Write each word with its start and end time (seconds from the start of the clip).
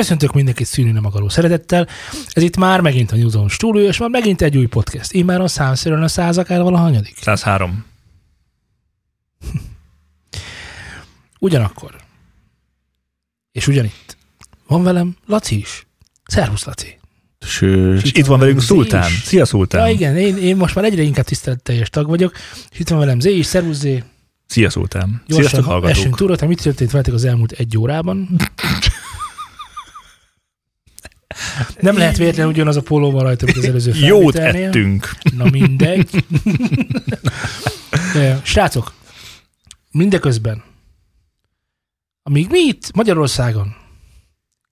Köszöntök 0.00 0.32
mindenkit 0.32 0.66
szűnő 0.66 0.92
nem 0.92 1.04
akaró 1.04 1.28
szeretettel. 1.28 1.88
Ez 2.30 2.42
itt 2.42 2.56
már 2.56 2.80
megint 2.80 3.12
a 3.12 3.16
Newzone 3.16 3.48
stúdió, 3.48 3.86
és 3.86 3.98
már 3.98 4.08
megint 4.08 4.42
egy 4.42 4.56
új 4.56 4.66
podcast. 4.66 5.12
Én 5.12 5.24
már 5.24 5.40
a 5.40 5.48
számszerűen 5.48 6.02
a 6.02 6.08
százak 6.08 6.50
el 6.50 6.62
valahanyadik. 6.62 7.16
103. 7.20 7.84
Ugyanakkor. 11.38 11.96
És 13.52 13.66
ugyanitt. 13.66 14.16
Van 14.66 14.82
velem 14.82 15.16
Laci 15.26 15.58
is. 15.58 15.86
Szervusz, 16.24 16.64
Laci. 16.64 16.98
Sős. 17.40 18.02
És 18.02 18.12
itt 18.12 18.26
van 18.26 18.38
velünk 18.38 18.60
Szultán. 18.60 19.10
is. 19.10 19.22
Szia 19.22 19.44
Szultán. 19.44 19.86
Ja, 19.86 19.92
igen, 19.92 20.16
én, 20.16 20.36
én 20.36 20.56
most 20.56 20.74
már 20.74 20.84
egyre 20.84 21.02
inkább 21.02 21.24
tiszteletteljes 21.24 21.90
tag 21.90 22.06
vagyok, 22.06 22.32
és 22.70 22.78
itt 22.78 22.88
van 22.88 22.98
velem 22.98 23.20
Zé 23.20 23.36
is, 23.36 23.46
szervusz 23.46 23.78
Zé. 23.78 24.02
Szia 24.46 24.70
Szultán. 24.70 25.22
Gyorsan 25.26 25.50
Sziasztok 25.50 25.84
essünk 25.84 26.14
hallgatók. 26.14 26.16
túl, 26.16 26.36
hogy 26.38 26.48
mit 26.48 26.62
történt 26.62 26.90
veletek 26.90 27.14
az 27.14 27.24
elmúlt 27.24 27.52
egy 27.52 27.78
órában. 27.78 28.28
Nem 31.80 31.96
lehet 31.96 32.16
véletlenül 32.16 32.52
ugyanaz 32.52 32.76
a 32.76 32.82
póló 32.82 33.10
van 33.10 33.22
rajta, 33.22 33.44
mint 33.44 33.56
az 33.56 33.64
előző 33.64 33.92
Jót 34.06 34.34
ettünk. 34.34 35.08
Na 35.36 35.44
mindegy. 35.50 36.24
De, 38.14 38.40
Srácok, 38.44 38.92
mindeközben, 39.90 40.62
amíg 42.22 42.48
mi 42.50 42.58
itt 42.58 42.92
Magyarországon 42.94 43.74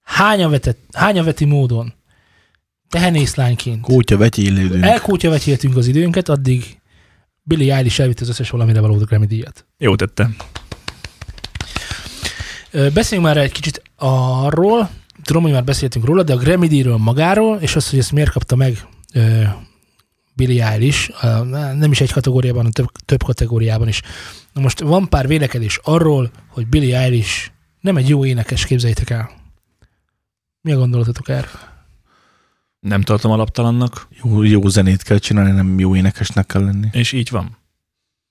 hányan, 0.02 0.50
vetett, 0.50 0.78
hányan 0.92 1.24
veti 1.24 1.44
módon 1.44 1.92
tehenészlányként 2.88 3.80
Kótya 3.80 4.16
vetyélődünk. 4.16 4.84
elkótyavetéltünk 4.84 5.76
az 5.76 5.86
időnket, 5.86 6.28
addig 6.28 6.80
Billy 7.42 7.70
Eilish 7.70 8.00
elvitt 8.00 8.20
az 8.20 8.28
összes 8.28 8.50
valamire 8.50 8.80
való 8.80 8.96
Grammy 8.96 9.26
díjat. 9.26 9.66
Jó 9.78 9.96
tette. 9.96 10.30
Beszéljünk 12.72 13.28
már 13.28 13.36
egy 13.36 13.52
kicsit 13.52 13.82
arról, 13.96 14.90
tudom, 15.22 15.42
hogy 15.42 15.52
már 15.52 15.64
beszéltünk 15.64 16.04
róla, 16.04 16.22
de 16.22 16.32
a 16.32 16.36
Grammy 16.36 16.66
díjról 16.68 16.98
magáról, 16.98 17.56
és 17.60 17.76
az, 17.76 17.90
hogy 17.90 17.98
ezt 17.98 18.12
miért 18.12 18.30
kapta 18.30 18.56
meg 18.56 18.86
ö, 19.14 19.42
Billy 20.34 20.60
Eilish, 20.60 21.10
ö, 21.24 21.44
nem 21.74 21.90
is 21.90 22.00
egy 22.00 22.12
kategóriában, 22.12 22.56
hanem 22.56 22.72
több, 22.72 22.88
több 23.04 23.22
kategóriában 23.22 23.88
is. 23.88 24.02
Na 24.52 24.60
most 24.60 24.80
van 24.80 25.08
pár 25.08 25.26
vélekedés 25.26 25.80
arról, 25.82 26.30
hogy 26.48 26.66
Billy 26.66 26.92
Eilish 26.94 27.50
nem 27.80 27.96
egy 27.96 28.08
jó 28.08 28.24
énekes, 28.24 28.66
képzeljétek 28.66 29.10
el. 29.10 29.30
Mi 30.60 30.72
a 30.72 30.76
gondolatotok 30.76 31.28
erről? 31.28 31.50
Nem 32.80 33.02
tartom 33.02 33.30
alaptalannak, 33.30 34.08
Jó, 34.22 34.42
jó 34.42 34.68
zenét 34.68 35.02
kell 35.02 35.18
csinálni, 35.18 35.50
nem 35.50 35.78
jó 35.78 35.96
énekesnek 35.96 36.46
kell 36.46 36.64
lenni. 36.64 36.88
és 36.92 37.12
így 37.12 37.30
van. 37.30 37.44
Ez 37.44 37.50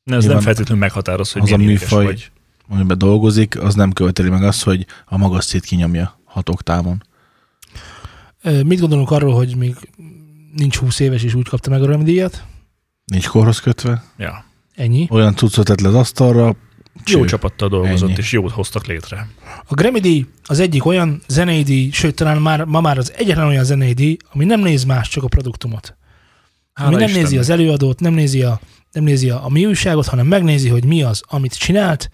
nem 0.04 0.20
Nyilván 0.20 0.42
feltétlenül 0.42 0.84
meghatároz, 0.84 1.32
hogy 1.32 1.42
az 1.42 1.52
a 1.52 1.58
műfaj- 1.58 2.06
vagy. 2.06 2.32
Amiben 2.70 2.98
dolgozik, 2.98 3.62
az 3.62 3.76
nem 3.76 3.92
követeli 3.92 4.30
meg 4.30 4.44
azt, 4.44 4.64
hogy 4.64 4.86
a 5.06 5.18
magasszét 5.18 5.64
kinyomja 5.66 6.20
hat 6.32 6.50
oktávon. 6.50 7.04
Mit 8.64 8.80
gondolunk 8.80 9.12
arról, 9.12 9.34
hogy 9.34 9.56
még 9.56 9.76
nincs 10.56 10.78
20 10.78 11.00
éves, 11.00 11.24
és 11.24 11.34
úgy 11.34 11.48
kapta 11.48 11.70
meg 11.70 11.82
a 11.82 11.86
Grammy 11.86 12.04
díjat? 12.04 12.44
Nincs 13.06 13.28
korhoz 13.28 13.60
kötve. 13.60 14.04
Ja. 14.18 14.46
Ennyi. 14.76 15.08
Olyan 15.10 15.36
cuccot 15.36 15.66
tett 15.66 15.80
le 15.80 15.88
az 15.88 15.96
asztalra. 15.96 16.56
Jó 17.06 17.20
cső. 17.20 17.26
csapattal 17.26 17.70
dolgozott, 17.70 18.10
Ennyi. 18.10 18.18
és 18.18 18.32
jót 18.32 18.52
hoztak 18.52 18.86
létre. 18.86 19.28
A 19.66 19.74
Grammy 19.74 20.00
díj 20.00 20.26
az 20.46 20.60
egyik 20.60 20.86
olyan 20.86 21.22
zenei 21.28 21.64
díj, 21.64 21.90
sőt 21.92 22.16
talán 22.16 22.42
már, 22.42 22.64
ma 22.64 22.82
már 22.82 22.98
az 22.98 23.14
egyetlen 23.16 23.48
olyan 23.48 23.64
zenei 23.64 23.94
díj, 23.94 24.18
ami 24.34 24.46
nem 24.46 24.60
néz 24.60 24.84
más, 24.84 25.10
csak 25.10 25.24
a 25.24 25.28
produktumot. 25.28 25.96
Hála 26.74 26.90
ami 26.90 27.00
nem 27.00 27.08
Istennek. 27.08 27.30
nézi 27.30 27.42
az 27.42 27.50
előadót, 27.50 28.00
nem 28.00 28.14
nézi 28.14 28.44
a, 28.44 28.60
nem 28.92 29.04
nézi 29.04 29.30
a, 29.30 29.46
a 29.46 29.50
mi 29.50 29.66
újságot, 29.66 30.08
hanem 30.08 30.28
megnézi, 30.28 30.70
hogy 30.70 30.86
mi 30.86 31.04
az, 31.04 31.24
amit 31.28 31.58
csinált, 31.58 32.10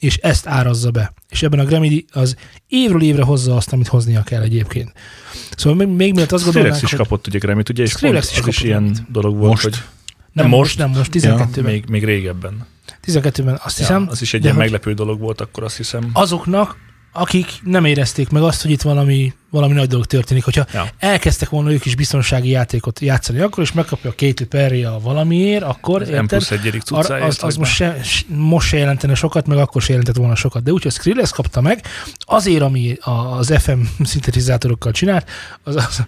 és 0.00 0.16
ezt 0.16 0.46
árazza 0.46 0.90
be. 0.90 1.12
És 1.28 1.42
ebben 1.42 1.58
a 1.58 1.64
Grammy 1.64 2.04
az 2.12 2.36
évről 2.68 3.02
évre 3.02 3.22
hozza 3.22 3.56
azt, 3.56 3.72
amit 3.72 3.88
hoznia 3.88 4.22
kell 4.22 4.42
egyébként. 4.42 4.92
Szóval 5.56 5.86
még, 5.86 5.96
még 5.96 6.12
mielőtt 6.12 6.32
azt 6.32 6.44
gondolnánk, 6.44 6.82
is 6.82 6.90
hogy 6.90 6.98
kapott 6.98 7.26
ugye 7.26 7.38
Grammy-t, 7.38 7.68
ugye, 7.68 7.82
és 7.82 7.90
Skrillex 7.90 8.26
pont 8.26 8.38
is 8.40 8.48
az 8.48 8.54
is 8.54 8.62
ilyen 8.62 9.06
dolog 9.08 9.36
volt, 9.36 9.50
Most? 9.50 9.62
hogy 9.62 9.72
nem 10.32 10.48
nem 10.48 10.48
most, 10.58 10.78
nem 10.78 10.90
most, 10.90 11.10
12-ben. 11.14 11.64
még, 11.64 11.84
még 11.88 12.04
régebben. 12.04 12.66
12-ben 13.06 13.60
azt 13.64 13.76
hiszem. 13.78 14.02
Ja, 14.02 14.10
az 14.10 14.22
is 14.22 14.34
egy 14.34 14.40
de 14.40 14.46
ilyen 14.46 14.56
hogy- 14.60 14.64
meglepő 14.70 14.94
dolog 14.94 15.20
volt, 15.20 15.40
akkor 15.40 15.64
azt 15.64 15.76
hiszem. 15.76 16.10
azoknak, 16.12 16.76
akik 17.12 17.46
nem 17.64 17.84
érezték 17.84 18.28
meg 18.30 18.42
azt, 18.42 18.62
hogy 18.62 18.70
itt 18.70 18.82
valami, 18.82 19.32
valami 19.50 19.72
nagy 19.72 19.88
dolog 19.88 20.06
történik. 20.06 20.44
Hogyha 20.44 20.66
Ja. 20.72 20.88
elkezdtek 20.98 21.48
volna 21.48 21.70
ők 21.72 21.84
is 21.84 21.94
biztonsági 21.94 22.48
játékot 22.48 23.00
játszani, 23.00 23.40
akkor 23.40 23.62
és 23.62 23.72
megkapja 23.72 24.10
a 24.10 24.14
Katy 24.16 24.44
Perry 24.48 24.84
a 24.84 24.98
valamiért, 25.02 25.62
akkor 25.62 26.02
Az 26.02 26.08
M 26.08 26.12
érted? 26.12 26.28
plusz 26.28 26.50
egyedik 26.50 26.82
Ar, 26.86 27.10
az, 27.10 27.38
az 27.42 27.56
most, 27.56 27.74
se, 27.74 27.96
most 28.26 28.68
se 28.68 28.76
jelentene 28.76 29.14
sokat, 29.14 29.46
meg 29.46 29.58
akkor 29.58 29.82
se 29.82 29.88
jelentett 29.90 30.16
volna 30.16 30.34
sokat. 30.34 30.62
De 30.62 30.72
úgyhogy 30.72 30.92
Skrillex 30.92 31.30
kapta 31.30 31.60
meg, 31.60 31.84
azért, 32.18 32.62
ami 32.62 32.96
a- 33.00 33.10
az 33.10 33.54
FM 33.58 33.80
szintetizátorokkal 34.04 34.92
csinált, 34.92 35.28
az, 35.62 35.76
az, 35.76 36.02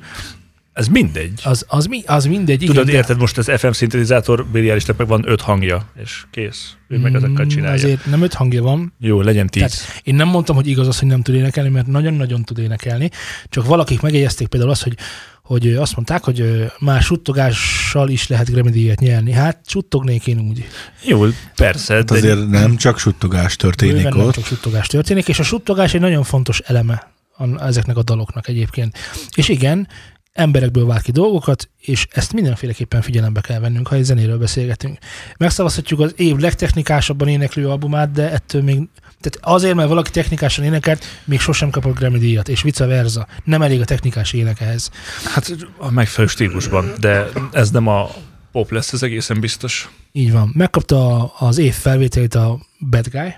Ez 0.72 0.86
mindegy. 0.88 1.40
az, 1.44 1.64
az, 1.68 1.86
mi, 1.86 2.02
az 2.06 2.24
mindegy. 2.26 2.62
Tudod, 2.66 2.86
de- 2.86 2.92
érted, 2.92 3.18
most 3.18 3.38
az 3.38 3.50
FM 3.56 3.70
szintetizátor 3.70 4.46
Billy 4.46 4.68
Eilishnek 4.68 4.96
meg 4.96 5.06
van 5.06 5.22
öt 5.28 5.40
hangja, 5.40 5.90
és 6.02 6.22
kész. 6.30 6.74
Ő 6.88 6.98
meg 6.98 7.14
ezekkel 7.14 7.44
Mm, 7.44 7.48
csinálja. 7.48 7.74
Azért 7.74 8.06
nem 8.06 8.22
öt 8.22 8.34
hangja 8.34 8.62
van, 8.62 8.92
Jó, 8.98 9.20
legyen 9.20 9.46
tíz. 9.46 9.60
Tehát 9.62 10.00
én 10.02 10.14
nem 10.14 10.28
mondtam, 10.28 10.56
hogy 10.56 10.66
igaz 10.66 10.88
az, 10.88 10.98
hogy 10.98 11.08
nem 11.08 11.22
tud 11.22 11.34
énekelni, 11.34 11.70
mert 11.70 11.86
nagyon-nagyon 11.86 12.42
tud 12.44 12.58
énekelni. 12.58 13.10
Csak 13.48 13.66
valakik 13.66 14.00
megjegyezték 14.00 14.46
például 14.48 14.70
azt, 14.72 14.82
hogy, 14.82 14.94
hogy 15.42 15.74
azt 15.74 15.94
mondták, 15.96 16.24
hogy 16.24 16.40
ö, 16.40 16.64
már 16.78 17.02
suttogással 17.02 18.08
is 18.08 18.28
lehet 18.28 18.50
Grammy 18.50 18.70
díjat 18.70 19.00
nyerni. 19.00 19.32
Hát 19.32 19.58
suttognék 19.66 20.26
én 20.26 20.38
úgy. 20.38 20.64
Jó, 21.04 21.24
persze, 21.54 21.94
Hát 21.94 22.04
de 22.04 22.14
azért 22.14 22.48
nem 22.48 22.76
csak 22.76 22.98
suttogás 22.98 23.56
történik 23.56 23.94
Bőven 23.94 24.16
nem 24.16 24.26
ott. 24.26 24.34
csak 24.34 24.44
suttogás 24.44 24.86
történik, 24.86 25.28
és 25.28 25.38
a 25.38 25.42
suttogás 25.42 25.94
egy 25.94 26.00
nagyon 26.00 26.22
fontos 26.22 26.60
eleme 26.60 27.10
a- 27.36 27.64
ezeknek 27.66 27.96
a 27.96 28.02
daloknak 28.02 28.48
egyébként. 28.48 28.98
És 29.34 29.48
igen, 29.48 29.88
emberekből 30.32 30.86
vált 30.86 31.02
ki 31.02 31.10
dolgokat, 31.10 31.70
és 31.80 32.06
ezt 32.10 32.32
mindenféleképpen 32.32 33.02
figyelembe 33.02 33.40
kell 33.40 33.60
vennünk, 33.60 33.88
ha 33.88 33.94
egy 33.94 34.04
zenéről 34.04 34.38
beszélgetünk. 34.38 34.98
Megszavazhatjuk 35.38 36.00
az 36.00 36.14
év 36.16 36.36
legtechnikásabban 36.36 37.28
éneklő 37.28 37.68
albumát, 37.68 38.10
de 38.10 38.30
ettől 38.30 38.62
még 38.62 38.88
tehát 39.20 39.54
azért, 39.56 39.74
mert 39.74 39.88
valaki 39.88 40.10
technikásan 40.10 40.64
énekelt, 40.64 41.04
még 41.24 41.40
sosem 41.40 41.70
kapott 41.70 41.98
Grammy 41.98 42.18
díjat, 42.18 42.48
és 42.48 42.62
vice 42.62 42.86
versa. 42.86 43.26
Nem 43.44 43.62
elég 43.62 43.80
a 43.80 43.84
technikás 43.84 44.32
ének 44.32 44.60
ehhez. 44.60 44.90
hát 45.24 45.56
a 45.76 45.90
megfelelő 45.90 46.32
stílusban. 46.32 46.92
De 47.00 47.28
ez 47.52 47.70
nem 47.70 47.86
a 47.86 48.10
pop 48.52 48.70
lesz, 48.70 48.92
ez 48.92 49.02
egészen 49.02 49.40
biztos. 49.40 49.90
Így 50.12 50.32
van. 50.32 50.52
Megkapta 50.54 51.24
az 51.24 51.58
év 51.58 51.74
felvételét 51.74 52.34
a 52.34 52.58
Bad 52.90 53.08
Guy, 53.08 53.34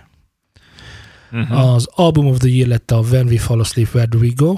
Uh-huh. 1.33 1.75
Az 1.75 1.89
Album 1.95 2.27
of 2.27 2.39
the 2.39 2.49
Year 2.49 2.69
lett 2.69 2.91
a 2.91 2.99
When 2.99 3.27
We 3.27 3.39
Fall 3.39 3.61
Asleep, 3.61 3.95
Where 3.95 4.09
Do 4.09 4.19
We 4.19 4.31
Go? 4.37 4.55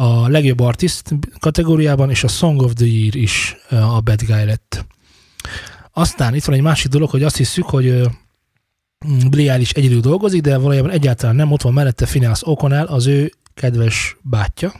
A 0.00 0.28
legjobb 0.28 0.60
artist 0.60 1.14
kategóriában, 1.40 2.10
és 2.10 2.24
a 2.24 2.28
Song 2.28 2.62
of 2.62 2.72
the 2.72 2.86
Year 2.86 3.14
is 3.14 3.56
ö, 3.68 3.76
a 3.76 4.00
Bad 4.00 4.22
Guy 4.22 4.44
lett. 4.44 4.86
Aztán 5.92 6.34
itt 6.34 6.44
van 6.44 6.54
egy 6.54 6.62
másik 6.62 6.90
dolog, 6.90 7.10
hogy 7.10 7.22
azt 7.22 7.36
hiszük, 7.36 7.64
hogy 7.64 7.86
ö, 7.86 8.06
Billie 9.30 9.52
Eilish 9.52 9.72
egyedül 9.76 10.00
dolgozik, 10.00 10.40
de 10.40 10.58
valójában 10.58 10.90
egyáltalán 10.90 11.36
nem, 11.36 11.52
ott 11.52 11.62
van 11.62 11.72
mellette 11.72 12.06
Phineas 12.06 12.40
O'Connell, 12.44 12.86
az 12.86 13.06
ő 13.06 13.32
kedves 13.54 14.16
bátyja, 14.22 14.72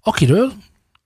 akiről 0.00 0.52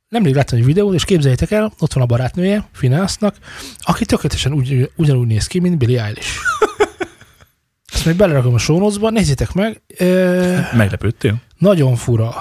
nemrég 0.08 0.34
láttam 0.34 0.58
egy 0.58 0.64
videót, 0.64 0.94
és 0.94 1.04
képzeljétek 1.04 1.50
el, 1.50 1.72
ott 1.78 1.92
van 1.92 2.02
a 2.02 2.06
barátnője, 2.06 2.68
Phineasnak, 2.72 3.36
aki 3.78 4.04
tökéletesen 4.04 4.52
úgy, 4.52 4.90
ugyanúgy 4.96 5.26
néz 5.26 5.46
ki, 5.46 5.58
mint 5.58 5.78
Billie 5.78 6.02
Eilish. 6.02 6.36
Ezt 7.94 8.04
még 8.04 8.16
belerakom 8.16 8.54
a 8.54 8.58
notes-ba, 8.66 9.10
nézzétek 9.10 9.52
meg. 9.52 9.82
Ö, 9.98 10.58
Meglepődtél? 10.76 11.46
Nagyon 11.58 11.96
fura. 11.96 12.34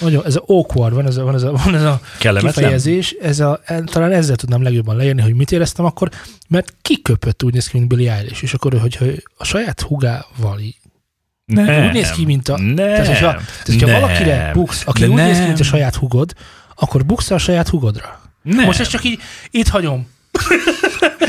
Nagyon, 0.00 0.26
ez 0.26 0.36
a 0.36 0.42
awkward, 0.46 0.94
van 0.94 1.06
ez 1.06 1.16
a, 1.16 1.24
van 1.24 1.34
ez 1.34 1.42
a, 1.42 1.52
van 1.64 1.74
ez 1.74 1.82
a 1.82 2.00
kifejezés, 2.38 3.10
ez 3.20 3.40
a, 3.40 3.60
e- 3.64 3.82
talán 3.84 4.12
ezzel 4.12 4.36
tudnám 4.36 4.62
legjobban 4.62 4.96
leírni, 4.96 5.22
hogy 5.22 5.34
mit 5.34 5.52
éreztem 5.52 5.84
akkor, 5.84 6.10
mert 6.48 6.74
kiköpött 6.82 7.42
úgy 7.42 7.52
néz 7.52 7.66
ki, 7.68 7.76
mint 7.78 7.88
Billie 7.88 8.12
Eilish, 8.12 8.42
és 8.42 8.54
akkor, 8.54 8.78
hogyha 8.80 9.04
a 9.36 9.44
saját 9.44 9.80
hugával 9.80 10.60
Nem. 11.44 11.86
úgy 11.86 11.92
néz 11.92 12.10
ki, 12.10 12.24
mint 12.24 12.48
a- 12.48 12.56
Nem. 12.58 12.74
tehát, 12.74 13.06
hogyha, 13.06 13.30
tehát, 13.30 13.62
hogyha 13.66 13.86
Nem. 13.86 14.00
valakire 14.00 14.50
buksz, 14.52 14.82
aki 14.86 15.02
úgy 15.06 15.14
néz 15.14 15.32
ki, 15.32 15.38
nem. 15.38 15.46
mint 15.46 15.60
a 15.60 15.64
saját 15.64 15.94
hugod, 15.94 16.34
akkor 16.74 17.06
buksz 17.06 17.30
a 17.30 17.38
saját 17.38 17.68
hugodra. 17.68 18.20
Nem. 18.42 18.64
Most 18.64 18.80
ezt 18.80 18.90
csak 18.90 19.04
így, 19.04 19.20
itt 19.50 19.68
hagyom. 19.68 20.08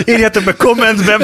Írjátok 0.07 0.43
be 0.43 0.55
kommentben, 0.55 1.21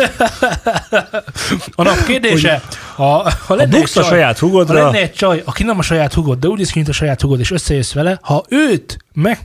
A 1.75 1.83
nap 1.83 2.03
kérdése, 2.05 2.61
ha, 2.95 3.03
ha 3.03 3.33
ha 3.45 3.55
lenne 3.55 3.73
egy 3.73 3.79
buksz 3.79 3.95
a 3.95 4.01
csaj, 4.01 4.09
saját 4.09 4.39
Ha 4.39 4.45
hugodra, 4.45 4.83
lenne 4.83 5.01
egy 5.01 5.13
csaj, 5.13 5.41
aki 5.45 5.63
nem 5.63 5.77
a 5.77 5.81
saját 5.81 6.13
hugod, 6.13 6.39
de 6.39 6.47
úgy 6.47 6.61
ki, 6.65 6.71
mint 6.75 6.87
a 6.87 6.93
saját 6.93 7.21
hugod, 7.21 7.39
és 7.39 7.51
összejössz 7.51 7.93
vele, 7.93 8.19
ha 8.21 8.43
őt 8.49 8.97
meg... 9.13 9.39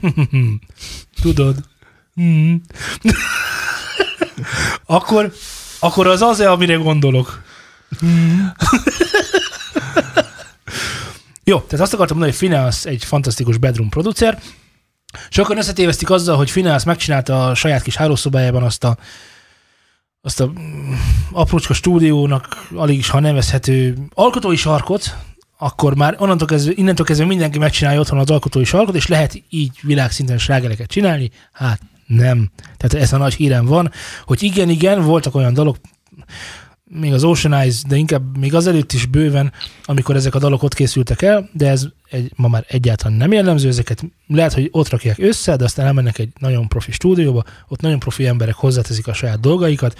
Tudod. 1.21 1.55
Mm. 2.21 2.55
akkor, 4.85 5.33
akkor 5.79 6.07
az 6.07 6.21
az-e, 6.21 6.51
amire 6.51 6.75
gondolok. 6.75 7.41
Mm. 8.05 8.39
Jó, 11.43 11.59
tehát 11.59 11.85
azt 11.85 11.93
akartam 11.93 12.17
mondani, 12.17 12.37
hogy 12.37 12.49
Finance 12.49 12.89
egy 12.89 13.03
fantasztikus 13.03 13.57
bedroom 13.57 13.89
producer. 13.89 14.39
Sokan 15.29 15.57
összetévesztik 15.57 16.09
azzal, 16.09 16.37
hogy 16.37 16.51
Finance 16.51 16.85
megcsinálta 16.85 17.47
a 17.47 17.55
saját 17.55 17.81
kis 17.81 17.95
hálószobájában 17.95 18.63
azt 18.63 18.83
a 18.83 18.97
azt 20.25 20.39
a 20.39 20.47
mm, 20.47 20.93
aprócska 21.31 21.73
stúdiónak 21.73 22.67
alig 22.75 22.97
is, 22.97 23.09
ha 23.09 23.19
nevezhető 23.19 23.97
alkotói 24.13 24.55
sarkot, 24.55 25.17
akkor 25.57 25.95
már 25.95 26.15
onnantól 26.17 26.47
kezdve, 26.47 26.71
innentől 26.75 27.05
kezdve 27.05 27.25
mindenki 27.25 27.57
megcsinálja 27.59 27.99
otthon 27.99 28.19
az 28.19 28.29
alkotói 28.29 28.63
sarkot, 28.63 28.95
és 28.95 29.07
lehet 29.07 29.43
így 29.49 29.79
világszinten 29.81 30.37
slágereket 30.37 30.89
csinálni? 30.89 31.31
Hát 31.51 31.79
nem. 32.07 32.51
Tehát 32.77 33.05
ez 33.05 33.13
a 33.13 33.17
nagy 33.17 33.33
hírem 33.33 33.65
van, 33.65 33.91
hogy 34.25 34.43
igen, 34.43 34.69
igen, 34.69 35.01
voltak 35.01 35.35
olyan 35.35 35.53
dalok, 35.53 35.77
még 36.83 37.13
az 37.13 37.23
Ocean 37.23 37.53
Eyes, 37.53 37.81
de 37.81 37.95
inkább 37.95 38.37
még 38.37 38.53
azelőtt 38.53 38.91
is 38.91 39.05
bőven, 39.05 39.51
amikor 39.85 40.15
ezek 40.15 40.35
a 40.35 40.39
dalok 40.39 40.63
ott 40.63 40.73
készültek 40.73 41.21
el, 41.21 41.49
de 41.53 41.69
ez 41.69 41.87
egy, 42.09 42.31
ma 42.35 42.47
már 42.47 42.65
egyáltalán 42.67 43.17
nem 43.17 43.31
jellemző, 43.31 43.67
ezeket 43.67 44.03
lehet, 44.27 44.53
hogy 44.53 44.67
ott 44.71 44.89
rakják 44.89 45.17
össze, 45.19 45.55
de 45.55 45.63
aztán 45.63 45.85
elmennek 45.85 46.17
egy 46.17 46.29
nagyon 46.39 46.67
profi 46.67 46.91
stúdióba, 46.91 47.43
ott 47.67 47.81
nagyon 47.81 47.99
profi 47.99 48.25
emberek 48.25 48.55
hozzáteszik 48.55 49.07
a 49.07 49.13
saját 49.13 49.39
dolgaikat, 49.39 49.99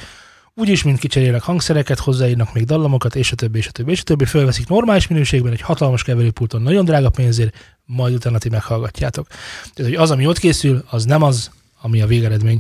úgyis, 0.56 0.84
mint 0.84 1.00
kicserélnek 1.00 1.42
hangszereket, 1.42 2.00
hozzáírnak 2.00 2.54
még 2.54 2.66
dallamokat, 2.66 3.16
és 3.16 3.32
a 3.32 3.36
többi, 3.36 3.58
és 3.58 3.68
a 3.68 3.72
többi, 3.72 3.92
és 3.92 4.00
a 4.00 4.04
többi, 4.04 4.26
fölveszik 4.26 4.68
normális 4.68 5.08
minőségben, 5.08 5.52
egy 5.52 5.62
hatalmas 5.62 6.04
keverőpulton, 6.04 6.62
nagyon 6.62 6.86
drága 6.86 7.10
pénzért, 7.10 7.76
majd 7.86 8.14
utána 8.14 8.38
ti 8.38 8.50
meghallgatjátok. 8.50 9.28
Tehát, 9.74 9.92
hogy 9.92 10.02
az, 10.02 10.12
ami 10.12 10.28
ott 10.28 10.40
készül, 10.40 10.84
az 10.90 11.06
nem 11.06 11.22
az, 11.22 11.52
ami 11.84 12.02
a 12.02 12.08
végeredmény. 12.08 12.60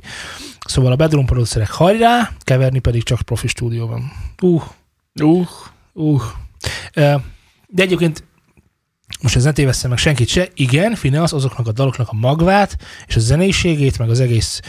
Szóval 0.65 0.91
a 0.91 0.95
bedroom 0.95 1.25
producerek 1.25 1.71
hajrá, 1.71 2.31
keverni 2.39 2.79
pedig 2.79 3.03
csak 3.03 3.21
profi 3.21 3.47
stúdióban. 3.47 4.11
Uh, 4.41 4.63
uh, 5.21 5.47
uh. 5.93 6.21
De 7.67 7.83
egyébként 7.83 8.23
most 9.21 9.35
ez 9.35 9.43
ne 9.43 9.51
téveszem 9.51 9.89
meg 9.89 9.99
senkit 9.99 10.27
se, 10.27 10.47
igen, 10.53 10.95
Finance 10.95 11.35
azoknak 11.35 11.67
a 11.67 11.71
daloknak 11.71 12.09
a 12.09 12.15
magvát, 12.15 12.77
és 13.07 13.15
a 13.15 13.19
zeneiségét, 13.19 13.97
meg 13.97 14.09
az 14.09 14.19
egész 14.19 14.61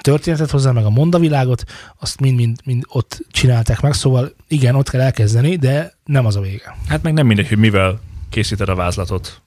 történetet 0.00 0.50
hozzá, 0.50 0.70
meg 0.70 0.84
a 0.84 0.90
mondavilágot, 0.90 1.64
azt 1.98 2.20
mind-mind 2.20 2.58
mind 2.64 2.84
ott 2.88 3.18
csinálták 3.30 3.80
meg, 3.80 3.92
szóval 3.92 4.32
igen, 4.48 4.74
ott 4.74 4.90
kell 4.90 5.00
elkezdeni, 5.00 5.56
de 5.56 5.94
nem 6.04 6.26
az 6.26 6.36
a 6.36 6.40
vége. 6.40 6.76
Hát 6.88 7.02
meg 7.02 7.12
nem 7.12 7.26
mindegy, 7.26 7.48
hogy 7.48 7.58
mivel 7.58 8.00
készíted 8.28 8.68
a 8.68 8.74
vázlatot. 8.74 9.42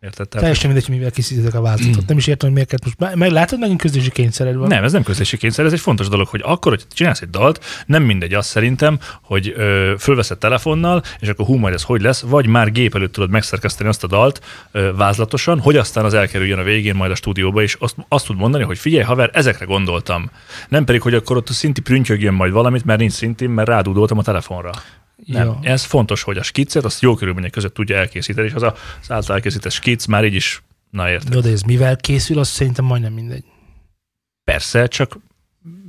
Érted? 0.00 0.28
Tehát 0.28 0.46
Teljesen 0.46 0.70
mindegy, 0.70 0.88
mivel 0.88 1.10
készítetek 1.10 1.54
a 1.54 1.60
vázlatot. 1.60 2.02
Mm. 2.02 2.06
Nem 2.06 2.16
is 2.16 2.26
értem, 2.26 2.52
hogy 2.52 2.64
miért 2.66 2.84
most. 2.84 3.16
Meg 3.16 3.30
látod, 3.30 3.58
megint 3.58 3.80
közlési 3.80 4.10
kényszered 4.10 4.54
van. 4.56 4.68
Nem, 4.68 4.84
ez 4.84 4.92
nem 4.92 5.02
közlési 5.02 5.36
kényszer, 5.36 5.64
ez 5.64 5.72
egy 5.72 5.80
fontos 5.80 6.08
dolog, 6.08 6.26
hogy 6.28 6.40
akkor, 6.44 6.72
hogy 6.72 6.84
csinálsz 6.92 7.20
egy 7.20 7.30
dalt, 7.30 7.64
nem 7.86 8.02
mindegy 8.02 8.34
azt 8.34 8.48
szerintem, 8.48 8.98
hogy 9.22 9.52
ö, 9.56 9.94
fölveszed 9.98 10.38
telefonnal, 10.38 11.02
és 11.18 11.28
akkor 11.28 11.46
hú, 11.46 11.54
majd 11.54 11.74
ez 11.74 11.82
hogy 11.82 12.00
lesz, 12.00 12.20
vagy 12.20 12.46
már 12.46 12.72
gép 12.72 12.94
előtt 12.94 13.12
tudod 13.12 13.30
megszerkeszteni 13.30 13.88
azt 13.88 14.04
a 14.04 14.06
dalt 14.06 14.44
ö, 14.72 14.92
vázlatosan, 14.96 15.60
hogy 15.60 15.76
aztán 15.76 16.04
az 16.04 16.14
elkerüljön 16.14 16.58
a 16.58 16.62
végén 16.62 16.94
majd 16.94 17.10
a 17.10 17.14
stúdióba, 17.14 17.62
és 17.62 17.76
azt, 17.78 17.96
azt 18.08 18.26
tud 18.26 18.36
mondani, 18.36 18.64
hogy 18.64 18.78
figyelj, 18.78 19.04
haver, 19.04 19.30
ezekre 19.32 19.64
gondoltam. 19.64 20.30
Nem 20.68 20.84
pedig, 20.84 21.00
hogy 21.00 21.14
akkor 21.14 21.36
ott 21.36 21.48
a 21.48 21.52
szinti 21.52 21.80
prüntjögjön 21.80 22.34
majd 22.34 22.52
valamit, 22.52 22.84
mert 22.84 22.98
nincs 22.98 23.12
szintim, 23.12 23.52
mert 23.52 23.68
rádúdoltam 23.68 24.18
a 24.18 24.22
telefonra. 24.22 24.70
Nem. 25.26 25.46
Ja. 25.46 25.58
Ez 25.62 25.84
fontos, 25.84 26.22
hogy 26.22 26.36
a 26.36 26.42
skicet 26.42 26.84
azt 26.84 27.00
jó 27.00 27.14
körülmények 27.14 27.50
között 27.50 27.74
tudja 27.74 27.96
elkészíteni, 27.96 28.46
és 28.46 28.52
az, 28.52 28.62
a, 28.62 28.74
által 29.08 29.34
elkészített 29.34 29.72
skic 29.72 30.06
már 30.06 30.24
így 30.24 30.34
is, 30.34 30.62
na 30.90 31.10
érted. 31.10 31.34
Jó, 31.34 31.40
de 31.40 31.50
ez 31.50 31.62
mivel 31.62 31.96
készül, 31.96 32.38
az 32.38 32.48
szerintem 32.48 32.84
majdnem 32.84 33.12
mindegy. 33.12 33.44
Persze, 34.44 34.86
csak 34.86 35.18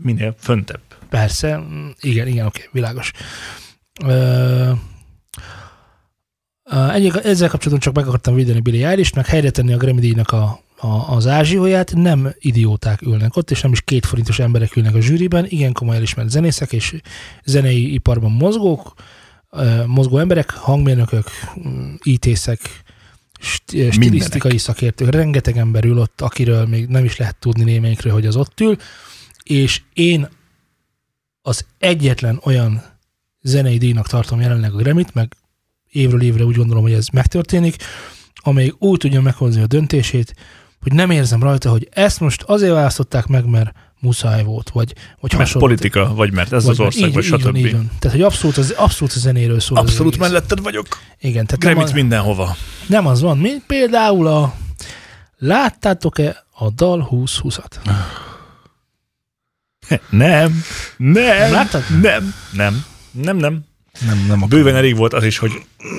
minél 0.01 0.35
föntebb. 0.39 0.81
Persze, 1.09 1.63
igen, 1.99 2.27
igen, 2.27 2.45
oké, 2.45 2.69
világos. 2.71 3.11
Ö, 4.05 4.71
Egyik, 6.93 7.13
ezzel 7.23 7.49
kapcsolatban 7.49 7.79
csak 7.79 7.93
meg 7.93 8.07
akartam 8.07 8.35
védeni 8.35 8.59
Billy 8.59 8.83
eilish 8.83 9.15
meg 9.15 9.25
helyre 9.25 9.49
tenni 9.49 9.73
a 9.73 9.77
Grammy 9.77 9.99
díjnak 9.99 10.31
a, 10.31 10.59
a, 10.77 11.15
az 11.15 11.27
ázsióját, 11.27 11.93
nem 11.95 12.33
idióták 12.39 13.01
ülnek 13.01 13.35
ott, 13.35 13.51
és 13.51 13.61
nem 13.61 13.71
is 13.71 13.81
két 13.81 14.05
forintos 14.05 14.39
emberek 14.39 14.75
ülnek 14.75 14.95
a 14.95 15.01
zsűriben, 15.01 15.45
igen 15.49 15.73
komoly 15.73 15.95
elismert 15.95 16.29
zenészek 16.29 16.71
és 16.71 16.95
zenei 17.43 17.93
iparban 17.93 18.31
mozgók, 18.31 18.93
mozgó 19.85 20.17
emberek, 20.17 20.49
hangmérnökök, 20.49 21.29
ítészek, 22.03 22.59
stilisztikai 23.91 24.57
szakértők, 24.57 25.09
rengeteg 25.09 25.57
ember 25.57 25.85
ül 25.85 25.97
ott, 25.97 26.21
akiről 26.21 26.65
még 26.65 26.87
nem 26.87 27.03
is 27.03 27.17
lehet 27.17 27.35
tudni 27.35 27.63
némelyikről, 27.63 28.13
hogy 28.13 28.25
az 28.25 28.35
ott 28.35 28.59
ül, 28.59 28.75
és 29.43 29.81
én 29.93 30.27
az 31.41 31.65
egyetlen 31.79 32.39
olyan 32.43 32.83
zenei 33.41 33.77
díjnak 33.77 34.07
tartom 34.07 34.41
jelenleg 34.41 34.73
a 34.73 34.77
Grammy-t, 34.77 35.13
meg 35.13 35.35
évről 35.89 36.21
évre 36.21 36.43
úgy 36.43 36.55
gondolom, 36.55 36.83
hogy 36.83 36.93
ez 36.93 37.07
megtörténik, 37.07 37.75
amelyik 38.35 38.83
úgy 38.83 38.99
tudja 38.99 39.21
meghozni 39.21 39.61
a 39.61 39.67
döntését, 39.67 40.35
hogy 40.81 40.93
nem 40.93 41.11
érzem 41.11 41.43
rajta, 41.43 41.69
hogy 41.69 41.89
ezt 41.91 42.19
most 42.19 42.41
azért 42.41 42.71
választották 42.71 43.27
meg, 43.27 43.45
mert 43.45 43.73
muszáj 43.99 44.43
volt, 44.43 44.69
vagy, 44.69 44.93
vagy 45.19 45.31
mert 45.31 45.43
hasonló. 45.43 45.67
politika, 45.67 46.13
vagy 46.13 46.31
mert 46.31 46.53
ez 46.53 46.63
vagy 46.63 46.71
az 46.71 46.79
ország, 46.79 47.13
vagy 47.13 47.23
stb. 47.23 47.55
Így 47.55 47.71
van. 47.71 47.91
Tehát, 47.99 48.17
hogy 48.17 48.25
abszolút, 48.25 48.57
az, 48.57 48.73
abszolút 48.77 49.13
a 49.13 49.19
zenéről 49.19 49.59
szól. 49.59 49.77
Abszolút 49.77 50.17
melletted 50.17 50.61
vagyok. 50.61 50.87
Igen. 51.19 51.45
Tehát 51.45 51.63
nem 51.75 51.83
az, 51.83 51.91
mindenhova. 51.91 52.55
Nem 52.87 53.07
az 53.07 53.21
van, 53.21 53.37
mint 53.37 53.63
például 53.67 54.27
a 54.27 54.53
láttátok-e 55.37 56.45
a 56.51 56.69
Dal 56.69 57.07
2020-at? 57.11 57.71
Nem, 60.09 60.63
nem, 60.97 61.51
Láttad? 61.51 61.83
nem, 62.01 62.33
nem, 62.51 62.83
nem, 63.11 63.37
nem. 63.37 63.65
Nem, 64.05 64.25
nem 64.27 64.43
Bőven 64.49 64.75
elég 64.75 64.95
volt 64.95 65.13
az 65.13 65.23
is, 65.23 65.37
hogy 65.37 65.51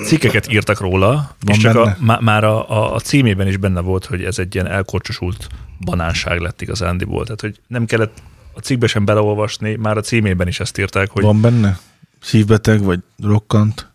cikkeket 0.05 0.51
írtak 0.51 0.79
róla, 0.79 1.35
Van 1.39 1.55
és 1.55 1.61
csak 1.61 1.75
a, 1.75 1.95
má, 1.99 2.19
már 2.21 2.43
a, 2.43 2.69
a, 2.69 2.95
a 2.95 2.99
címében 2.99 3.47
is 3.47 3.57
benne 3.57 3.79
volt, 3.79 4.05
hogy 4.05 4.23
ez 4.23 4.39
egy 4.39 4.55
ilyen 4.55 4.67
elkorcsosult 4.67 5.47
banánság 5.79 6.39
lett 6.39 6.61
igazándiból. 6.61 7.23
Tehát, 7.23 7.41
hogy 7.41 7.59
nem 7.67 7.85
kellett 7.85 8.21
a 8.53 8.59
cikkbe 8.59 8.87
sem 8.87 9.05
beleolvasni, 9.05 9.75
már 9.75 9.97
a 9.97 10.01
címében 10.01 10.47
is 10.47 10.59
ezt 10.59 10.77
írták, 10.77 11.09
hogy... 11.09 11.23
Van 11.23 11.41
benne? 11.41 11.79
Szívbeteg, 12.21 12.83
vagy 12.83 12.99
rokkant? 13.23 13.91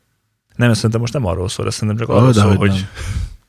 Nem, 0.56 0.68
ezt 0.68 0.76
szerintem 0.76 1.00
most 1.00 1.12
nem 1.12 1.26
arról 1.26 1.48
szól, 1.48 1.66
ezt 1.66 1.76
szerintem 1.76 2.06
csak 2.06 2.16
arról 2.16 2.28
oh, 2.28 2.34
szól, 2.34 2.56
hogy... 2.56 2.68
Nem. 2.68 2.88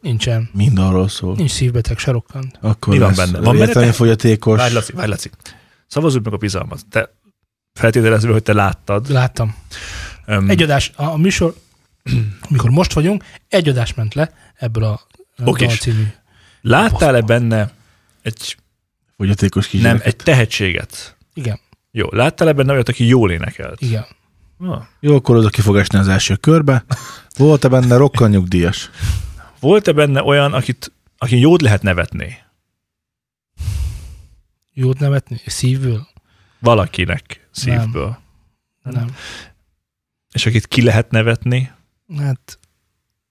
Nincsen. 0.02 0.50
Mind 0.54 0.80
arról 0.80 1.08
szól. 1.08 1.36
Nincs 1.36 1.52
szívbeteg, 1.52 1.98
se 1.98 2.12
rokkant. 2.12 2.58
Akkor 2.62 2.94
Mi 2.94 3.00
van 3.00 3.14
benne? 3.16 3.40
Van 3.40 3.58
benne 3.58 3.92
fogyatékos. 3.92 4.58
Várj, 4.58 4.74
Laci, 4.74 4.92
várj, 4.92 5.10
Laci. 5.10 5.30
Szavazzuk 5.88 6.24
meg 6.24 6.34
a 6.34 6.38
bizalmat. 6.38 6.86
Te 6.90 7.14
feltételezve, 7.74 8.32
hogy 8.32 8.44
te 8.44 8.54
láttad. 8.54 9.10
Láttam. 9.10 9.56
Um, 10.28 10.50
egy 10.50 10.62
adás, 10.62 10.92
a 10.96 11.18
műsor, 11.18 11.56
amikor 12.50 12.70
most 12.70 12.94
vagyunk, 12.94 13.24
egy 13.50 13.70
adás 13.70 13.94
ment 13.94 14.14
le 14.14 14.34
ebből 14.56 14.84
a 14.84 15.02
okay. 15.44 15.68
című. 15.68 16.08
Láttál-e 16.62 17.22
benne 17.22 17.72
egy 18.22 18.58
fogyatékos 19.18 19.72
Nem, 19.72 20.00
egy 20.04 20.16
tehetséget. 20.16 21.18
Igen. 21.34 21.60
Jó, 21.92 22.08
láttál 22.12 22.48
ebben 22.48 22.70
olyat, 22.70 22.90
aki 22.90 23.08
jól 23.08 23.32
énekelt? 23.32 23.82
Igen. 23.82 24.06
Ah. 24.58 24.84
Jó, 25.00 25.16
akkor 25.16 25.36
oda 25.36 25.50
ki 25.50 25.62
fog 25.62 25.78
esni 25.78 25.98
az 25.98 26.08
első 26.08 26.36
körbe. 26.36 26.86
Volt-e 27.36 27.68
benne 27.68 28.28
nyugdíjas? 28.28 28.90
Volt-e 29.60 29.92
benne 29.92 30.24
olyan, 30.24 30.54
akit, 30.54 30.92
aki 31.18 31.40
jót 31.40 31.62
lehet 31.62 31.82
nevetni? 31.82 32.38
Jót 34.74 35.00
nevetni? 35.00 35.42
Szívből? 35.46 36.08
Valakinek 36.60 37.48
szívből. 37.52 38.18
Nem. 38.84 38.94
Nem. 38.94 39.16
És 40.36 40.46
akit 40.46 40.68
ki 40.68 40.82
lehet 40.82 41.12
nevetni? 41.12 41.72
Hát 42.18 42.60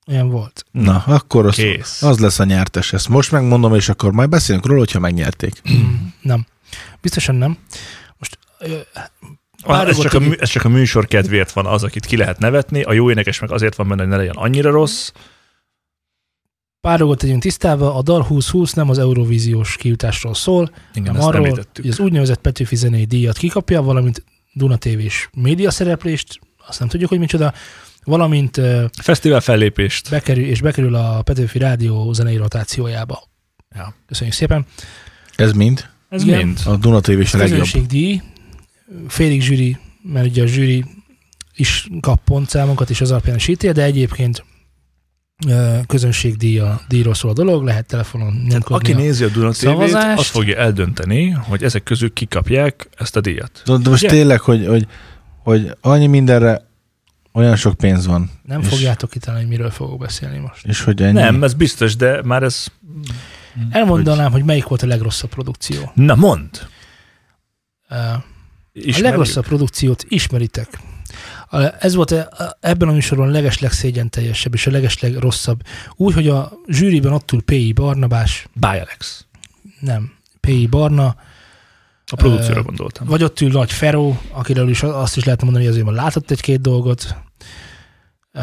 olyan 0.06 0.28
volt. 0.28 0.64
Na, 0.70 1.02
akkor 1.06 1.46
az, 1.46 1.54
Kész. 1.54 2.02
az 2.02 2.18
lesz 2.18 2.38
a 2.38 2.44
nyertes. 2.44 2.92
Ezt 2.92 3.08
most 3.08 3.30
megmondom, 3.30 3.74
és 3.74 3.88
akkor 3.88 4.12
majd 4.12 4.28
beszélünk 4.28 4.66
róla, 4.66 4.78
hogyha 4.78 4.98
megnyerték. 4.98 5.62
nem. 6.22 6.46
Biztosan 7.00 7.34
nem. 7.34 7.58
Most 8.18 8.38
Ah, 9.66 9.88
ez, 9.88 9.98
csak 9.98 10.12
a, 10.12 10.22
ez 10.38 10.48
csak 10.48 10.64
a 10.64 10.68
műsor 10.68 11.06
kedvéért 11.06 11.52
van 11.52 11.66
az, 11.66 11.82
akit 11.82 12.06
ki 12.06 12.16
lehet 12.16 12.38
nevetni, 12.38 12.82
a 12.82 12.92
jó 12.92 13.10
énekes 13.10 13.38
meg 13.38 13.50
azért 13.50 13.74
van 13.74 13.88
benne, 13.88 14.00
hogy 14.00 14.10
ne 14.10 14.16
legyen 14.16 14.34
annyira 14.34 14.70
rossz. 14.70 15.10
Pár 16.80 16.98
dolgot 16.98 17.18
tegyünk 17.18 17.42
tisztába, 17.42 17.94
a 17.94 18.02
Dal 18.02 18.20
2020 18.22 18.72
nem 18.72 18.90
az 18.90 18.98
Eurovíziós 18.98 19.76
kijutásról 19.76 20.34
szól, 20.34 20.70
Igen, 20.94 21.14
hanem 21.14 21.28
arról, 21.28 21.64
hogy 21.74 21.88
az 21.88 21.98
úgynevezett 21.98 22.40
Petőfi 22.40 22.76
zenei 22.76 23.04
díjat 23.04 23.36
kikapja, 23.36 23.82
valamint 23.82 24.24
Duna 24.52 24.76
TV-s 24.76 25.28
média 25.32 25.70
szereplést, 25.70 26.40
azt 26.66 26.78
nem 26.78 26.88
tudjuk, 26.88 27.08
hogy 27.08 27.18
micsoda, 27.18 27.52
valamint 28.04 28.60
fesztivál 29.02 29.40
fellépést 29.40 30.10
bekerül, 30.10 30.44
és 30.44 30.60
bekerül 30.60 30.94
a 30.94 31.22
Petőfi 31.22 31.58
Rádió 31.58 32.12
zenei 32.12 32.36
rotációjába. 32.36 33.22
Ja. 33.74 33.94
Köszönjük 34.06 34.34
szépen. 34.34 34.66
Ez 35.36 35.52
mind? 35.52 35.88
Ez 36.08 36.22
Igen. 36.22 36.38
mind. 36.38 36.60
A 36.64 36.76
Duna 36.76 37.00
TV 37.00 37.10
is 37.10 37.32
legjobb. 37.32 37.86
díj, 37.86 38.22
félig 39.08 39.42
zsűri, 39.42 39.78
mert 40.02 40.26
ugye 40.26 40.42
a 40.42 40.46
zsűri 40.46 40.84
is 41.54 41.88
kap 42.00 42.24
pontszámokat, 42.24 42.90
és 42.90 43.00
az 43.00 43.10
alapján 43.10 43.36
is 43.36 43.48
ítél, 43.48 43.72
de 43.72 43.82
egyébként 43.82 44.44
közönségdíja, 45.86 46.80
díjról 46.88 47.14
szól 47.14 47.30
a 47.30 47.34
dolog, 47.34 47.64
lehet 47.64 47.86
telefonon 47.86 48.44
nyomkodni 48.48 48.90
Aki 48.90 48.92
a 48.92 49.04
nézi 49.04 49.24
a 49.24 49.28
Duna 49.28 49.50
TV-t, 49.50 49.94
azt 49.94 50.28
fogja 50.28 50.56
eldönteni, 50.56 51.30
hogy 51.30 51.62
ezek 51.62 51.82
közül 51.82 52.12
kikapják 52.12 52.88
ezt 52.98 53.16
a 53.16 53.20
díjat. 53.20 53.62
De, 53.64 53.76
de 53.76 53.88
most 53.88 54.02
Ugye? 54.02 54.12
tényleg, 54.12 54.40
hogy, 54.40 54.66
hogy, 54.66 54.86
hogy 55.44 55.76
annyi 55.80 56.06
mindenre 56.06 56.66
olyan 57.32 57.56
sok 57.56 57.74
pénz 57.76 58.06
van. 58.06 58.30
Nem 58.42 58.60
és, 58.60 58.68
fogjátok 58.68 59.10
kitalálni, 59.10 59.44
hogy 59.46 59.56
miről 59.56 59.70
fogok 59.70 59.98
beszélni 59.98 60.38
most. 60.38 60.66
És 60.66 60.80
hogy 60.82 61.02
ennyi... 61.02 61.12
Nem, 61.12 61.42
ez 61.42 61.54
biztos, 61.54 61.96
de 61.96 62.22
már 62.22 62.42
ez... 62.42 62.66
Elmondanám, 63.70 64.24
hogy, 64.24 64.32
hogy 64.32 64.44
melyik 64.44 64.64
volt 64.64 64.82
a 64.82 64.86
legrosszabb 64.86 65.30
produkció. 65.30 65.90
Na, 65.94 66.14
mond! 66.14 66.66
Uh, 67.90 68.12
A 68.72 69.00
legrosszabb 69.00 69.44
produkciót 69.46 70.04
ismeritek. 70.08 70.68
A- 71.50 71.74
Ez 71.84 71.94
volt 71.94 72.12
e- 72.12 72.28
ebben 72.60 72.88
a 72.88 72.92
műsorban 72.92 73.28
a 73.28 73.30
legesleg 73.30 73.72
szégyen 73.72 74.10
teljesebb 74.10 74.54
és 74.54 74.66
a 74.66 74.70
legesleg 74.70 75.16
rosszabb. 75.16 75.62
Úgy, 75.96 76.14
hogy 76.14 76.28
a 76.28 76.52
zsűriben 76.68 77.12
ott 77.12 77.32
ül 77.32 77.42
P.I. 77.42 77.72
Barnabás, 77.72 78.46
By 78.52 78.66
Alex. 78.66 79.26
nem, 79.80 80.12
P.I. 80.40 80.66
Barna, 80.66 81.16
A 82.06 82.16
produkcióra 82.16 82.60
Ö, 82.60 82.62
gondoltam. 82.62 83.06
vagy 83.06 83.22
ott 83.22 83.40
ül 83.40 83.50
Nagy 83.50 83.72
Feró, 83.72 84.20
akiről 84.30 84.68
is 84.68 84.82
azt 84.82 85.16
is 85.16 85.24
lehet 85.24 85.42
mondani, 85.42 85.64
hogy 85.64 85.72
azért 85.72 85.88
már 85.88 85.94
látott 85.94 86.30
egy-két 86.30 86.60
dolgot. 86.60 87.16
Ö, 88.32 88.40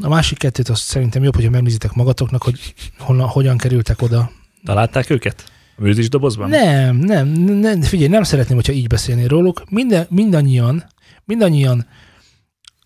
A 0.00 0.08
másik 0.08 0.38
kettőt 0.38 0.68
azt 0.68 0.82
szerintem 0.82 1.22
jobb, 1.22 1.34
hogyha 1.34 1.50
megnézitek 1.50 1.92
magatoknak, 1.92 2.42
hogy 2.42 2.74
honnan, 2.98 3.28
hogyan 3.28 3.56
kerültek 3.58 4.02
oda. 4.02 4.30
Találták 4.64 5.10
őket? 5.10 5.52
A 5.76 5.82
műzis 5.82 6.08
dobozban? 6.08 6.48
Nem, 6.48 6.96
nem, 6.96 7.28
nem, 7.28 7.82
figyelj, 7.82 8.08
nem 8.08 8.22
szeretném, 8.22 8.56
hogyha 8.56 8.72
így 8.72 8.86
beszélnél 8.86 9.28
róluk. 9.28 9.62
Minden, 9.70 10.06
mindannyian, 10.10 10.84
mindannyian 11.24 11.86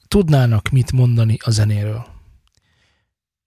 tudnának 0.09 0.69
mit 0.69 0.93
mondani 0.93 1.37
a 1.45 1.51
zenéről. 1.51 2.07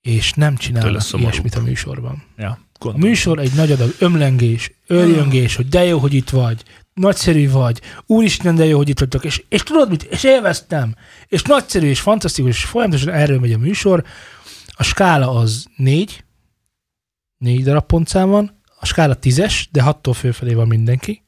És 0.02 0.34
nem 0.34 0.56
csinálnak 0.58 1.04
ilyesmit 1.12 1.56
a 1.56 1.62
műsorban. 1.62 2.24
Ja, 2.38 2.60
Gondolom. 2.82 3.10
műsor 3.10 3.40
egy 3.40 3.54
nagy 3.54 3.72
adag 3.72 3.96
ömlengés, 4.00 4.72
örjöngés, 4.88 5.56
hogy 5.56 5.68
de 5.68 5.84
jó, 5.84 6.00
hogy 6.00 6.14
itt 6.14 6.30
vagy, 6.30 6.64
nagyszerű 6.94 7.50
vagy, 7.50 7.82
úristen, 8.06 8.56
de 8.56 8.66
jó, 8.66 8.78
hogy 8.78 8.90
itt 8.90 9.00
vagytok, 9.00 9.24
és, 9.24 9.44
és 9.50 9.64
tudod 9.64 9.90
mit, 9.90 10.04
és 10.04 10.24
élveztem, 10.24 10.96
és 11.28 11.42
nagyszerű, 11.42 11.88
és 11.88 12.00
fantasztikus, 12.00 12.50
és 12.50 12.64
folyamatosan 12.64 13.14
erről 13.14 13.40
megy 13.40 13.54
a 13.54 13.58
műsor. 13.58 14.04
A 14.68 14.84
skála 14.84 15.32
az 15.32 15.66
négy, 15.76 16.24
négy 17.38 17.64
darab 17.64 17.86
pontszám 17.86 18.30
van, 18.30 18.62
a 18.80 18.86
skála 18.86 19.16
tízes, 19.16 19.70
de 19.72 19.82
hattól 19.82 20.14
fölfelé 20.14 20.54
van 20.54 20.68
mindenki. 20.68 21.24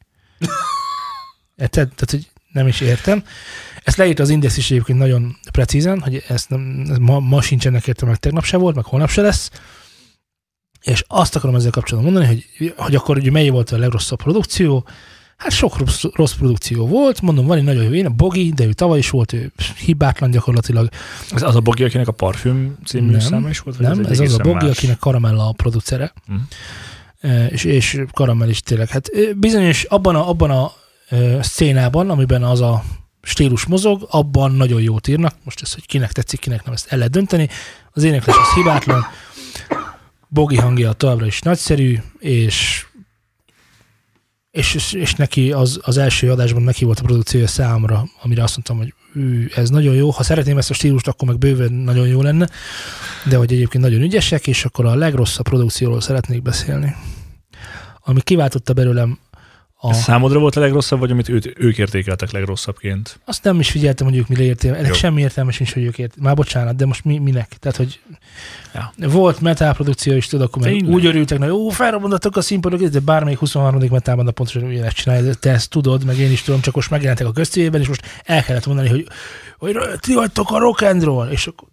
Érted? 1.56 1.88
Tehát, 1.88 2.12
hogy 2.12 2.32
nem 2.52 2.68
is 2.68 2.82
értem. 2.82 3.24
Ezt 3.84 3.98
leírta 3.98 4.24
az 4.24 4.30
Index 4.30 4.58
is 4.58 4.72
egyébként 4.72 4.98
nagyon 4.98 5.38
precízen, 5.52 6.02
hogy 6.02 6.24
ezt 6.28 6.50
nem, 6.50 6.86
ez 6.90 6.98
ma, 6.98 7.20
ma 7.20 7.42
sincsenek 7.42 7.88
értem, 7.88 8.08
meg 8.08 8.18
tegnap 8.18 8.44
se 8.44 8.58
volt, 8.58 8.76
meg 8.76 8.86
holnap 8.86 9.10
se 9.10 9.22
lesz. 9.22 9.50
És 10.84 11.04
azt 11.08 11.36
akarom 11.36 11.56
ezzel 11.56 11.72
kapcsolatban 11.72 12.14
mondani, 12.14 12.44
hogy, 12.58 12.74
hogy 12.78 12.96
akkor 12.96 13.18
ugye 13.18 13.32
mely 13.32 13.50
volt 13.50 13.72
a 13.72 13.78
legrosszabb 13.78 14.22
produkció. 14.22 14.86
Hát 15.38 15.52
sok 15.52 15.78
rossz, 15.78 16.04
rossz 16.14 16.34
produkció 16.34 16.88
volt, 16.88 17.22
mondom, 17.22 17.46
van 17.46 17.58
egy 17.58 17.64
nagyon 17.64 17.84
jó 17.84 17.92
én, 17.92 18.06
a 18.06 18.10
Bogi, 18.10 18.52
de 18.56 18.66
ő 18.66 18.74
tavaly 18.74 18.98
is 18.98 19.10
volt, 19.10 19.34
ő 19.34 19.52
hibátlan 19.78 20.32
gyakorlatilag. 20.32 20.90
Ez 21.32 21.42
az 21.42 21.56
a 21.56 21.60
Bogi, 21.60 21.84
akinek 21.84 22.08
a 22.08 22.12
Parfüm 22.12 22.78
című 22.86 23.12
Nem, 23.12 23.20
száma 23.20 23.50
is 23.50 23.60
volt? 23.60 23.80
Nem, 23.80 24.00
egy 24.00 24.12
ez 24.12 24.20
az 24.20 24.34
a 24.34 24.44
Bogi, 24.44 24.66
más? 24.66 24.78
akinek 24.78 24.98
Karamella 24.98 25.48
a 25.48 25.52
producere. 25.52 26.14
E, 27.20 27.46
És, 27.48 27.64
és 27.64 28.02
Karamell 28.12 28.50
is 28.50 28.62
tényleg. 28.62 28.90
Hát 28.90 29.10
bizonyos 29.36 29.84
abban 29.84 30.16
a, 30.16 30.30
abban 30.30 30.52
a 30.52 30.72
szcénában, 31.42 32.10
amiben 32.10 32.44
az 32.44 32.62
a 32.62 32.84
stílus 33.22 33.66
mozog, 33.66 34.08
abban 34.10 34.52
nagyon 34.52 34.82
jót 34.82 35.08
írnak. 35.08 35.36
Most 35.44 35.62
ez, 35.62 35.74
hogy 35.74 35.86
kinek 35.86 36.12
tetszik, 36.12 36.40
kinek 36.40 36.64
nem, 36.64 36.74
ezt 36.74 36.92
el 36.92 36.98
lehet 36.98 37.14
dönteni. 37.14 37.50
Az 37.92 38.04
éneklés 38.04 38.36
az 38.36 38.54
hibátlan. 38.56 39.06
Bogi 40.34 40.56
hangja 40.56 40.94
továbbra 40.94 41.26
is 41.26 41.40
nagyszerű, 41.40 41.98
és 42.20 42.86
és, 44.52 44.74
és, 44.74 44.94
és 44.94 45.14
neki 45.14 45.52
az, 45.52 45.80
az 45.84 45.98
első 45.98 46.32
adásban 46.32 46.62
neki 46.62 46.86
volt 46.86 47.00
a 47.00 47.04
produkciója 47.04 47.48
számra, 47.48 48.08
amire 48.22 48.44
azt 48.44 48.56
mondtam, 48.56 48.78
hogy 48.78 48.94
ő, 49.16 49.52
ez 49.56 49.70
nagyon 49.70 49.96
jó, 49.96 50.10
ha 50.10 50.24
szeretném 50.24 50.58
ezt 50.58 50.70
a 50.70 50.74
stílust, 50.74 51.08
akkor 51.08 51.28
meg 51.28 51.38
bőven 51.38 51.74
nagyon 51.74 52.08
jó 52.08 52.22
lenne, 52.22 52.50
de 53.30 53.38
hogy 53.38 53.54
egyébként 53.54 53.84
nagyon 53.84 54.02
ügyesek, 54.02 54.48
és 54.48 54.66
akkor 54.66 54.86
a 54.86 54.96
legrosszabb 54.96 55.46
produkcióról 55.46 56.02
szeretnék 56.02 56.42
beszélni. 56.42 56.96
Ami 58.00 58.22
kiváltotta 58.22 58.74
belőlem 58.74 59.20
a... 59.86 59.90
Ez 59.90 60.02
számodra 60.02 60.40
volt 60.40 60.56
a 60.56 60.60
legrosszabb, 60.60 61.00
vagy 61.00 61.12
amit 61.12 61.30
őt, 61.30 61.54
ők 61.58 61.78
értékeltek 61.78 62.32
legrosszabbként? 62.32 63.20
Azt 63.26 63.44
nem 63.44 63.60
is 63.60 63.70
figyeltem, 63.70 64.08
hogy 64.08 64.18
ők 64.18 64.28
mire 64.28 64.44
érték. 64.44 64.72
Ennek 64.72 64.88
Jó. 64.88 64.94
semmi 64.94 65.22
értelme 65.22 65.52
sincs, 65.52 65.74
hogy 65.74 65.84
ők 65.84 65.98
ért. 65.98 66.14
Már 66.20 66.36
bocsánat, 66.36 66.76
de 66.76 66.86
most 66.86 67.06
mi, 67.06 67.18
minek? 67.18 67.48
Tehát, 67.60 67.78
hogy 67.78 68.00
Ja. 68.74 69.10
volt 69.10 69.42
metal 69.42 69.74
produkció 69.74 70.14
is, 70.16 70.28
tudod, 70.28 70.46
akkor 70.46 70.64
Tényleg? 70.64 70.94
úgy 70.94 71.06
örültek, 71.06 71.38
hogy 71.38 71.48
jó, 71.48 71.70
felrobbantatok 71.70 72.36
a 72.36 72.42
színpadok, 72.42 72.82
de 72.82 73.00
bármelyik 73.00 73.40
23. 73.40 73.82
metalbanda 73.92 74.32
pontosan 74.32 74.64
ugyanezt 74.64 74.96
csinálja, 74.96 75.34
te 75.34 75.52
ezt 75.52 75.70
tudod, 75.70 76.06
meg 76.06 76.18
én 76.18 76.32
is 76.32 76.42
tudom, 76.42 76.62
csak 76.62 76.76
most 76.76 76.90
megjelentek 76.90 77.28
a 77.28 77.32
köztévében, 77.32 77.82
és 77.82 77.88
most 77.88 78.22
el 78.24 78.44
kellett 78.44 78.66
mondani, 78.66 78.90
hogy, 78.90 79.08
hogy 79.58 79.78
ti 80.00 80.14
vagytok 80.14 80.52
a 80.52 80.60
rock 80.60 80.82
and 80.82 81.04
roll, 81.04 81.30
és 81.30 81.48
akkor 81.48 81.68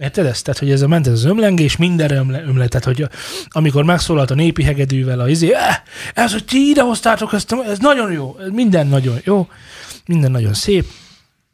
Érted 0.00 0.26
ezt? 0.26 0.44
Tehát, 0.44 0.60
hogy 0.60 0.70
ez 0.70 0.82
a 0.82 0.88
ment 0.88 1.06
ez 1.06 1.12
az 1.12 1.24
ömlengés, 1.24 1.76
mindenre 1.76 2.16
ömle, 2.16 2.42
ömle. 2.42 2.68
Tehát, 2.68 2.86
hogy 2.86 3.08
amikor 3.48 3.84
megszólalt 3.84 4.30
a 4.30 4.34
népi 4.34 4.62
hegedűvel, 4.62 5.20
a 5.20 5.28
izé, 5.28 5.52
eh, 5.52 5.76
ez, 6.14 6.32
hogy 6.32 6.44
ti 6.44 6.68
idehoztátok 6.68 7.32
ezt, 7.32 7.52
ez 7.52 7.78
nagyon 7.78 8.12
jó, 8.12 8.36
minden 8.52 8.86
nagyon 8.86 9.18
jó, 9.24 9.48
minden 10.06 10.30
nagyon 10.30 10.54
szép. 10.54 10.86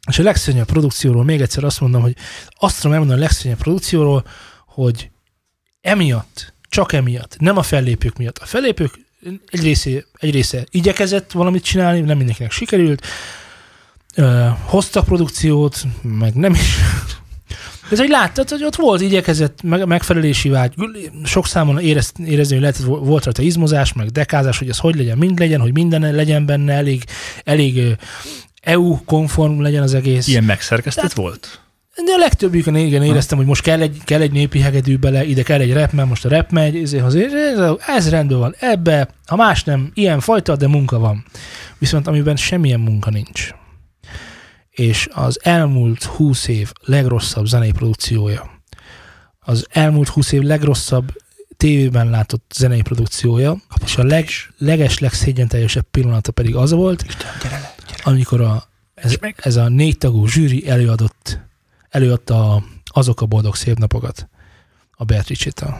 És 0.09 0.19
a 0.19 0.23
legszörnyebb 0.23 0.65
produkcióról 0.65 1.23
még 1.23 1.41
egyszer 1.41 1.63
azt 1.63 1.79
mondom, 1.79 2.01
hogy 2.01 2.15
azt 2.59 2.75
tudom 2.75 2.91
elmondani 2.91 3.19
a 3.19 3.23
legszörnyebb 3.23 3.59
produkcióról, 3.59 4.23
hogy 4.65 5.09
emiatt, 5.81 6.53
csak 6.69 6.93
emiatt, 6.93 7.35
nem 7.39 7.57
a 7.57 7.63
fellépők 7.63 8.17
miatt. 8.17 8.37
A 8.37 8.45
fellépők 8.45 8.99
egy 9.49 9.61
része, 9.61 9.89
egy 10.17 10.31
része 10.31 10.65
igyekezett 10.69 11.31
valamit 11.31 11.63
csinálni, 11.63 11.99
nem 11.99 12.17
mindenkinek 12.17 12.51
sikerült, 12.51 13.05
ö, 14.15 14.47
hoztak 14.65 15.05
produkciót, 15.05 15.83
meg 16.01 16.33
nem 16.33 16.53
is. 16.53 16.75
Ez, 17.91 17.99
hogy 17.99 18.09
láttad, 18.09 18.49
hogy 18.49 18.63
ott 18.63 18.75
volt 18.75 19.01
igyekezett, 19.01 19.61
meg, 19.63 19.85
megfelelési 19.85 20.49
vágy, 20.49 20.73
sok 21.23 21.47
számon 21.47 21.79
érez, 21.79 22.11
érezni, 22.25 22.53
hogy 22.53 22.61
lehet, 22.61 22.77
hogy 22.77 23.07
volt 23.07 23.23
rajta 23.23 23.41
izmozás, 23.41 23.93
meg 23.93 24.07
dekázás, 24.07 24.57
hogy 24.57 24.69
ez 24.69 24.77
hogy 24.77 24.95
legyen, 24.95 25.17
mind 25.17 25.39
legyen, 25.39 25.59
hogy 25.59 25.73
minden 25.73 26.15
legyen 26.15 26.45
benne, 26.45 26.73
elég, 26.73 27.03
elég 27.43 27.97
EU-konform 28.61 29.61
legyen 29.61 29.83
az 29.83 29.93
egész. 29.93 30.27
Ilyen 30.27 30.43
megszerkesztett 30.43 31.03
Tehát- 31.03 31.17
volt? 31.17 31.61
De 32.05 32.13
a 32.13 32.17
legtöbbjükön 32.17 32.75
igen 32.75 33.03
éreztem, 33.03 33.37
hogy 33.37 33.47
most 33.47 33.61
kell 33.61 33.81
egy, 33.81 33.97
kell 34.03 34.21
egy 34.21 34.31
népi 34.31 34.59
hegedű 34.59 34.97
bele, 34.97 35.25
ide 35.25 35.43
kell 35.43 35.59
egy 35.59 35.73
rap, 35.73 35.91
mert 35.91 36.09
most 36.09 36.25
a 36.25 36.29
rap 36.29 36.51
megy, 36.51 36.75
ezért, 36.75 37.15
ez, 37.15 37.59
ez 37.87 38.09
rendben 38.09 38.37
van. 38.37 38.55
Ebbe, 38.59 39.09
ha 39.25 39.35
más 39.35 39.63
nem, 39.63 39.91
ilyen 39.93 40.19
fajta, 40.19 40.55
de 40.55 40.67
munka 40.67 40.99
van. 40.99 41.25
Viszont 41.77 42.07
amiben 42.07 42.35
semmilyen 42.35 42.79
munka 42.79 43.09
nincs. 43.09 43.53
És 44.77 45.07
az 45.11 45.39
elmúlt 45.43 46.03
20 46.03 46.47
év 46.47 46.71
legrosszabb 46.81 47.45
zenei 47.45 47.71
produkciója, 47.71 48.61
az 49.39 49.67
elmúlt 49.69 50.07
20 50.07 50.31
év 50.31 50.41
legrosszabb 50.41 51.11
tévében 51.57 52.09
látott 52.09 52.51
zenei 52.55 52.81
produkciója, 52.81 53.57
és 53.83 53.97
a 53.97 54.03
leg, 54.03 54.29
leges, 54.57 54.99
legszégyenteljesebb 54.99 55.85
pillanata 55.91 56.31
pedig 56.31 56.55
az 56.55 56.71
volt, 56.71 57.05
amikor 58.03 58.41
a, 58.41 58.63
ez, 58.93 59.17
ez 59.35 59.55
a 59.55 59.67
négy 59.67 59.97
tagú 59.97 60.27
zsűri 60.27 60.69
előadott, 60.69 61.39
előadta 61.89 62.53
a, 62.53 62.63
azok 62.85 63.21
a 63.21 63.25
boldog 63.25 63.55
szép 63.55 63.77
napokat 63.77 64.29
a 64.91 65.03
Beatrice-től. 65.03 65.77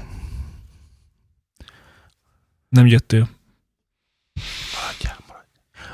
Nem 2.69 2.87
jöttél. 2.87 3.29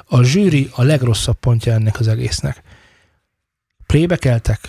A 0.06 0.22
zsűri 0.22 0.70
a 0.72 0.84
legrosszabb 0.84 1.40
pontja 1.40 1.74
ennek 1.74 2.00
az 2.00 2.08
egésznek. 2.08 2.64
Plébe 3.94 4.18
keltek, 4.18 4.60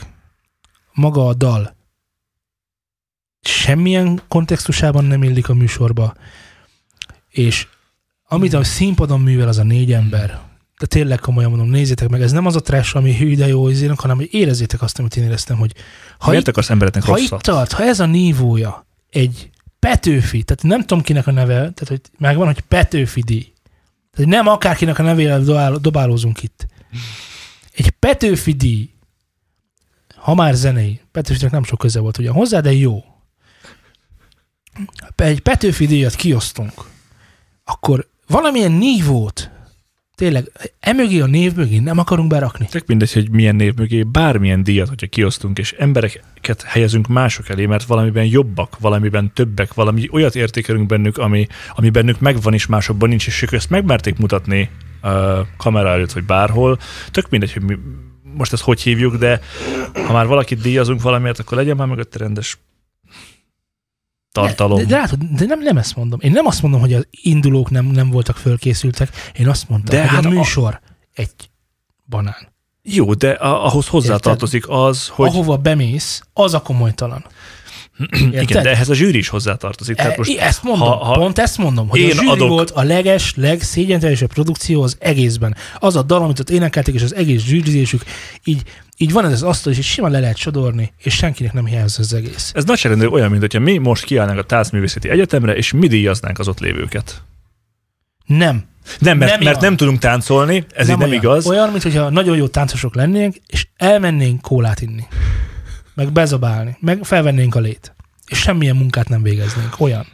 maga 0.93 1.27
a 1.27 1.35
dal 1.35 1.77
semmilyen 3.41 4.23
kontextusában 4.29 5.05
nem 5.05 5.23
illik 5.23 5.49
a 5.49 5.55
műsorba, 5.55 6.15
és 7.29 7.67
amit 8.29 8.53
a 8.53 8.65
színpadon 8.65 9.21
művel 9.21 9.49
az 9.49 9.59
a 9.59 9.63
négy 9.63 9.93
ember, 9.93 10.41
de 10.79 10.87
tényleg 10.87 11.19
komolyan 11.19 11.51
mondom, 11.51 11.69
nézzétek 11.69 12.09
meg, 12.09 12.23
ez 12.23 12.33
nem 12.33 12.47
az 12.47 12.57
a 12.57 12.61
trash, 12.61 12.97
ami 12.97 13.17
hű, 13.17 13.37
de 13.37 13.47
jó 13.47 13.69
izének, 13.69 14.01
hanem 14.01 14.17
hogy 14.17 14.29
érezzétek 14.31 14.83
azt, 14.83 14.99
amit 14.99 15.17
én 15.17 15.25
éreztem, 15.25 15.57
hogy 15.57 15.75
ha 16.19 16.29
Miért 16.29 16.43
itt, 16.43 16.49
akarsz 16.49 16.71
embereknek 16.71 17.03
ha 17.03 17.19
itt 17.19 17.21
rosszat? 17.21 17.43
tart, 17.43 17.73
ha 17.73 17.83
ez 17.83 18.01
a 18.01 18.07
nívója 18.07 18.87
egy 19.11 19.51
Petőfi, 19.79 20.43
tehát 20.43 20.63
nem 20.63 20.81
tudom 20.81 21.03
kinek 21.03 21.27
a 21.27 21.33
neve, 21.33 21.55
tehát 21.55 21.89
hogy 21.89 22.01
megvan, 22.19 22.47
hogy 22.47 22.61
Petőfi 22.61 23.21
díj. 23.21 23.53
Tehát 24.13 24.31
nem 24.31 24.47
akárkinek 24.47 24.99
a 24.99 25.39
dobál- 25.39 25.81
dobálózunk 25.81 26.43
itt. 26.43 26.67
Egy 27.73 27.91
Petőfi 27.91 28.53
díj, 28.53 28.94
ha 30.25 30.35
már 30.35 30.55
zenei, 30.55 31.01
Petőfinek 31.13 31.53
nem 31.53 31.65
sok 31.65 31.79
köze 31.79 32.01
volt 32.01 32.19
ugyan 32.19 32.33
hozzá, 32.35 32.61
de 32.61 32.73
jó. 32.73 33.05
Egy 35.17 35.41
Petőfi 35.41 35.87
díjat 35.87 36.15
kiosztunk, 36.15 36.73
akkor 37.65 38.09
valamilyen 38.27 38.73
nívót, 38.73 39.51
tényleg, 40.15 40.51
emögé 40.81 41.21
a 41.21 41.27
név 41.27 41.55
mögé 41.55 41.79
nem 41.79 41.99
akarunk 41.99 42.29
berakni. 42.29 42.67
Tök 42.67 42.87
mindegy, 42.87 43.13
hogy 43.13 43.31
milyen 43.31 43.57
név 43.57 43.75
mögé 43.75 44.03
bármilyen 44.03 44.63
díjat, 44.63 44.89
hogyha 44.89 45.07
kiosztunk, 45.07 45.59
és 45.59 45.73
embereket 45.73 46.63
helyezünk 46.63 47.07
mások 47.07 47.49
elé, 47.49 47.67
mert 47.67 47.85
valamiben 47.85 48.25
jobbak, 48.25 48.79
valamiben 48.79 49.33
többek, 49.35 49.75
valami 49.75 50.09
olyat 50.11 50.37
értékelünk 50.37 50.87
bennük, 50.87 51.19
ami, 51.19 51.47
ami 51.75 51.91
bennük 51.91 52.21
megvan, 52.21 52.55
és 52.55 52.67
másokban 52.67 53.09
nincs, 53.09 53.27
és 53.27 53.43
ők 53.43 53.53
ezt 53.53 53.71
megmerték 53.71 54.19
mutatni 54.19 54.71
uh, 55.03 55.11
kamera 55.57 55.89
előtt, 55.89 56.13
vagy 56.13 56.25
bárhol. 56.25 56.79
Tök 57.11 57.31
mindegy, 57.31 57.53
hogy 57.53 57.63
mi, 57.63 57.79
most 58.35 58.53
ezt 58.53 58.63
hogy 58.63 58.81
hívjuk, 58.81 59.17
de 59.17 59.41
ha 60.07 60.13
már 60.13 60.27
valakit 60.27 60.61
díjazunk 60.61 61.03
valamiért, 61.03 61.39
akkor 61.39 61.57
legyen 61.57 61.77
már 61.77 61.87
mögötte 61.87 62.19
rendes 62.19 62.59
tartalom. 64.33 64.79
De, 64.79 64.85
de, 64.85 64.97
látod, 64.97 65.19
de 65.23 65.45
nem, 65.45 65.61
nem 65.61 65.77
ezt 65.77 65.97
mondom. 65.97 66.19
Én 66.23 66.31
nem 66.33 66.47
azt 66.47 66.63
mondom, 66.63 66.81
hogy 66.81 66.93
az 66.93 67.07
indulók 67.11 67.71
nem, 67.71 67.85
nem 67.87 68.11
voltak 68.11 68.37
fölkészültek. 68.37 69.09
Én 69.39 69.49
azt 69.49 69.69
mondtam, 69.69 69.95
De 69.95 70.01
de 70.03 70.07
hogy 70.09 70.17
hát 70.17 70.25
a 70.25 70.29
a- 70.29 70.33
műsor 70.33 70.81
egy 71.15 71.51
banán. 72.09 72.53
Jó, 72.83 73.15
de 73.15 73.31
a, 73.31 73.65
ahhoz 73.67 73.87
hozzátartozik 73.89 74.69
az, 74.69 75.09
hogy... 75.09 75.29
Ahova 75.29 75.57
bemész, 75.57 76.23
az 76.33 76.55
a 76.55 76.63
komolytalan. 76.63 77.25
Igen, 78.31 78.63
de 78.63 78.71
ehhez 78.71 78.89
a 78.89 78.95
zsűri 78.95 79.19
is 79.19 79.29
hozzátartozik. 79.29 79.97
Tehát 79.97 80.17
most, 80.17 80.39
e, 80.39 80.45
ezt 80.45 80.63
mondom, 80.63 80.89
ha- 80.89 80.97
ha 81.05 81.13
pont 81.13 81.39
ezt 81.39 81.59
mondom, 81.59 81.89
hogy 81.89 82.01
én 82.01 82.11
a 82.11 82.15
zsűri 82.15 82.29
adok- 82.29 82.49
volt 82.49 82.71
a 82.71 82.83
leges, 82.83 83.33
legszégyenteljesebb 83.37 84.33
produkció 84.33 84.83
az 84.83 84.97
egészben. 85.01 85.57
Az 85.79 85.97
a 85.97 86.03
dal, 86.03 86.23
amit 86.23 86.39
ott 86.41 86.51
énekelték, 86.51 86.95
és 86.95 87.03
az 87.03 87.15
egész 87.15 87.43
zsűrizésük, 87.43 88.03
így, 88.45 88.63
így 88.97 89.13
van 89.13 89.25
ez 89.25 89.33
az 89.33 89.43
asztal, 89.43 89.73
és 89.73 89.87
simán 89.87 90.11
le 90.11 90.21
lehet 90.21 90.37
sodorni, 90.37 90.93
és 90.99 91.15
senkinek 91.15 91.53
nem 91.53 91.67
hiányzik 91.67 91.99
az 92.01 92.13
egész. 92.15 92.53
Ez 92.55 92.65
nagyságrendű 92.65 93.07
olyan, 93.07 93.29
mint 93.31 93.41
hogyha 93.41 93.59
mi 93.61 93.79
most 93.79 94.05
kiállnánk 94.05 94.39
a 94.39 94.45
Táncművészeti 94.45 95.09
Egyetemre, 95.09 95.57
és 95.57 95.73
mi 95.73 95.87
díjaznánk 95.87 96.39
az 96.39 96.49
ott 96.49 96.61
lévőket. 96.61 97.23
Nem. 98.27 98.65
Nem, 98.99 99.19
mert 99.19 99.31
Nem 99.31 99.41
nem, 99.41 99.49
mert 99.53 99.61
nem 99.61 99.77
tudunk 99.77 99.99
táncolni, 99.99 100.65
ez 100.75 100.89
így 100.89 100.97
nem 100.99 101.09
olyan. 101.09 101.13
igaz. 101.23 101.47
Olyan, 101.47 101.71
mintha 101.71 102.11
nagyon 102.11 102.37
jó 102.37 102.47
táncosok 102.47 102.95
lennénk, 102.95 103.37
és 103.47 103.67
elmennénk 103.77 104.41
kólát 104.41 104.81
inni. 104.81 105.05
Meg 105.95 106.13
bezabálni. 106.13 106.77
Meg 106.81 107.05
felvennénk 107.05 107.55
a 107.55 107.61
lét. 107.61 107.95
És 108.27 108.39
semmilyen 108.39 108.77
munkát 108.77 109.09
nem 109.09 109.23
végeznénk. 109.23 109.81
Olyan. 109.81 110.07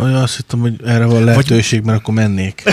Olyan, 0.00 0.14
azt 0.14 0.36
hittem, 0.36 0.60
hogy 0.60 0.80
erre 0.84 1.04
van 1.04 1.24
lehetőség, 1.24 1.82
mert 1.82 1.98
akkor 1.98 2.14
mennék. 2.14 2.62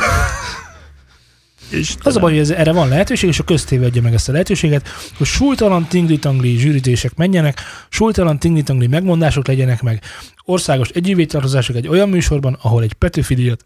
És 1.69 1.95
Az 2.03 2.15
a 2.15 2.19
baj, 2.19 2.31
hogy 2.31 2.39
ez, 2.39 2.49
erre 2.49 2.71
van 2.71 2.87
lehetőség, 2.87 3.29
és 3.29 3.39
a 3.39 3.43
köztévé 3.43 3.85
adja 3.85 4.01
meg 4.01 4.13
ezt 4.13 4.29
a 4.29 4.31
lehetőséget, 4.31 4.87
hogy 5.17 5.27
súlytalan 5.27 5.87
tingli-tangli 5.87 6.57
zsűrítések 6.57 7.15
menjenek, 7.15 7.61
súlytalan 7.89 8.39
tingli-tangli 8.39 8.87
megmondások 8.87 9.47
legyenek 9.47 9.81
meg, 9.81 10.01
országos 10.43 10.89
együvétartozások 10.89 11.75
egy 11.75 11.87
olyan 11.87 12.09
műsorban, 12.09 12.57
ahol 12.61 12.83
egy 12.83 12.93
Petőfi 12.93 13.33
díjat 13.35 13.65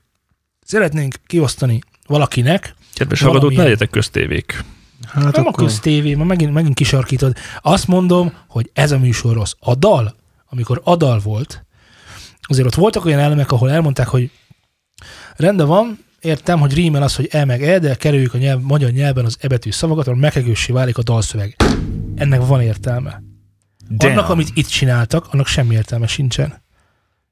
szeretnénk 0.65 1.15
kiosztani 1.25 1.81
valakinek, 2.05 2.75
Kedves 2.93 3.21
hallgatók, 3.21 3.55
ne 3.55 3.63
legyetek 3.63 3.89
köztévék. 3.89 4.63
Hát 5.05 5.35
nem 5.35 5.45
a 5.45 5.49
akkor 5.49 5.63
köztévé, 5.63 6.13
ma 6.13 6.23
megint, 6.23 6.53
megint 6.53 6.75
kisarkítod. 6.75 7.35
Azt 7.61 7.87
mondom, 7.87 8.33
hogy 8.47 8.69
ez 8.73 8.91
a 8.91 8.97
műsor 8.97 9.33
rossz. 9.33 9.53
A 9.59 9.75
dal, 9.75 10.15
amikor 10.49 10.81
a 10.83 10.95
dal 10.95 11.19
volt, 11.19 11.65
azért 12.41 12.67
ott 12.67 12.75
voltak 12.75 13.05
olyan 13.05 13.19
elemek, 13.19 13.51
ahol 13.51 13.71
elmondták, 13.71 14.07
hogy 14.07 14.31
rendben 15.35 15.67
van, 15.67 15.99
értem, 16.19 16.59
hogy 16.59 16.73
rímel 16.73 17.03
az, 17.03 17.15
hogy 17.15 17.27
e 17.31 17.45
meg 17.45 17.63
e, 17.63 17.79
de 17.79 17.95
kerüljük 17.95 18.33
a 18.33 18.37
nyelv, 18.37 18.61
magyar 18.61 18.91
nyelven 18.91 19.25
az 19.25 19.37
ebetű 19.39 19.71
szavakat, 19.71 20.07
ahol 20.07 20.19
megegőssé 20.19 20.73
válik 20.73 20.97
a 20.97 21.03
dalszöveg. 21.03 21.55
Ennek 22.15 22.45
van 22.45 22.61
értelme. 22.61 23.21
De 23.89 24.07
Annak, 24.07 24.29
amit 24.29 24.49
itt 24.53 24.67
csináltak, 24.67 25.27
annak 25.31 25.47
semmi 25.47 25.75
értelme 25.75 26.07
sincsen. 26.07 26.61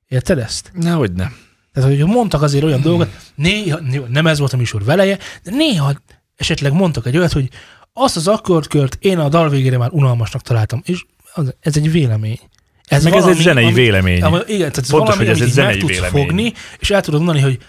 Érted 0.08 0.38
ezt? 0.38 0.72
Nehogy 0.74 1.14
nem. 1.14 1.36
Tehát, 1.74 1.90
hogy 1.90 2.06
mondtak 2.06 2.42
azért 2.42 2.64
olyan 2.64 2.82
dolgokat, 2.82 3.32
néha, 3.36 3.80
jó, 3.92 4.06
nem 4.10 4.28
ez 4.28 4.40
volt 4.40 4.54
a 4.54 4.58
műsor 4.58 4.84
veleje, 4.84 5.18
de 5.44 5.52
néha 5.52 5.94
esetleg 6.36 6.74
mondtak 6.74 7.06
egy 7.06 7.18
olyat, 7.18 7.32
hogy 7.32 7.50
azt 7.94 8.16
az 8.16 8.28
akkordkört 8.28 8.98
én 9.00 9.20
a 9.20 9.30
dal 9.30 9.50
végére 9.50 9.78
már 9.78 9.90
unalmasnak 9.92 10.42
találtam, 10.42 10.82
és 10.86 11.06
az, 11.34 11.54
ez 11.60 11.78
egy 11.78 11.92
vélemény. 11.92 12.40
Ez 12.86 13.04
Meg 13.04 13.14
ez 13.14 13.26
egy 13.26 13.38
zenei 13.38 13.72
vélemény. 13.72 14.22
Ami, 14.22 14.38
igen, 14.48 14.58
tehát 14.58 14.78
ez 14.78 14.90
Fontos, 14.90 15.16
valami, 15.16 15.26
hogy 15.26 15.42
ez 15.42 15.48
egy 15.48 15.56
meg 15.56 15.66
zenei 15.66 15.78
tudsz 15.78 15.92
vélemény. 15.92 16.26
fogni, 16.26 16.54
és 16.80 16.90
el 16.90 17.02
tudod 17.02 17.22
mondani, 17.22 17.42
hogy 17.42 17.60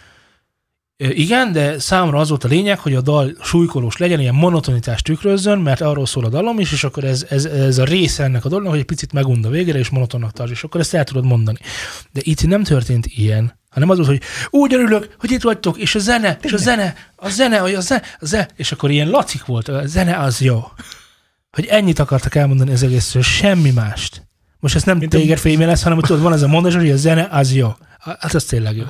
igen, 0.99 1.53
de 1.53 1.79
számomra 1.79 2.19
az 2.19 2.29
volt 2.29 2.45
a 2.45 2.49
lényeg, 2.49 2.79
hogy 2.79 2.95
a 2.95 3.01
dal 3.01 3.37
súlykolós 3.43 3.97
legyen, 3.97 4.21
ilyen 4.21 4.35
monotonitást 4.35 5.05
tükrözzön, 5.05 5.59
mert 5.59 5.81
arról 5.81 6.07
szól 6.07 6.25
a 6.25 6.29
dalom 6.29 6.59
is, 6.59 6.73
és 6.73 6.85
akkor 6.85 7.05
ez, 7.05 7.27
ez, 7.29 7.45
ez 7.45 7.79
a 7.79 7.85
része 7.85 8.25
ennek 8.25 8.45
a 8.45 8.49
dolognak, 8.49 8.73
hogy 8.73 8.81
egy 8.81 8.87
picit 8.87 9.13
megund 9.13 9.45
a 9.45 9.49
végére, 9.49 9.79
és 9.79 9.89
monotonnak 9.89 10.33
tarts, 10.33 10.51
és 10.51 10.63
akkor 10.63 10.81
ezt 10.81 10.95
el 10.95 11.05
tudod 11.05 11.25
mondani. 11.25 11.59
De 12.13 12.21
itt 12.25 12.47
nem 12.47 12.63
történt 12.63 13.07
ilyen, 13.07 13.59
hanem 13.77 13.91
az 13.91 13.97
volt, 13.97 14.09
hogy 14.09 14.23
úgy 14.51 14.75
örülök, 14.75 15.15
hogy 15.19 15.31
itt 15.31 15.43
vagytok, 15.43 15.79
és 15.79 15.95
a 15.95 15.99
zene, 15.99 16.39
és 16.43 16.53
a 16.53 16.57
zene, 16.57 16.95
a 17.17 17.29
zene, 17.29 17.61
a 17.61 17.81
zene, 17.81 18.03
a 18.19 18.25
zene, 18.27 18.49
és 18.57 18.73
akkor 18.73 18.91
ilyen 18.91 19.09
lacik 19.09 19.45
volt, 19.45 19.69
a 19.69 19.87
zene 19.87 20.17
az 20.17 20.41
jó. 20.41 20.65
Hogy 21.51 21.67
ennyit 21.67 21.99
akartak 21.99 22.35
elmondani 22.35 22.73
az 22.73 22.83
egészről, 22.83 23.23
semmi 23.23 23.71
mást. 23.71 24.27
Most 24.61 24.75
ez 24.75 24.83
nem 24.83 24.99
téged 24.99 25.39
fémé 25.39 25.65
lesz, 25.65 25.83
hanem 25.83 25.99
hogy 25.99 26.07
tudod, 26.07 26.23
van 26.23 26.33
ez 26.33 26.43
a 26.43 26.47
mondás, 26.47 26.75
hogy 26.75 26.91
a 26.91 26.97
zene 26.97 27.29
az 27.31 27.53
jó. 27.53 27.77
Hát 27.99 28.35
az 28.35 28.45
tényleg 28.45 28.77
jó. 28.77 28.85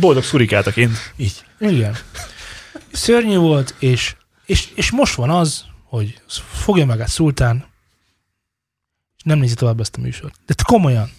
Boldog 0.00 0.24
szurikátaként. 0.24 1.12
Így. 1.16 1.44
Igen. 1.58 1.96
Szörnyű 2.92 3.36
volt, 3.36 3.74
és, 3.78 4.14
és, 4.46 4.68
és 4.74 4.90
most 4.90 5.14
van 5.14 5.30
az, 5.30 5.64
hogy 5.84 6.20
fogja 6.52 6.86
magát 6.86 7.08
Szultán, 7.08 7.64
és 9.16 9.22
nem 9.22 9.38
nézi 9.38 9.54
tovább 9.54 9.80
ezt 9.80 9.96
a 9.96 10.00
műsort. 10.00 10.34
De 10.46 10.54
komolyan. 10.66 11.10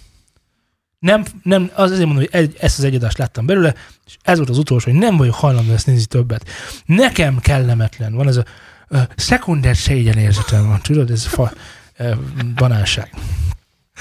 Nem, 1.04 1.24
nem, 1.44 1.72
az 1.74 1.92
azért 1.92 2.06
mondom, 2.06 2.24
hogy 2.24 2.42
egy, 2.42 2.56
ezt 2.60 2.78
az 2.78 2.84
egyadást 2.84 3.18
láttam 3.18 3.46
belőle, 3.46 3.74
és 4.06 4.18
ez 4.22 4.38
volt 4.38 4.50
az 4.50 4.58
utolsó, 4.58 4.92
hogy 4.92 5.00
nem 5.00 5.18
vagyok 5.18 5.34
hajlandó 5.34 5.74
ezt 5.74 5.86
nézni 5.86 6.06
többet. 6.06 6.50
Nekem 6.86 7.40
kellemetlen. 7.40 8.14
Van 8.14 8.28
ez 8.28 8.36
a 8.38 8.44
uh, 8.90 9.02
szekunder 9.16 9.78
szégyen 9.78 10.18
érzetem 10.18 10.68
van, 10.68 10.80
tudod, 10.82 11.12
ez 11.12 11.26
a 11.26 11.30
fa, 11.30 11.52
uh, 12.00 12.16
banánság. 12.56 13.14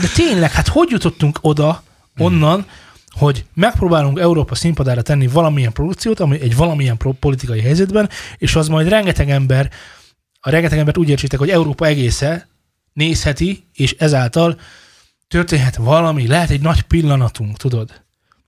De 0.01 0.07
tényleg, 0.15 0.51
hát 0.51 0.69
hogy 0.69 0.91
jutottunk 0.91 1.39
oda, 1.41 1.83
onnan, 2.19 2.67
hogy 3.11 3.45
megpróbálunk 3.55 4.19
Európa 4.19 4.55
színpadára 4.55 5.03
tenni 5.03 5.27
valamilyen 5.27 5.73
produkciót, 5.73 6.21
ami 6.21 6.41
egy 6.41 6.57
valamilyen 6.57 6.97
politikai 7.21 7.61
helyzetben, 7.61 8.09
és 8.37 8.57
az 8.57 8.69
majd 8.69 8.89
rengeteg 8.89 9.31
ember, 9.31 9.71
a 10.41 10.51
rengeteg 10.51 10.79
embert 10.79 10.99
úgy 10.99 11.09
értsétek, 11.09 11.39
hogy 11.39 11.51
Európa 11.51 11.87
egésze 11.87 12.49
nézheti, 12.93 13.65
és 13.73 13.93
ezáltal 13.99 14.59
történhet 15.33 15.77
valami, 15.77 16.27
lehet 16.27 16.51
egy 16.51 16.61
nagy 16.61 16.83
pillanatunk, 16.83 17.57
tudod? 17.57 18.03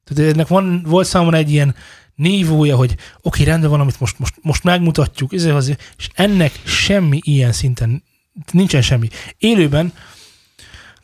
Tehát 0.04 0.32
ennek 0.32 0.46
van, 0.46 0.82
volt 0.86 1.06
számomra 1.06 1.36
egy 1.36 1.50
ilyen 1.50 1.74
nívója, 2.14 2.76
hogy 2.76 2.90
oké, 2.90 3.00
okay, 3.22 3.44
rendben 3.44 3.70
van, 3.70 3.80
amit 3.80 4.00
most, 4.00 4.18
most, 4.18 4.34
most 4.42 4.64
megmutatjuk, 4.64 5.32
és 5.32 6.08
ennek 6.14 6.60
semmi 6.64 7.18
ilyen 7.22 7.52
szinten, 7.52 8.02
nincsen 8.50 8.82
semmi. 8.82 9.08
Élőben 9.38 9.92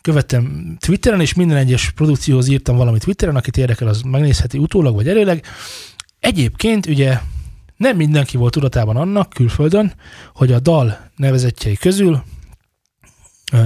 követtem 0.00 0.76
Twitteren, 0.80 1.20
és 1.20 1.34
minden 1.34 1.56
egyes 1.56 1.90
produkcióhoz 1.90 2.48
írtam 2.48 2.76
valamit 2.76 3.02
Twitteren, 3.04 3.36
akit 3.36 3.56
érdekel, 3.56 3.88
az 3.88 4.02
megnézheti 4.02 4.58
utólag 4.58 4.94
vagy 4.94 5.08
előleg. 5.08 5.44
Egyébként 6.18 6.86
ugye 6.86 7.18
nem 7.76 7.96
mindenki 7.96 8.36
volt 8.36 8.52
tudatában 8.52 8.96
annak 8.96 9.30
külföldön, 9.30 9.92
hogy 10.34 10.52
a 10.52 10.60
dal 10.60 11.10
nevezetjei 11.16 11.76
közül 11.76 12.22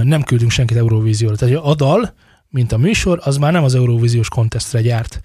nem 0.03 0.23
küldünk 0.23 0.51
senkit 0.51 0.77
Eurovízióra. 0.77 1.35
Tehát 1.35 1.55
a 1.55 1.75
dal, 1.75 2.13
mint 2.49 2.71
a 2.71 2.77
műsor, 2.77 3.19
az 3.23 3.37
már 3.37 3.51
nem 3.51 3.63
az 3.63 3.75
Eurovíziós 3.75 4.29
kontesztre 4.29 4.81
gyárt. 4.81 5.19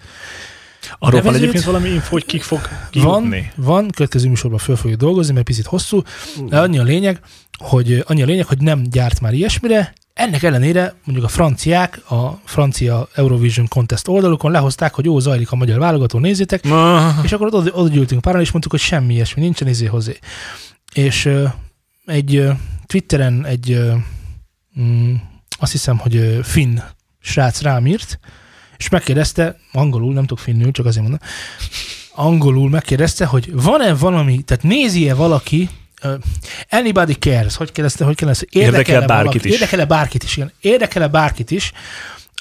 Arról 0.99 1.21
van 1.21 1.35
egyébként 1.35 1.63
valami 1.63 1.89
info, 1.89 2.11
hogy 2.11 2.25
kik 2.25 2.43
fog 2.43 2.59
Van, 2.59 2.89
kijutni. 2.89 3.51
van, 3.55 3.89
következő 3.89 4.29
műsorban 4.29 4.59
föl 4.59 4.75
fogjuk 4.75 4.99
dolgozni, 4.99 5.33
mert 5.33 5.45
picit 5.45 5.65
hosszú, 5.65 6.01
de 6.47 6.59
annyi 6.59 6.77
a 6.77 6.83
lényeg, 6.83 7.19
hogy, 7.57 8.03
annyi 8.07 8.21
a 8.21 8.25
lényeg, 8.25 8.45
hogy 8.45 8.57
nem 8.57 8.83
gyárt 8.89 9.19
már 9.21 9.33
ilyesmire, 9.33 9.93
ennek 10.13 10.43
ellenére 10.43 10.93
mondjuk 11.03 11.25
a 11.27 11.29
franciák 11.29 12.11
a 12.11 12.41
francia 12.43 13.07
Eurovision 13.13 13.67
Contest 13.67 14.07
oldalukon 14.07 14.51
lehozták, 14.51 14.93
hogy 14.93 15.05
jó, 15.05 15.19
zajlik 15.19 15.51
a 15.51 15.55
magyar 15.55 15.79
válogató, 15.79 16.19
nézzétek, 16.19 16.63
és 17.23 17.31
akkor 17.31 17.47
oda, 17.47 17.71
oda 17.71 17.89
gyűltünk 17.89 18.21
páran, 18.21 18.41
és 18.41 18.51
mondtuk, 18.51 18.71
hogy 18.71 18.81
semmi 18.81 19.13
ilyesmi, 19.13 19.41
nincsen 19.41 19.67
izé 19.67 19.85
hozzá. 19.85 20.11
És 20.93 21.29
egy 22.05 22.47
Twitteren 22.85 23.45
egy, 23.45 23.79
mm, 24.79 25.15
azt 25.49 25.71
hiszem, 25.71 25.97
hogy 25.97 26.39
finn 26.43 26.79
srác 27.19 27.61
rám 27.61 27.87
írt, 27.87 28.19
és 28.77 28.89
megkérdezte, 28.89 29.57
angolul, 29.71 30.13
nem 30.13 30.25
tudok 30.25 30.43
finnül, 30.43 30.71
csak 30.71 30.85
azért 30.85 31.01
mondom, 31.01 31.27
angolul 32.11 32.69
megkérdezte, 32.69 33.25
hogy 33.25 33.53
van-e 33.53 33.93
valami, 33.93 34.41
tehát 34.41 34.63
nézi-e 34.63 35.13
valaki, 35.13 35.69
uh, 36.03 36.13
anybody 36.69 37.13
cares, 37.13 37.55
hogy 37.55 37.71
kérdezte, 37.71 38.05
hogy 38.05 38.15
kérdezte, 38.15 38.45
Érdekel 38.49 39.05
bárkit 39.05 39.31
valaki, 39.31 39.47
is. 39.47 39.53
Érdekel-e 39.53 39.85
bárkit 39.85 40.23
is, 40.23 40.37
igen, 40.37 40.51
érdekel-e 40.59 41.07
bárkit 41.07 41.51
is 41.51 41.71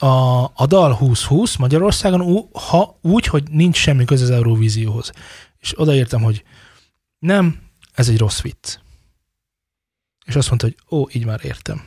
a, 0.01 0.45
a 0.55 0.66
dal 0.66 0.99
2020 0.99 1.57
Magyarországon, 1.57 2.21
ú, 2.21 2.49
ha 2.53 2.99
úgy, 3.03 3.27
hogy 3.27 3.43
nincs 3.51 3.77
semmi 3.77 4.05
köze 4.05 4.25
az 4.25 4.31
Eurovízióhoz. 4.31 5.12
És 5.59 5.81
odaírtam, 5.81 6.23
hogy 6.23 6.45
nem, 7.19 7.61
ez 7.93 8.09
egy 8.09 8.19
rossz 8.19 8.40
vicc. 8.40 8.79
És 10.25 10.37
azt 10.37 10.49
mondta, 10.49 10.66
hogy 10.66 10.99
ó, 10.99 11.07
így 11.12 11.25
már 11.25 11.40
értem. 11.45 11.85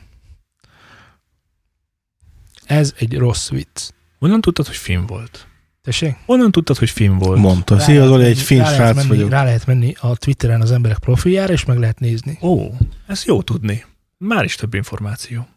Ez 2.64 2.94
egy 2.98 3.18
rossz 3.18 3.48
vicc. 3.48 3.90
honnan 4.18 4.40
tudtad, 4.40 4.66
hogy 4.66 4.76
film 4.76 5.06
volt? 5.06 5.46
Tessék? 5.82 6.16
Honnan 6.26 6.50
tudtad, 6.50 6.78
hogy 6.78 6.90
film 6.90 7.18
volt? 7.18 7.38
Mondta. 7.38 7.78
Szia, 7.78 8.06
Zoli, 8.06 8.24
egy 8.24 8.38
finn 8.38 8.58
rá 8.58 8.64
lehet 8.64 8.76
srác 8.80 8.94
menni, 8.96 9.08
vagyok. 9.08 9.30
Rá 9.30 9.44
lehet 9.44 9.66
menni 9.66 9.94
a 10.00 10.16
Twitteren 10.16 10.60
az 10.60 10.72
emberek 10.72 10.98
profiljára, 10.98 11.52
és 11.52 11.64
meg 11.64 11.78
lehet 11.78 11.98
nézni. 11.98 12.38
Ó, 12.42 12.70
ez 13.06 13.24
jó 13.24 13.42
tudni. 13.42 13.84
Már 14.18 14.44
is 14.44 14.54
több 14.54 14.74
információ. 14.74 15.48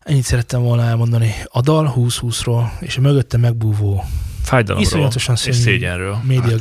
Ennyit 0.00 0.24
szerettem 0.24 0.62
volna 0.62 0.82
elmondani. 0.82 1.34
A 1.44 1.60
dal 1.60 1.92
2020-ról, 1.96 2.80
és 2.80 2.96
a 2.96 3.00
mögötte 3.00 3.36
megbúvó 3.36 4.04
Fájdalomról 4.42 4.90
Iszonyatosan 4.90 5.36
és 5.46 5.56
szégyenről. 5.56 6.20
média. 6.24 6.56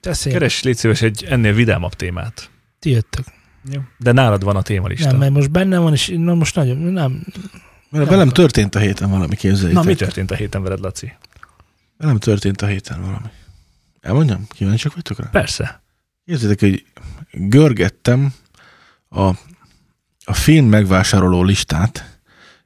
Teszél, 0.00 0.32
Keres, 0.32 0.62
légy 0.62 0.76
szíves, 0.76 1.02
egy 1.02 1.24
ennél 1.28 1.52
vidámabb 1.52 1.94
témát. 1.94 2.50
ti 2.78 2.90
jöttök. 2.90 3.24
Jó. 3.72 3.80
De 3.98 4.12
nálad 4.12 4.44
van 4.44 4.56
a 4.56 4.62
témalista. 4.62 5.10
Nem, 5.10 5.18
mert 5.18 5.32
most 5.32 5.50
benne 5.50 5.78
van, 5.78 5.92
és 5.92 6.12
na 6.16 6.34
most 6.34 6.54
nagyon, 6.54 6.76
nem. 6.76 7.24
Mert 7.90 8.08
velem 8.08 8.28
történt 8.28 8.74
a 8.74 8.78
héten 8.78 9.10
valami, 9.10 9.36
képzeljétek. 9.36 9.82
Na, 9.82 9.88
mi 9.88 9.94
történt 9.94 10.30
a 10.30 10.34
héten 10.34 10.62
veled, 10.62 10.80
Laci? 10.80 11.12
Velem 11.96 12.18
történt 12.18 12.62
a 12.62 12.66
héten 12.66 13.00
valami. 13.00 13.28
Elmondjam? 14.00 14.46
Kíváncsiak 14.48 14.94
vagytok 14.94 15.18
rá? 15.18 15.28
Persze. 15.30 15.82
Érzitek, 16.24 16.60
hogy 16.60 16.84
görgettem 17.30 18.32
a, 19.08 19.22
a 20.24 20.32
film 20.32 20.66
megvásároló 20.66 21.42
listát, 21.42 22.18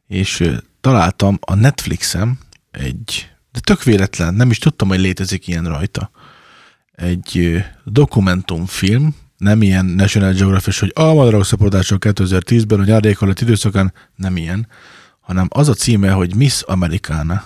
és 0.06 0.50
találtam 0.80 1.38
a 1.40 1.54
Netflixem 1.54 2.38
egy, 2.70 3.30
de 3.52 3.60
tök 3.60 3.82
véletlen, 3.82 4.34
nem 4.34 4.50
is 4.50 4.58
tudtam, 4.58 4.88
hogy 4.88 5.00
létezik 5.00 5.46
ilyen 5.46 5.64
rajta, 5.64 6.10
egy 6.92 7.62
dokumentumfilm, 7.84 9.14
nem 9.42 9.62
ilyen 9.62 9.84
National 9.84 10.32
Geographic, 10.32 10.78
hogy 10.78 10.92
a 10.94 11.14
madarak 11.14 11.44
szaporodások 11.44 12.04
2010-ben, 12.06 12.78
hogy 12.78 12.90
árnyék 12.90 13.20
alatt 13.20 13.40
időszakán, 13.40 13.92
nem 14.16 14.36
ilyen, 14.36 14.68
hanem 15.20 15.48
az 15.50 15.68
a 15.68 15.74
címe, 15.74 16.10
hogy 16.10 16.34
Miss 16.34 16.62
Americana, 16.62 17.44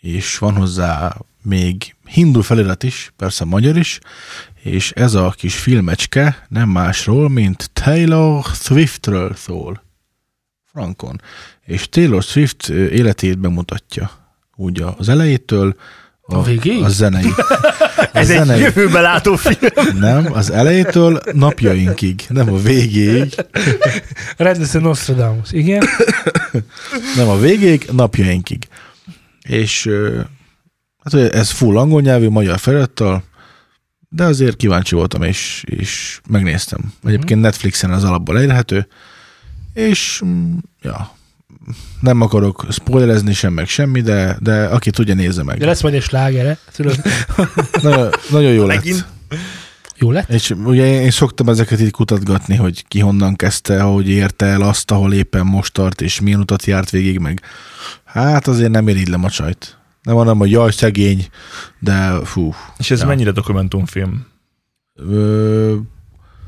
és 0.00 0.38
van 0.38 0.54
hozzá 0.54 1.16
még 1.42 1.94
hindu 2.06 2.40
felirat 2.40 2.82
is, 2.82 3.12
persze 3.16 3.44
magyar 3.44 3.76
is, 3.76 3.98
és 4.62 4.90
ez 4.90 5.14
a 5.14 5.34
kis 5.36 5.58
filmecske 5.58 6.46
nem 6.48 6.68
másról, 6.68 7.28
mint 7.28 7.70
Taylor 7.72 8.44
Swiftről 8.44 9.34
szól. 9.34 9.82
Frankon. 10.72 11.20
És 11.60 11.88
Taylor 11.88 12.22
Swift 12.22 12.68
életét 12.68 13.38
bemutatja. 13.38 14.10
Úgy 14.56 14.84
az 14.96 15.08
elejétől 15.08 15.76
a, 16.26 16.34
A 16.36 16.42
végéig? 16.42 16.82
a 16.82 16.88
zenei. 16.88 17.30
A 17.96 18.08
Ez 18.12 18.30
egy 18.30 18.36
zenei. 18.36 18.60
jövőbe 18.60 19.00
látó 19.00 19.36
film. 19.36 19.98
Nem, 19.98 20.32
az 20.32 20.50
elejétől 20.50 21.20
napjainkig, 21.32 22.24
nem 22.28 22.52
a 22.52 22.58
végéig, 22.58 23.34
Rendesen 24.36 24.82
Nostradamus, 24.82 25.52
igen. 25.52 25.84
nem 27.16 27.28
a 27.28 27.38
végéig, 27.38 27.88
napjainkig. 27.92 28.68
És 29.42 29.88
hát 31.04 31.14
ez 31.14 31.50
full 31.50 31.78
angol 31.78 32.00
nyelvű, 32.00 32.28
magyar 32.28 32.58
felirattal, 32.58 33.22
de 34.08 34.24
azért 34.24 34.56
kíváncsi 34.56 34.94
voltam, 34.94 35.22
és, 35.22 35.64
és 35.66 36.20
megnéztem. 36.28 36.92
Egyébként 37.04 37.40
Netflixen 37.40 37.90
az 37.90 38.04
alapból 38.04 38.36
elérhető, 38.36 38.86
és 39.74 40.20
mm, 40.24 40.54
ja, 40.82 41.16
nem 42.00 42.20
akarok 42.20 42.66
spoilerezni 42.70 43.32
sem, 43.32 43.52
meg 43.52 43.68
semmi, 43.68 44.00
de, 44.00 44.36
de 44.40 44.64
aki 44.64 44.90
tudja, 44.90 45.14
nézze 45.14 45.36
De 45.36 45.42
meg. 45.44 45.62
lesz 45.62 45.82
majd 45.82 45.94
egy 45.94 46.02
slágere, 46.02 46.58
tudod, 46.72 46.96
Nagyon, 47.82 48.10
nagyon 48.30 48.52
jó 48.52 48.66
lett. 48.66 48.76
Megint. 48.76 49.06
jó 49.96 50.10
lett? 50.10 50.28
És 50.28 50.50
ugye 50.64 50.86
én, 50.86 51.00
én 51.02 51.10
szoktam 51.10 51.48
ezeket 51.48 51.80
így 51.80 51.90
kutatgatni, 51.90 52.56
hogy 52.56 52.84
ki 52.88 52.98
honnan 53.00 53.36
kezdte, 53.36 53.80
hogy 53.80 54.08
érte 54.08 54.46
el 54.46 54.62
azt, 54.62 54.90
ahol 54.90 55.12
éppen 55.12 55.46
most 55.46 55.72
tart, 55.72 56.00
és 56.00 56.20
milyen 56.20 56.40
utat 56.40 56.64
járt 56.64 56.90
végig, 56.90 57.18
meg 57.18 57.40
hát 58.04 58.46
azért 58.46 58.70
nem 58.70 58.88
irigylem 58.88 59.24
a 59.24 59.30
csajt. 59.30 59.78
Nem 60.02 60.14
mondom, 60.14 60.38
hogy 60.38 60.50
jaj, 60.50 60.70
szegény, 60.70 61.26
de 61.78 62.10
fú. 62.24 62.54
És 62.78 62.90
ez 62.90 63.00
Ja. 63.00 63.06
mennyire 63.06 63.30
dokumentumfilm? 63.30 64.26
Ö, 64.94 65.74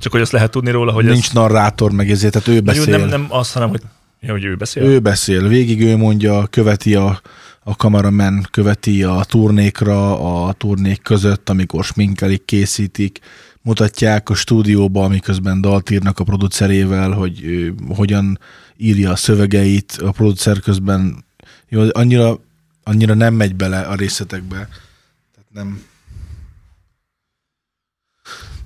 Csak 0.00 0.12
hogy 0.12 0.20
azt 0.20 0.32
lehet 0.32 0.50
tudni 0.50 0.70
róla, 0.70 0.92
hogy 0.92 1.04
nincs 1.04 1.26
ez... 1.26 1.32
narrátor, 1.32 1.90
meg 1.92 2.10
ezért, 2.10 2.32
tehát 2.32 2.48
ő 2.48 2.60
beszél. 2.60 2.98
nem, 2.98 3.08
nem 3.08 3.26
azt, 3.28 3.52
hanem 3.52 3.68
hogy, 3.68 3.80
ja, 4.20 4.32
hogy 4.32 4.44
ő 4.44 4.56
beszél. 4.56 4.82
Ő 4.82 5.00
beszél, 5.00 5.48
végig 5.48 5.82
ő 5.82 5.96
mondja, 5.96 6.46
követi 6.46 6.94
a, 6.94 7.20
a 7.60 7.76
kameramen, 7.76 8.46
követi 8.50 9.02
a 9.02 9.24
turnékra, 9.24 10.20
a 10.44 10.52
turnék 10.52 11.02
között, 11.02 11.48
amikor 11.48 11.84
sminkelik, 11.84 12.44
készítik, 12.44 13.18
mutatják 13.62 14.28
a 14.28 14.34
stúdióba, 14.34 15.04
amiközben 15.04 15.60
dalt 15.60 15.90
írnak 15.90 16.18
a 16.18 16.24
producerével, 16.24 17.10
hogy 17.10 17.44
ő, 17.44 17.74
hogyan 17.88 18.38
írja 18.76 19.10
a 19.10 19.16
szövegeit, 19.16 19.92
a 19.92 20.10
producer 20.10 20.60
közben 20.60 21.24
jó, 21.68 21.82
annyira, 21.92 22.40
annyira 22.82 23.14
nem 23.14 23.34
megy 23.34 23.54
bele 23.54 23.80
a 23.80 23.94
részletekbe. 23.94 24.56
Tehát 24.56 25.48
nem 25.52 25.82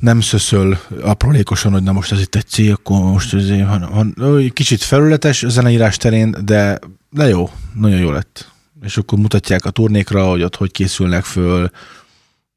nem 0.01 0.21
szöszöl 0.21 0.79
aprólékosan, 1.03 1.73
hogy 1.73 1.83
na 1.83 1.93
most 1.93 2.13
ez 2.13 2.21
itt 2.21 2.35
egy 2.35 2.47
cég, 2.47 2.71
akkor 2.73 3.01
most 3.01 3.35
ez 3.35 3.49
egy- 3.49 3.65
han, 3.67 3.83
han, 3.83 4.15
ö, 4.19 4.45
kicsit 4.53 4.83
felületes 4.83 5.43
a 5.43 5.49
zeneírás 5.49 5.97
terén, 5.97 6.37
de, 6.45 6.79
de 7.11 7.29
jó, 7.29 7.51
nagyon 7.75 7.99
jó 7.99 8.11
lett. 8.11 8.51
És 8.83 8.97
akkor 8.97 9.19
mutatják 9.19 9.65
a 9.65 9.71
turnékra, 9.71 10.29
hogy 10.29 10.43
ott 10.43 10.57
hogy 10.57 10.71
készülnek 10.71 11.25
föl, 11.25 11.71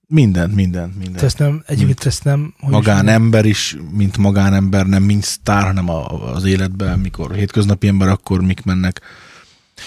minden, 0.08 0.50
minden, 0.50 0.90
minden. 0.98 1.16
Te 1.20 1.26
ezt 1.26 1.38
nem, 1.38 1.64
egyébként 1.68 2.06
ezt 2.06 2.24
nem... 2.24 2.54
hogy 2.60 2.72
magánember 2.72 3.46
is, 3.46 3.78
mint 3.92 4.18
magánember, 4.18 4.86
nem 4.86 5.04
mint 5.04 5.24
sztár, 5.24 5.64
hanem 5.64 5.90
a, 5.90 6.34
az 6.34 6.44
életben, 6.44 7.00
mikor 7.00 7.34
hétköznapi 7.36 7.88
ember, 7.88 8.08
akkor 8.08 8.42
mik 8.42 8.64
mennek. 8.64 9.02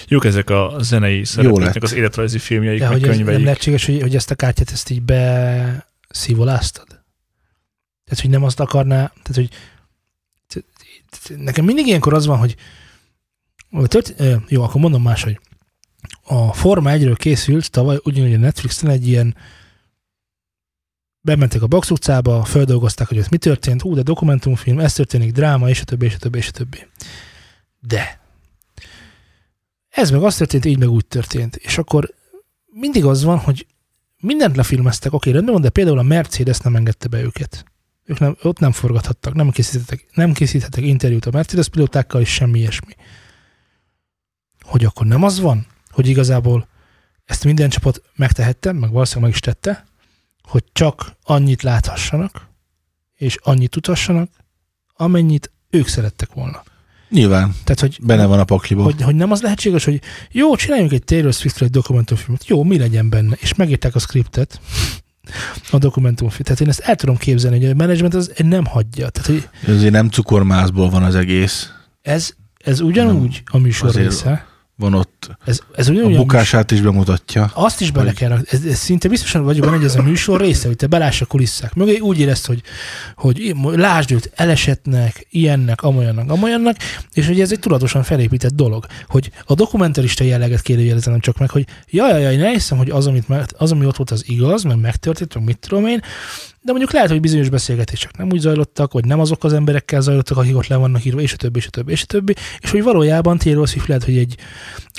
Jók 0.07 0.25
ezek 0.25 0.49
a 0.49 0.75
zenei 0.79 1.25
szereplőknek 1.25 1.83
az 1.83 1.93
életrajzi 1.93 2.37
filmjeik, 2.39 2.79
De 2.79 2.85
meg 2.89 2.93
hogy 2.93 3.03
ez 3.03 3.07
nem 3.09 3.17
könyveik. 3.17 3.43
lehetséges, 3.45 3.85
hogy, 3.85 4.01
hogy 4.01 4.15
ezt 4.15 4.31
a 4.31 4.35
kártyát 4.35 4.71
ezt 4.71 4.89
így 4.89 5.01
beszívoláztad? 5.01 6.86
Tehát, 8.07 8.21
hogy 8.21 8.29
nem 8.29 8.43
azt 8.43 8.59
akarná, 8.59 9.13
tehát, 9.23 9.35
hogy 9.35 9.49
nekem 11.37 11.65
mindig 11.65 11.87
ilyenkor 11.87 12.13
az 12.13 12.25
van, 12.25 12.37
hogy 12.37 12.55
hogy 13.69 13.87
tört, 13.87 14.23
jó, 14.47 14.63
akkor 14.63 14.81
mondom 14.81 15.01
máshogy. 15.01 15.39
A 16.23 16.53
Forma 16.53 16.91
1-ről 16.93 17.15
készült 17.17 17.71
tavaly 17.71 17.99
ugyanúgy 18.03 18.33
a 18.33 18.37
Netflixen 18.37 18.89
egy 18.89 19.07
ilyen 19.07 19.35
bementek 21.21 21.61
a 21.61 21.67
Box 21.67 21.89
utcába, 21.89 22.43
földolgozták, 22.43 23.07
hogy 23.07 23.19
ott 23.19 23.29
mi 23.29 23.37
történt, 23.37 23.81
hú, 23.81 23.95
de 23.95 24.01
dokumentumfilm, 24.01 24.79
ez 24.79 24.93
történik, 24.93 25.31
dráma, 25.31 25.69
és 25.69 25.81
a 25.81 25.83
többi, 25.83 26.05
és 26.05 26.13
a 26.15 26.17
többi, 26.17 26.37
és 26.37 26.47
a 26.47 26.51
többi. 26.51 26.87
De 27.79 28.19
ez 29.89 30.11
meg 30.11 30.23
az 30.23 30.35
történt, 30.35 30.65
így 30.65 30.77
meg 30.77 30.89
úgy 30.89 31.05
történt. 31.05 31.55
És 31.55 31.77
akkor 31.77 32.13
mindig 32.65 33.05
az 33.05 33.23
van, 33.23 33.37
hogy 33.37 33.67
mindent 34.19 34.55
lefilmeztek, 34.55 35.13
oké, 35.13 35.31
rendben 35.31 35.53
van, 35.53 35.61
de 35.61 35.69
például 35.69 35.99
a 35.99 36.03
Mercedes 36.03 36.59
nem 36.59 36.75
engedte 36.75 37.07
be 37.07 37.21
őket. 37.21 37.65
Ők 38.07 38.19
nem, 38.19 38.37
ott 38.41 38.59
nem 38.59 38.71
forgathattak, 38.71 39.33
nem 39.33 39.49
készítettek, 39.49 40.07
nem 40.13 40.33
készítettek 40.33 40.83
interjút 40.83 41.25
a 41.25 41.31
Mercedes 41.31 41.69
pilótákkal, 41.69 42.21
és 42.21 42.33
semmi 42.33 42.59
ilyesmi. 42.59 42.93
Hogy 44.61 44.85
akkor 44.85 45.05
nem 45.05 45.23
az 45.23 45.39
van, 45.39 45.65
hogy 45.89 46.07
igazából 46.07 46.67
ezt 47.25 47.43
minden 47.43 47.69
csapat 47.69 48.01
megtehette, 48.15 48.71
meg 48.71 48.91
valószínűleg 48.91 49.29
meg 49.29 49.33
is 49.33 49.39
tette, 49.39 49.85
hogy 50.41 50.63
csak 50.73 51.15
annyit 51.23 51.61
láthassanak, 51.61 52.47
és 53.15 53.37
annyit 53.41 53.75
utassanak, 53.75 54.29
amennyit 54.93 55.51
ők 55.69 55.87
szerettek 55.87 56.33
volna. 56.33 56.63
Nyilván, 57.09 57.55
Tehát, 57.63 57.79
hogy 57.79 57.97
benne 58.01 58.25
van 58.25 58.39
a 58.39 58.43
pakliba. 58.43 58.83
hogy, 58.83 59.01
hogy 59.01 59.15
nem 59.15 59.31
az 59.31 59.41
lehetséges, 59.41 59.85
hogy 59.85 60.01
jó, 60.31 60.55
csináljunk 60.55 60.91
egy 60.91 61.03
Taylor 61.03 61.33
swift 61.33 61.61
egy 61.61 61.69
dokumentumfilmet, 61.69 62.47
jó, 62.47 62.63
mi 62.63 62.77
legyen 62.77 63.09
benne, 63.09 63.35
és 63.39 63.53
megírták 63.53 63.95
a 63.95 63.99
skriptet, 63.99 64.59
a 65.71 65.77
dokumentumfilm. 65.77 66.43
Tehát 66.43 66.61
én 66.61 66.67
ezt 66.67 66.79
el 66.79 66.95
tudom 66.95 67.17
képzelni, 67.17 67.59
hogy 67.59 67.69
a 67.69 67.73
menedzsment 67.75 68.13
az 68.13 68.31
nem 68.37 68.65
hagyja. 68.65 69.09
Tehát, 69.09 69.29
hogy 69.29 69.75
Azért 69.75 69.91
nem 69.91 70.09
cukormászból 70.09 70.89
van 70.89 71.03
az 71.03 71.15
egész. 71.15 71.71
ez, 72.01 72.29
ez 72.57 72.79
ugyanúgy 72.79 73.43
a 73.45 73.57
műsor 73.57 73.87
azért 73.87 74.09
része. 74.09 74.45
Van 74.79 74.93
ott, 74.93 75.29
Ez, 75.45 75.59
ez 75.75 75.89
ugyanúgy 75.89 76.13
a 76.13 76.17
bukását 76.17 76.71
is 76.71 76.81
bemutatja. 76.81 77.51
Azt 77.53 77.81
is 77.81 77.91
bele 77.91 78.11
kell 78.11 78.41
ez, 78.45 78.65
ez 78.65 78.77
szinte 78.77 79.09
biztosan 79.09 79.43
vagyok 79.43 79.65
benne, 79.65 79.75
hogy 79.75 79.85
ez 79.85 79.95
a 79.95 80.01
műsor 80.01 80.41
része, 80.41 80.67
hogy 80.67 80.75
te 80.75 80.87
beláss 80.87 81.21
a 81.21 81.25
kulisszák 81.25 81.73
mögé, 81.73 81.97
úgy 81.97 82.19
érezd, 82.19 82.45
hogy, 82.45 82.61
hogy 83.15 83.55
lásd 83.63 84.11
őt 84.11 84.31
elesetnek, 84.35 85.27
ilyennek, 85.29 85.81
amolyannak, 85.81 86.31
amolyannak, 86.31 86.77
és 87.13 87.27
hogy 87.27 87.39
ez 87.39 87.51
egy 87.51 87.59
tudatosan 87.59 88.03
felépített 88.03 88.53
dolog, 88.53 88.85
hogy 89.07 89.31
a 89.45 89.53
dokumentarista 89.53 90.23
jelleget 90.23 90.61
kérdőjelezenem 90.61 91.19
csak 91.19 91.37
meg, 91.37 91.49
hogy 91.49 91.65
jaj, 91.89 92.21
jaj, 92.21 92.35
ne 92.35 92.49
hiszem, 92.49 92.77
hogy 92.77 92.89
az, 92.89 93.07
amit 93.07 93.25
az, 93.57 93.71
ami 93.71 93.85
ott 93.85 93.95
volt, 93.95 94.11
az 94.11 94.23
igaz, 94.27 94.63
meg 94.63 94.79
megtörtént, 94.79 95.35
meg 95.35 95.43
mit 95.43 95.57
tudom 95.59 95.85
én, 95.85 96.01
de 96.67 96.73
mondjuk 96.73 96.93
lehet, 96.93 97.09
hogy 97.09 97.19
bizonyos 97.21 97.49
beszélgetések 97.49 98.17
nem 98.17 98.27
úgy 98.31 98.39
zajlottak, 98.39 98.93
vagy 98.93 99.05
nem 99.05 99.19
azok 99.19 99.43
az 99.43 99.53
emberekkel 99.53 100.01
zajlottak, 100.01 100.37
akik 100.37 100.55
ott 100.55 100.67
le 100.67 100.75
vannak 100.75 101.05
írva, 101.05 101.21
és 101.21 101.33
a 101.33 101.35
többi, 101.35 101.59
és 101.59 101.65
a 101.67 101.69
többi, 101.69 101.91
és 101.91 102.01
a 102.01 102.05
többi, 102.05 102.35
és 102.59 102.71
hogy 102.71 102.83
valójában 102.83 103.37
Taylor 103.37 103.67
Swift 103.67 103.87
lehet, 103.87 104.03
hogy 104.03 104.17
egy 104.17 104.35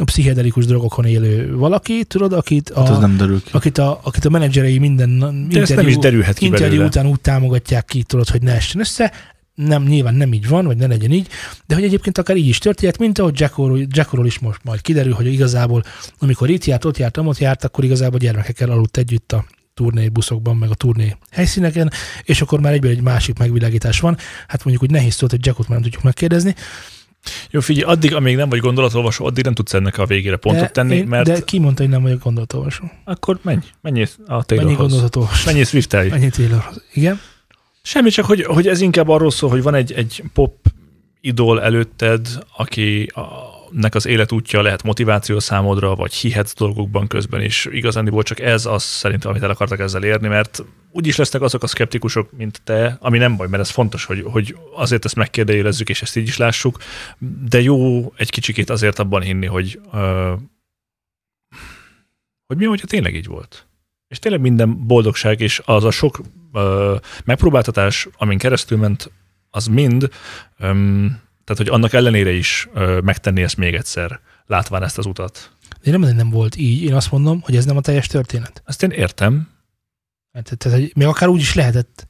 pszichedelikus 0.05 0.67
drogokon 0.67 1.05
élő 1.05 1.57
valaki, 1.57 2.05
tudod, 2.05 2.33
akit 2.33 2.71
a, 2.71 2.81
Hát 2.81 2.89
az 2.89 2.99
nem 2.99 3.17
derül 3.17 3.43
ki. 3.43 3.51
akit 3.53 3.79
a, 3.79 4.01
akit 4.03 4.25
a 4.25 4.29
menedzserei 4.31 4.79
minden 4.79 5.19
De 5.49 5.61
ezt 5.61 5.75
nem 5.77 5.89
is 5.89 5.97
derülhet 5.99 6.39
ki 6.39 6.45
interjú 6.45 6.69
belőle. 6.69 6.87
után 6.87 7.07
úgy 7.07 7.21
támogatják 7.21 7.85
ki, 7.85 8.03
tudod, 8.03 8.29
hogy 8.29 8.43
ne 8.43 8.53
essen 8.55 8.81
össze. 8.81 9.13
Nem, 9.55 9.83
nyilván 9.83 10.15
nem 10.15 10.33
így 10.33 10.49
van, 10.49 10.65
vagy 10.67 10.77
ne 10.77 10.87
legyen 10.87 11.11
így, 11.11 11.27
de 11.67 11.75
hogy 11.75 11.85
egyébként 11.85 12.19
akár 12.19 12.37
így 12.37 12.49
is 12.49 12.59
történt, 12.59 12.99
mint 12.99 13.19
ahogy 13.19 13.41
Jackoról, 13.41 13.81
Jackoról 13.89 14.27
is 14.27 14.39
most 14.39 14.61
majd 14.65 14.81
kiderül, 14.81 15.13
hogy 15.13 15.27
igazából, 15.27 15.83
amikor 16.19 16.51
itt 16.51 16.65
járt, 16.65 16.85
ott 16.85 16.99
járt, 16.99 17.17
amott 17.17 17.39
járt, 17.39 17.65
akkor 17.65 17.85
igazából 17.85 18.19
gyermekekkel 18.19 18.71
aludt 18.71 18.97
együtt 18.97 19.33
a 19.33 19.45
turné 19.79 20.09
buszokban, 20.09 20.57
meg 20.57 20.71
a 20.71 20.75
turné 20.75 21.17
helyszíneken, 21.31 21.91
és 22.23 22.41
akkor 22.41 22.61
már 22.61 22.73
egyből 22.73 22.91
egy 22.91 23.01
másik 23.01 23.39
megvilágítás 23.39 24.01
van. 24.01 24.17
Hát 24.49 24.65
mondjuk 24.65 24.83
úgy 24.83 24.91
nehéz 24.91 25.15
szólt, 25.15 25.31
hogy 25.31 25.47
Jackot 25.47 25.69
már 25.69 25.79
nem 25.79 25.83
tudjuk 25.83 26.03
megkérdezni. 26.03 26.55
Jó, 27.51 27.61
figyelj, 27.61 27.93
addig, 27.93 28.15
amíg 28.15 28.37
nem 28.37 28.49
vagy 28.49 28.59
gondolatolvasó, 28.59 29.27
addig 29.27 29.45
nem 29.45 29.55
tudsz 29.55 29.75
ennek 29.75 29.99
a 29.99 30.07
végére 30.07 30.37
pontot 30.37 30.63
de, 30.63 30.69
tenni, 30.69 30.97
én- 30.97 31.07
mert 31.07 31.27
de 31.27 31.41
ki 31.41 31.59
mondta, 31.59 31.83
hogy 31.83 31.91
nem 31.93 32.03
vagyok 32.03 32.23
gondolatolvasó? 32.23 32.91
akkor 33.05 33.39
menj, 33.43 33.59
menj 33.81 34.05
a 34.27 34.45
Taylorhoz. 34.45 34.77
gondolatolvasó? 34.77 35.43
Menjél 35.47 35.65
Swift-el. 35.65 36.07
Mennyi 36.09 36.29
Taylorhoz? 36.29 36.85
Igen? 36.93 37.21
Semmi, 37.83 38.11
csak 38.11 38.25
hogy, 38.25 38.45
hogy 38.45 38.67
ez 38.67 38.81
inkább 38.81 39.09
arról 39.09 39.31
szól, 39.31 39.51
hogy 39.51 39.63
van 39.63 39.75
egy, 39.75 39.93
egy 39.93 40.23
pop 40.33 40.55
idol 41.21 41.63
előtted, 41.63 42.29
aki 42.57 43.05
a, 43.15 43.21
nek 43.71 43.95
az 43.95 44.07
életútja 44.07 44.63
lehet 44.63 44.83
motiváció 44.83 45.39
számodra, 45.39 45.95
vagy 45.95 46.15
hihetsz 46.15 46.55
dolgokban 46.55 47.07
közben, 47.07 47.41
és 47.41 47.69
igazándiból 47.71 48.23
csak 48.23 48.41
ez 48.41 48.67
az 48.67 48.83
szerintem, 48.83 49.31
amit 49.31 49.43
el 49.43 49.51
akartak 49.51 49.79
ezzel 49.79 50.05
érni, 50.05 50.29
mert 50.29 50.65
úgyis 50.91 51.17
lesznek 51.17 51.43
azok 51.43 51.63
a 51.63 51.67
szkeptikusok, 51.67 52.33
mint 52.33 52.61
te, 52.65 52.97
ami 53.01 53.19
nem 53.19 53.37
baj, 53.37 53.49
mert 53.49 53.63
ez 53.63 53.71
fontos, 53.71 54.05
hogy, 54.05 54.23
hogy 54.23 54.57
azért 54.75 55.05
ezt 55.05 55.15
megkérdőjelezzük, 55.15 55.89
és 55.89 56.03
ezt 56.03 56.17
így 56.17 56.27
is 56.27 56.37
lássuk, 56.37 56.79
de 57.49 57.61
jó 57.61 58.13
egy 58.17 58.31
kicsikét 58.31 58.71
azért 58.71 58.99
abban 58.99 59.23
hinni, 59.23 59.47
hogy, 59.47 59.81
uh, 59.93 60.33
hogy 62.47 62.57
mi, 62.57 62.65
hogyha 62.65 62.87
tényleg 62.87 63.15
így 63.15 63.27
volt. 63.27 63.67
És 64.09 64.19
tényleg 64.19 64.41
minden 64.41 64.87
boldogság, 64.87 65.41
és 65.41 65.63
az 65.65 65.85
a 65.85 65.91
sok 65.91 66.21
uh, 66.53 67.01
megpróbáltatás, 67.25 68.09
amin 68.17 68.39
keresztül 68.39 68.79
ment, 68.79 69.11
az 69.51 69.67
mind 69.67 70.09
um, 70.59 71.21
tehát, 71.49 71.63
hogy 71.63 71.75
annak 71.75 71.93
ellenére 71.93 72.31
is 72.31 72.69
ö, 72.75 73.01
megtenni 73.01 73.43
ezt 73.43 73.57
még 73.57 73.75
egyszer, 73.75 74.21
látván 74.47 74.83
ezt 74.83 74.99
az 74.99 75.07
utat. 75.07 75.51
Én 75.83 75.99
nem, 75.99 76.17
nem 76.17 76.31
volt 76.31 76.57
így. 76.57 76.83
Én 76.83 76.95
azt 76.95 77.11
mondom, 77.11 77.41
hogy 77.41 77.57
ez 77.57 77.65
nem 77.65 77.77
a 77.77 77.81
teljes 77.81 78.07
történet. 78.07 78.63
Ezt 78.65 78.83
én 78.83 78.91
értem. 78.91 79.49
Tehát, 80.33 80.59
tehát 80.59 80.79
hogy 80.79 80.93
még 80.95 81.07
akár 81.07 81.29
úgy 81.29 81.41
is 81.41 81.55
lehetett. 81.55 82.09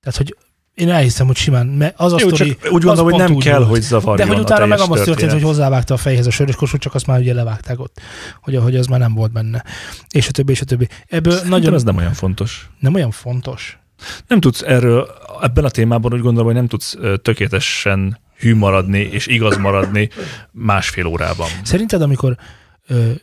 Tehát, 0.00 0.18
hogy 0.18 0.36
én 0.74 0.90
elhiszem, 0.90 1.26
hogy 1.26 1.36
simán, 1.36 1.66
mert 1.66 1.94
az 1.98 2.12
a 2.12 2.16
Jó, 2.20 2.28
sztori, 2.28 2.56
úgy 2.70 2.82
gondolom, 2.82 3.04
hogy 3.04 3.20
nem 3.20 3.36
kell, 3.36 3.58
volt. 3.58 3.70
hogy 3.70 3.80
zavarjon 3.80 4.28
De 4.28 4.34
hogy 4.34 4.42
utána 4.42 4.66
meg 4.66 4.78
az 4.78 5.00
történt, 5.00 5.32
hogy 5.32 5.42
hozzávágta 5.42 5.94
a 5.94 5.96
fejhez 5.96 6.26
a 6.26 6.30
sörös 6.30 6.54
kosút, 6.54 6.80
csak 6.80 6.94
azt 6.94 7.06
már 7.06 7.20
ugye 7.20 7.34
levágták 7.34 7.80
ott, 7.80 8.00
hogy, 8.42 8.56
hogy 8.56 8.76
az 8.76 8.86
már 8.86 8.98
nem 9.00 9.14
volt 9.14 9.32
benne. 9.32 9.64
És 10.10 10.28
a 10.28 10.30
többi, 10.30 10.52
és 10.52 10.60
a 10.60 10.64
többi. 10.64 10.88
Ebből 11.06 11.32
Szerintem 11.32 11.58
nagyon 11.58 11.74
ez 11.74 11.82
nem 11.82 11.96
olyan 11.96 12.12
fontos. 12.12 12.70
nem 12.78 12.94
olyan 12.94 13.10
fontos. 13.10 13.78
Nem 14.26 14.40
tudsz 14.40 14.62
erről, 14.62 15.08
ebben 15.42 15.64
a 15.64 15.68
témában 15.70 16.12
úgy 16.14 16.20
gondolom, 16.20 16.46
hogy 16.46 16.54
nem 16.54 16.66
tudsz 16.66 16.96
tökéletesen 17.22 18.18
hű 18.38 18.54
maradni 18.54 18.98
és 18.98 19.26
igaz 19.26 19.56
maradni 19.56 20.08
másfél 20.52 21.06
órában. 21.06 21.48
Szerinted, 21.62 22.02
amikor 22.02 22.36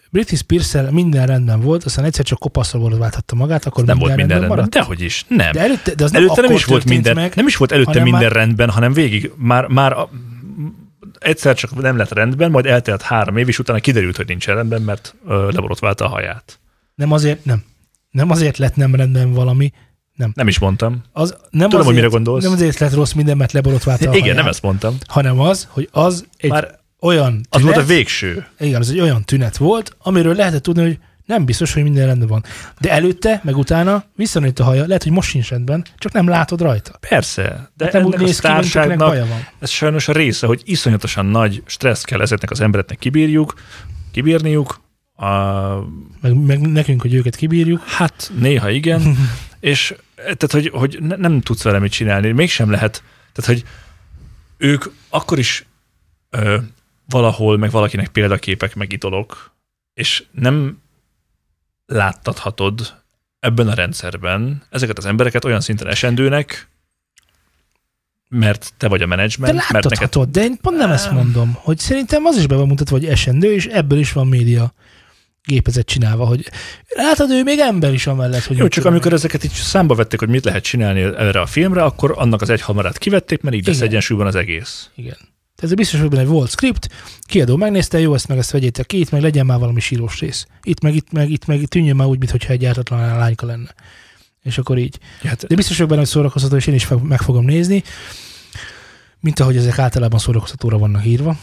Britney 0.09 0.37
spears 0.37 0.91
minden 0.91 1.25
rendben 1.25 1.59
volt, 1.61 1.83
aztán 1.83 2.05
egyszer 2.05 2.25
csak 2.25 2.39
kopaszról 2.39 2.97
válthatta 2.97 3.35
magát, 3.35 3.65
akkor 3.65 3.83
Nem 3.85 3.97
minden 3.97 4.07
volt 4.07 4.17
minden 4.17 4.37
rendben. 4.39 4.57
maradt? 4.57 4.73
Dehogy 4.73 5.01
is. 5.01 5.25
Nem. 5.27 5.51
De 5.51 5.59
előtte, 5.59 5.95
de 5.95 6.03
az 6.03 6.11
nem, 6.11 6.21
előtte 6.21 6.41
nem 6.41 6.45
akkor 6.49 6.59
is 6.59 6.65
volt 6.65 6.85
minden, 6.85 7.15
meg, 7.15 7.35
nem 7.35 7.47
is 7.47 7.55
volt 7.57 7.71
előtte 7.71 8.03
minden 8.03 8.21
már- 8.21 8.31
rendben, 8.31 8.69
hanem 8.69 8.93
végig 8.93 9.31
már, 9.35 9.67
már 9.67 9.91
a, 9.93 10.09
egyszer 11.19 11.55
csak 11.55 11.81
nem 11.81 11.97
lett 11.97 12.11
rendben, 12.11 12.51
majd 12.51 12.65
eltelt 12.65 13.01
három 13.01 13.37
év, 13.37 13.47
és 13.47 13.59
utána 13.59 13.79
kiderült, 13.79 14.15
hogy 14.17 14.27
nincs 14.27 14.45
rendben, 14.45 14.81
mert 14.81 15.15
leborotválta 15.27 16.05
a 16.05 16.09
haját. 16.09 16.59
nem 16.95 17.11
azért, 17.11 17.45
nem. 17.45 17.63
Nem 18.11 18.29
azért 18.29 18.57
lett 18.57 18.75
nem 18.75 18.95
rendben 18.95 19.31
valami, 19.33 19.71
Nem 20.34 20.47
is 20.47 20.60
mondtam. 20.60 21.01
az 21.12 21.29
nem 21.29 21.39
Tudom, 21.49 21.65
azért, 21.69 21.86
hogy 21.86 21.95
mire 21.95 22.07
gondolsz. 22.07 22.43
Nem 22.43 22.51
azért 22.53 22.79
lett 22.79 22.93
rossz 22.93 23.12
minden, 23.12 23.38
mert 23.38 23.51
leborotválta 23.51 24.10
a 24.10 24.15
Igen, 24.15 24.36
nem 24.36 24.47
ezt 24.47 24.62
mondtam. 24.62 24.97
hanem 25.07 25.39
az, 25.39 25.67
hogy 25.69 25.89
az 25.91 26.25
egy 26.38 26.49
Már 26.49 26.79
olyan 26.99 27.29
tünet, 27.31 27.47
az 27.49 27.62
volt 27.62 27.77
a 27.77 27.84
végső. 27.84 28.45
igen, 28.60 28.79
az 28.81 28.89
egy 28.89 28.99
olyan 28.99 29.23
tünet 29.25 29.57
volt, 29.57 29.95
amiről 29.99 30.36
lehetett 30.36 30.63
tudni, 30.63 30.81
hogy 30.81 30.97
nem 31.25 31.45
biztos, 31.45 31.73
hogy 31.73 31.84
minden 31.84 32.05
rendben 32.05 32.27
van. 32.27 32.43
De 32.79 32.91
előtte, 32.91 33.41
meg 33.43 33.57
utána 33.57 34.03
visszanőtt 34.15 34.60
a 34.60 34.63
haja, 34.63 34.86
lehet, 34.86 35.03
hogy 35.03 35.12
most 35.12 35.29
sincs 35.29 35.49
rendben, 35.49 35.86
csak 35.97 36.12
nem 36.12 36.27
látod 36.27 36.62
rajta. 36.62 36.91
Persze, 37.10 37.71
de 37.77 37.89
nem 37.93 38.03
úgy 38.03 38.13
ennek 38.13 38.19
a 38.21 38.23
néz 38.25 38.39
ki, 38.39 38.45
akinek 38.47 38.63
sztárságnak 38.65 39.07
baja 39.07 39.25
van. 39.25 39.47
ez 39.60 39.69
sajnos 39.69 40.07
a 40.07 40.12
része, 40.12 40.47
hogy 40.47 40.62
iszonyatosan 40.65 41.25
nagy 41.25 41.63
stressz 41.65 42.03
kell 42.03 42.21
ezeknek 42.21 42.51
az 42.51 42.62
embereknek 42.62 42.97
kibírjuk, 42.97 43.53
kibírniuk, 44.12 44.81
a, 45.15 45.25
Meg, 46.21 46.34
meg 46.45 46.60
nekünk, 46.71 47.01
hogy 47.01 47.13
őket 47.13 47.36
kibírjuk. 47.36 47.84
hát 47.88 48.31
néha 48.39 48.69
igen, 48.69 49.17
és 49.60 49.95
tehát, 50.21 50.51
hogy, 50.51 50.69
hogy 50.69 50.97
ne, 51.01 51.15
nem 51.15 51.41
tudsz 51.41 51.63
vele 51.63 51.79
mit 51.79 51.91
csinálni, 51.91 52.31
mégsem 52.31 52.71
lehet, 52.71 53.03
tehát, 53.31 53.51
hogy 53.51 53.69
ők 54.57 54.86
akkor 55.10 55.39
is 55.39 55.65
ö, 56.29 56.57
valahol, 57.10 57.57
meg 57.57 57.71
valakinek 57.71 58.07
példaképek, 58.07 58.75
meg 58.75 58.91
idolok, 58.91 59.51
és 59.93 60.23
nem 60.31 60.81
láttathatod 61.86 62.99
ebben 63.39 63.67
a 63.67 63.73
rendszerben 63.73 64.63
ezeket 64.69 64.97
az 64.97 65.05
embereket 65.05 65.45
olyan 65.45 65.62
szinten 65.62 65.88
esendőnek, 65.88 66.69
mert 68.29 68.73
te 68.77 68.88
vagy 68.88 69.01
a 69.01 69.05
De 69.05 69.15
menedzsment, 69.15 69.69
mert 69.69 69.89
neked 69.89 70.25
de 70.25 70.41
én 70.41 70.57
pont 70.62 70.77
nem 70.77 70.91
ezt 70.91 71.12
mondom, 71.12 71.53
hogy 71.53 71.77
szerintem 71.77 72.25
az 72.25 72.38
is 72.38 72.47
be 72.47 72.55
van 72.55 72.67
mutatva, 72.67 72.95
hogy 72.95 73.05
esendő, 73.05 73.53
és 73.53 73.65
ebből 73.65 73.99
is 73.99 74.12
van 74.12 74.27
média 74.27 74.73
gépezet 75.43 75.86
csinálva, 75.86 76.25
hogy 76.25 76.49
látod, 76.89 77.30
ő 77.30 77.43
még 77.43 77.60
ember 77.60 77.93
is 77.93 78.08
amellett, 78.08 78.43
hogy 78.43 78.58
Jó, 78.58 78.63
csak 78.63 78.71
csinál. 78.73 78.89
amikor 78.89 79.13
ezeket 79.13 79.43
így 79.43 79.51
számba 79.51 79.95
vették, 79.95 80.19
hogy 80.19 80.30
mit 80.30 80.43
lehet 80.45 80.63
csinálni 80.63 81.01
erre 81.01 81.41
a 81.41 81.45
filmre, 81.45 81.84
akkor 81.84 82.13
annak 82.17 82.41
az 82.41 82.49
egy 82.49 82.62
hamarát 82.62 82.97
kivették, 82.97 83.41
mert 83.41 83.56
így 83.56 83.67
lesz 83.67 83.82
egyensúlyban 83.82 84.27
az 84.27 84.36
egész. 84.36 84.89
Igen. 84.95 85.17
Ez 85.56 85.73
biztos, 85.73 85.99
hogy 85.99 86.10
benne 86.10 86.25
volt 86.25 86.49
script, 86.49 86.88
kiadó 87.21 87.56
megnézte, 87.56 87.99
jó, 87.99 88.13
ezt 88.13 88.27
meg 88.27 88.38
ezt 88.38 88.51
vegyétek 88.51 88.86
ki, 88.86 88.99
itt 88.99 89.12
meg 89.12 89.21
legyen 89.21 89.45
már 89.45 89.60
valami 89.60 89.80
sírós 89.80 90.19
rész. 90.19 90.45
Itt 90.63 90.82
meg, 90.82 90.95
itt 90.95 91.12
meg, 91.12 91.30
itt 91.30 91.45
meg 91.45 91.65
tűnjön 91.65 91.95
már 91.95 92.08
úgy, 92.08 92.19
mintha 92.19 92.54
egy 92.54 92.65
ártatlan 92.65 93.17
lányka 93.17 93.45
lenne. 93.45 93.73
És 94.43 94.58
akkor 94.58 94.77
így. 94.77 94.97
Hát, 95.23 95.47
De 95.47 95.56
biztos 95.56 95.75
vagyok 95.75 95.89
benne, 95.89 96.01
hogy 96.01 96.10
szórakoztató, 96.10 96.56
és 96.56 96.67
én 96.67 96.73
is 96.73 96.88
meg 97.04 97.21
fogom 97.21 97.45
nézni, 97.45 97.84
mint 99.19 99.39
ahogy 99.39 99.58
ezek 99.58 99.80
általában 99.80 100.19
szórakoztatóra 100.19 100.77
vannak 100.77 101.06
írva. 101.06 101.38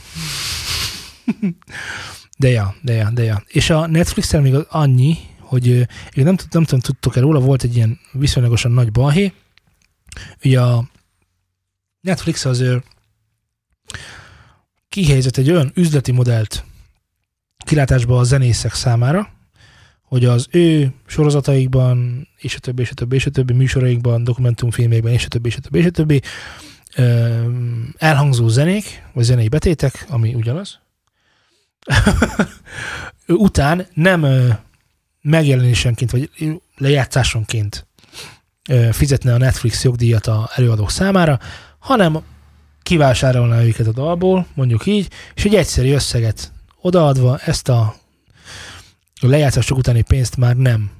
De 2.38 2.48
ja, 2.48 2.74
de 2.82 2.92
ja, 2.92 3.10
de 3.10 3.22
ja. 3.22 3.42
És 3.46 3.70
a 3.70 3.86
Netflix-en 3.86 4.42
még 4.42 4.54
az 4.54 4.66
annyi, 4.68 5.16
hogy 5.40 5.66
én 5.66 5.86
nem, 6.24 6.36
nem 6.50 6.64
tudom, 6.64 6.80
tudtok-e 6.80 7.20
róla, 7.20 7.40
volt 7.40 7.62
egy 7.62 7.76
ilyen 7.76 7.98
viszonylagosan 8.12 8.72
nagy 8.72 8.92
balhé. 8.92 9.32
Ugye 10.44 10.60
a 10.60 10.88
Netflix 12.00 12.44
az 12.44 12.64
kihelyezett 14.88 15.36
egy 15.36 15.50
olyan 15.50 15.70
üzleti 15.74 16.12
modellt 16.12 16.64
kilátásba 17.56 18.18
a 18.18 18.24
zenészek 18.24 18.74
számára, 18.74 19.28
hogy 20.02 20.24
az 20.24 20.46
ő 20.50 20.92
sorozataikban, 21.06 22.28
és 22.36 22.54
a 22.54 22.58
többi, 22.58 22.82
és 22.82 22.90
a 22.90 22.94
többi, 22.94 23.16
és 23.16 23.26
a 23.26 23.30
többi 23.30 23.52
műsoraikban, 23.52 24.24
dokumentumfilmekben, 24.24 25.12
és 25.12 25.24
a 25.24 25.28
többi, 25.28 25.48
és 25.48 25.56
a 25.56 25.60
többi, 25.60 25.78
és 25.78 25.86
a 25.86 25.90
többi 25.90 26.22
elhangzó 27.96 28.48
zenék, 28.48 29.02
vagy 29.12 29.24
zenei 29.24 29.48
betétek, 29.48 30.06
ami 30.08 30.34
ugyanaz, 30.34 30.78
után 33.26 33.86
nem 33.94 34.26
megjelenésenként, 35.20 36.10
vagy 36.10 36.30
lejátszásonként 36.76 37.86
fizetne 38.90 39.34
a 39.34 39.38
Netflix 39.38 39.84
jogdíjat 39.84 40.26
a 40.26 40.50
előadók 40.54 40.90
számára, 40.90 41.38
hanem 41.78 42.22
kivásárolná 42.82 43.62
őket 43.62 43.86
a 43.86 43.92
dalból, 43.92 44.46
mondjuk 44.54 44.86
így, 44.86 45.10
és 45.34 45.44
egy 45.44 45.54
egyszerű 45.54 45.92
összeget 45.92 46.52
odaadva 46.80 47.38
ezt 47.38 47.68
a 47.68 47.94
lejátszások 49.20 49.78
utáni 49.78 50.02
pénzt 50.02 50.36
már 50.36 50.56
nem 50.56 50.90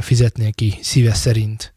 fizetné 0.00 0.50
ki 0.50 0.78
szíve 0.80 1.14
szerint. 1.14 1.74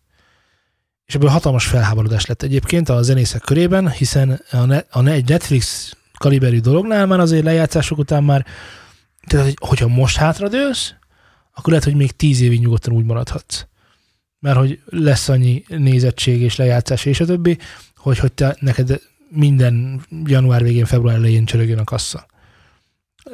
És 1.06 1.16
ebből 1.16 1.30
hatalmas 1.30 1.68
felháborodás 1.68 2.26
lett 2.26 2.42
egyébként 2.42 2.90
a 2.90 3.02
zenészek 3.02 3.42
körében, 3.42 3.92
hiszen 3.92 4.42
a, 4.52 4.74
a 4.90 5.02
Netflix 5.02 5.94
kaliberű 6.18 6.60
dolognál 6.60 7.06
már 7.06 7.20
azért 7.20 7.44
lejátszások 7.44 7.98
után 7.98 8.24
már, 8.24 8.46
tehát 9.28 9.46
hogy- 9.46 9.58
hogyha 9.60 9.88
most 9.88 10.18
hátradőlsz, 10.18 10.94
akkor 11.54 11.70
lehet, 11.70 11.84
hogy 11.84 11.96
még 11.96 12.12
tíz 12.12 12.42
évig 12.42 12.60
nyugodtan 12.60 12.94
úgy 12.94 13.06
maradhatsz. 13.06 13.66
Mert 14.40 14.58
hogy 14.58 14.80
lesz 14.86 15.30
annyi 15.30 15.64
nézettség 15.68 16.42
és 16.42 16.56
lejátszás 16.56 17.06
és 17.06 17.20
a 17.20 17.26
többi, 17.26 17.58
hogy, 17.96 18.20
hogy 18.20 18.34
te, 18.34 18.58
neked 18.60 19.02
minden 19.30 20.02
január 20.26 20.64
végén, 20.64 20.86
február 20.86 21.16
elején 21.16 21.46
csörögjön 21.46 21.78
a 21.80 21.84
kassa. 21.84 22.26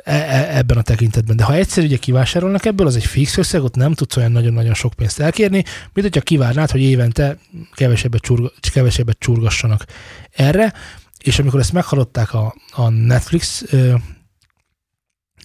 E, 0.04 0.14
e, 0.14 0.58
ebben 0.58 0.78
a 0.78 0.82
tekintetben. 0.82 1.36
De 1.36 1.44
ha 1.44 1.54
egyszer 1.54 1.84
ugye 1.84 1.98
kivásárolnak 1.98 2.66
ebből, 2.66 2.88
az 2.88 2.96
egy 2.96 3.06
fix 3.06 3.38
összeg, 3.38 3.64
ott 3.64 3.76
nem 3.76 3.94
tudsz 3.94 4.18
olyan 4.18 4.32
nagyon-nagyon 4.32 4.74
sok 4.74 4.94
pénzt 4.94 5.20
elkérni, 5.20 5.64
mint 5.94 6.08
hogyha 6.08 6.22
kivárnád, 6.22 6.72
hogy 6.72 6.82
évente 6.82 7.38
kevesebbet, 7.74 8.22
csurga, 8.22 8.52
kevesebbet 8.74 9.20
csurgassanak 9.20 9.86
erre, 10.32 10.74
és 11.22 11.40
amikor 11.40 11.60
ezt 11.60 11.74
meghalották 11.74 12.34
a, 12.34 12.56
a 12.72 12.90
Netflix, 12.90 13.64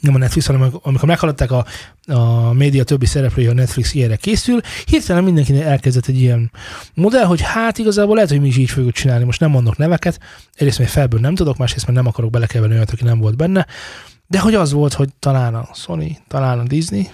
nem 0.01 0.15
a 0.15 0.19
Netflix, 0.19 0.47
hanem 0.47 0.73
amikor 0.83 1.09
meghalották 1.09 1.51
a, 1.51 1.67
a 2.07 2.53
média 2.53 2.85
többi 2.85 3.07
szereplője, 3.07 3.51
a 3.51 3.55
Netflix 3.55 3.95
ilyenre 3.95 4.17
készül, 4.17 4.61
hirtelen 4.85 5.25
mindenkinek 5.25 5.63
elkezdett 5.63 6.07
egy 6.07 6.21
ilyen 6.21 6.51
modell, 6.95 7.25
hogy 7.25 7.41
hát 7.41 7.79
igazából 7.79 8.15
lehet, 8.15 8.31
hogy 8.31 8.41
mi 8.41 8.49
is 8.49 8.57
így 8.57 8.71
fogjuk 8.71 8.93
csinálni. 8.93 9.25
Most 9.25 9.41
nem 9.41 9.51
mondok 9.51 9.77
neveket, 9.77 10.21
egyrészt 10.55 10.79
még 10.79 10.89
felből 10.89 11.21
nem 11.21 11.35
tudok, 11.35 11.57
másrészt 11.57 11.87
mert 11.87 11.99
nem 11.99 12.07
akarok 12.07 12.31
belekeverni 12.31 12.75
olyat, 12.75 12.91
aki 12.91 13.05
nem 13.05 13.19
volt 13.19 13.37
benne, 13.37 13.67
de 14.27 14.39
hogy 14.39 14.55
az 14.55 14.73
volt, 14.73 14.93
hogy 14.93 15.09
talán 15.19 15.55
a 15.55 15.69
Sony, 15.75 16.19
talán 16.29 16.59
a 16.59 16.63
Disney, 16.63 17.11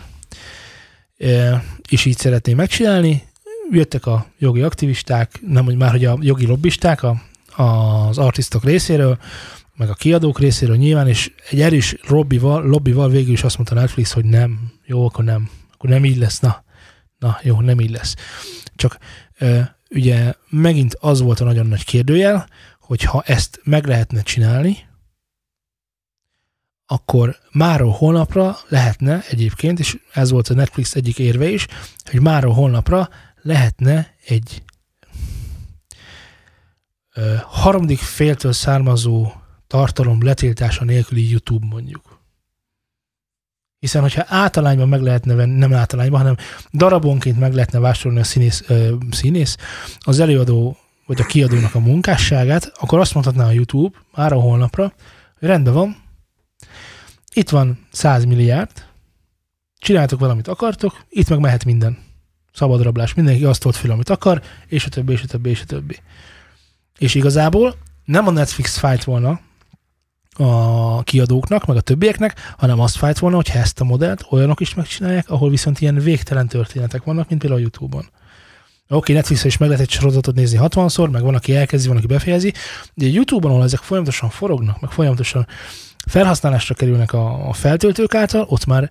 és 1.88 2.04
így 2.04 2.18
szeretné 2.18 2.54
megcsinálni. 2.54 3.22
Jöttek 3.70 4.06
a 4.06 4.26
jogi 4.38 4.62
aktivisták, 4.62 5.40
nem 5.46 5.64
hogy 5.64 5.76
már, 5.76 5.90
hogy 5.90 6.04
a 6.04 6.18
jogi 6.20 6.46
lobbisták 6.46 7.02
a, 7.02 7.22
az 7.56 8.18
artistok 8.18 8.64
részéről, 8.64 9.18
meg 9.76 9.88
a 9.90 9.94
kiadók 9.94 10.38
részéről 10.38 10.76
nyilván, 10.76 11.08
és 11.08 11.32
egy 11.50 11.60
erős 11.60 11.96
lobbival, 12.08 12.66
lobbival 12.66 13.08
végül 13.08 13.32
is 13.32 13.42
azt 13.42 13.56
mondta 13.56 13.74
Netflix, 13.74 14.12
hogy 14.12 14.24
nem, 14.24 14.72
jó, 14.84 15.06
akkor 15.06 15.24
nem, 15.24 15.50
akkor 15.72 15.90
nem 15.90 16.04
így 16.04 16.16
lesz, 16.16 16.40
na, 16.40 16.64
na 17.18 17.38
jó, 17.42 17.60
nem 17.60 17.80
így 17.80 17.90
lesz. 17.90 18.14
Csak 18.76 18.98
ugye 19.90 20.34
megint 20.48 20.96
az 21.00 21.20
volt 21.20 21.40
a 21.40 21.44
nagyon 21.44 21.66
nagy 21.66 21.84
kérdőjel, 21.84 22.48
hogy 22.80 23.02
ha 23.02 23.22
ezt 23.26 23.60
meg 23.64 23.86
lehetne 23.86 24.22
csinálni, 24.22 24.78
akkor 26.86 27.36
máról 27.52 27.92
holnapra 27.92 28.58
lehetne 28.68 29.24
egyébként, 29.30 29.78
és 29.78 29.98
ez 30.12 30.30
volt 30.30 30.48
a 30.48 30.54
Netflix 30.54 30.94
egyik 30.94 31.18
érve 31.18 31.48
is, 31.48 31.66
hogy 32.10 32.20
máról 32.20 32.52
holnapra 32.52 33.08
lehetne 33.42 34.14
egy 34.26 34.62
harmadik 37.46 37.98
féltől 37.98 38.52
származó 38.52 39.32
tartalom 39.66 40.22
letiltása 40.22 40.84
nélküli 40.84 41.30
YouTube 41.30 41.66
mondjuk. 41.66 42.20
Hiszen, 43.78 44.02
hogyha 44.02 44.24
általányban 44.26 44.88
meg 44.88 45.00
lehetne 45.00 45.34
venni, 45.34 45.58
nem 45.58 45.74
általányban, 45.74 46.20
hanem 46.20 46.36
darabonként 46.72 47.38
meg 47.38 47.54
lehetne 47.54 47.78
vásárolni 47.78 48.20
a 48.20 48.24
színész, 48.24 48.62
ö, 48.66 48.94
színész 49.10 49.56
az 50.00 50.18
előadó 50.18 50.76
vagy 51.06 51.20
a 51.20 51.26
kiadónak 51.26 51.74
a 51.74 51.78
munkásságát, 51.78 52.72
akkor 52.74 52.98
azt 52.98 53.14
mondhatná 53.14 53.46
a 53.46 53.50
YouTube 53.50 53.98
már 54.14 54.32
a 54.32 54.40
holnapra, 54.40 54.92
hogy 55.38 55.48
rendben 55.48 55.74
van, 55.74 55.96
itt 57.34 57.50
van 57.50 57.86
100 57.92 58.24
milliárd, 58.24 58.70
csináltok 59.78 60.20
valamit 60.20 60.48
akartok, 60.48 61.04
itt 61.08 61.28
meg 61.28 61.38
mehet 61.38 61.64
minden. 61.64 61.98
Szabad 62.52 62.82
rablás, 62.82 63.14
mindenki 63.14 63.44
azt 63.44 63.62
volt 63.62 63.76
fel, 63.76 63.90
amit 63.90 64.10
akar, 64.10 64.42
és 64.66 64.86
a 64.86 64.88
többi, 64.88 65.12
és 65.12 65.22
a 65.22 65.26
többi, 65.26 65.50
és 65.50 65.60
a 65.60 65.64
többi. 65.64 65.94
És 65.94 66.00
igazából 67.14 67.74
nem 68.04 68.26
a 68.26 68.30
Netflix 68.30 68.78
fájt 68.78 69.04
volna 69.04 69.40
a 70.36 71.02
kiadóknak, 71.02 71.66
meg 71.66 71.76
a 71.76 71.80
többieknek, 71.80 72.54
hanem 72.56 72.80
azt 72.80 72.96
fájt 72.96 73.18
volna, 73.18 73.36
hogyha 73.36 73.58
ezt 73.58 73.80
a 73.80 73.84
modellt 73.84 74.26
olyanok 74.30 74.60
is 74.60 74.74
megcsinálják, 74.74 75.30
ahol 75.30 75.50
viszont 75.50 75.80
ilyen 75.80 75.94
végtelen 75.94 76.48
történetek 76.48 77.04
vannak, 77.04 77.28
mint 77.28 77.40
például 77.40 77.60
a 77.60 77.62
YouTube-on. 77.62 78.04
Oké, 78.04 78.10
okay, 78.88 79.14
Netflixen 79.14 79.46
is 79.46 79.56
meg 79.56 79.68
lehet 79.68 79.84
egy 79.84 79.90
sorozatot 79.90 80.34
nézni 80.34 80.58
60-szor, 80.62 81.10
meg 81.10 81.22
van, 81.22 81.34
aki 81.34 81.56
elkezdi, 81.56 81.88
van, 81.88 81.96
aki 81.96 82.06
befejezi, 82.06 82.52
de 82.94 83.06
YouTube-on, 83.06 83.52
ahol 83.52 83.64
ezek 83.64 83.80
folyamatosan 83.80 84.30
forognak, 84.30 84.80
meg 84.80 84.90
folyamatosan 84.90 85.46
felhasználásra 86.06 86.74
kerülnek 86.74 87.12
a, 87.12 87.48
a 87.48 87.52
feltöltők 87.52 88.14
által, 88.14 88.46
ott 88.48 88.66
már, 88.66 88.90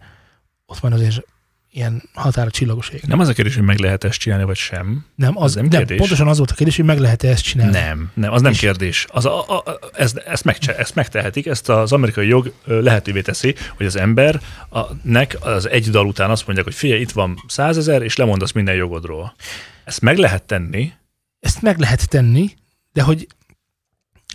ott 0.66 0.82
már 0.82 0.94
azért 0.94 1.26
ilyen 1.74 2.04
határa 2.14 2.50
csillagos 2.50 2.90
ég. 2.90 3.02
Nem 3.08 3.20
az 3.20 3.28
a 3.28 3.34
kérdés, 3.34 3.56
hogy 3.56 3.64
meg 3.64 3.78
lehet 3.80 4.04
ezt 4.04 4.20
csinálni, 4.20 4.44
vagy 4.44 4.56
sem. 4.56 5.06
Nem, 5.16 5.38
az, 5.38 5.44
Ez 5.46 5.54
nem 5.56 5.66
nem 5.66 5.78
kérdés. 5.78 5.98
pontosan 5.98 6.28
az 6.28 6.38
volt 6.38 6.52
a 6.52 6.54
kérdés, 6.54 6.76
hogy 6.76 6.86
meg 6.86 7.00
lehet-e 7.00 7.28
ezt 7.28 7.44
csinálni. 7.44 7.72
Nem, 7.72 8.12
nem, 8.14 8.32
az 8.32 8.42
nem 8.42 8.52
És- 8.52 8.60
kérdés. 8.60 9.06
Az, 9.10 9.26
a, 9.26 9.50
a, 9.50 9.58
a, 9.58 9.80
ez, 9.94 10.14
ezt, 10.26 10.44
megcse, 10.44 10.78
ezt 10.78 10.96
megtehetik, 10.96 11.46
ezt 11.46 11.70
az 11.70 11.92
amerikai 11.92 12.28
jog 12.28 12.54
lehetővé 12.66 13.22
teszi, 13.22 13.56
hogy 13.78 13.86
az 13.86 13.96
ember 13.96 14.42
a, 14.70 14.80
nek 15.04 15.38
az 15.40 15.70
egy 15.70 15.90
dal 15.90 16.06
után 16.06 16.30
azt 16.30 16.44
mondják, 16.46 16.68
hogy 16.68 16.76
figyelj, 16.76 17.02
itt 17.02 17.12
van 17.12 17.44
százezer, 17.48 18.02
és 18.02 18.16
lemondasz 18.16 18.52
minden 18.52 18.76
jogodról. 18.76 19.36
Ezt 19.84 20.02
meg 20.02 20.18
lehet 20.18 20.44
tenni, 20.44 20.92
Ezt 21.40 21.62
meg 21.62 21.80
lehet 21.80 22.10
tenni, 22.10 22.50
de 22.94 23.02
hogy 23.02 23.28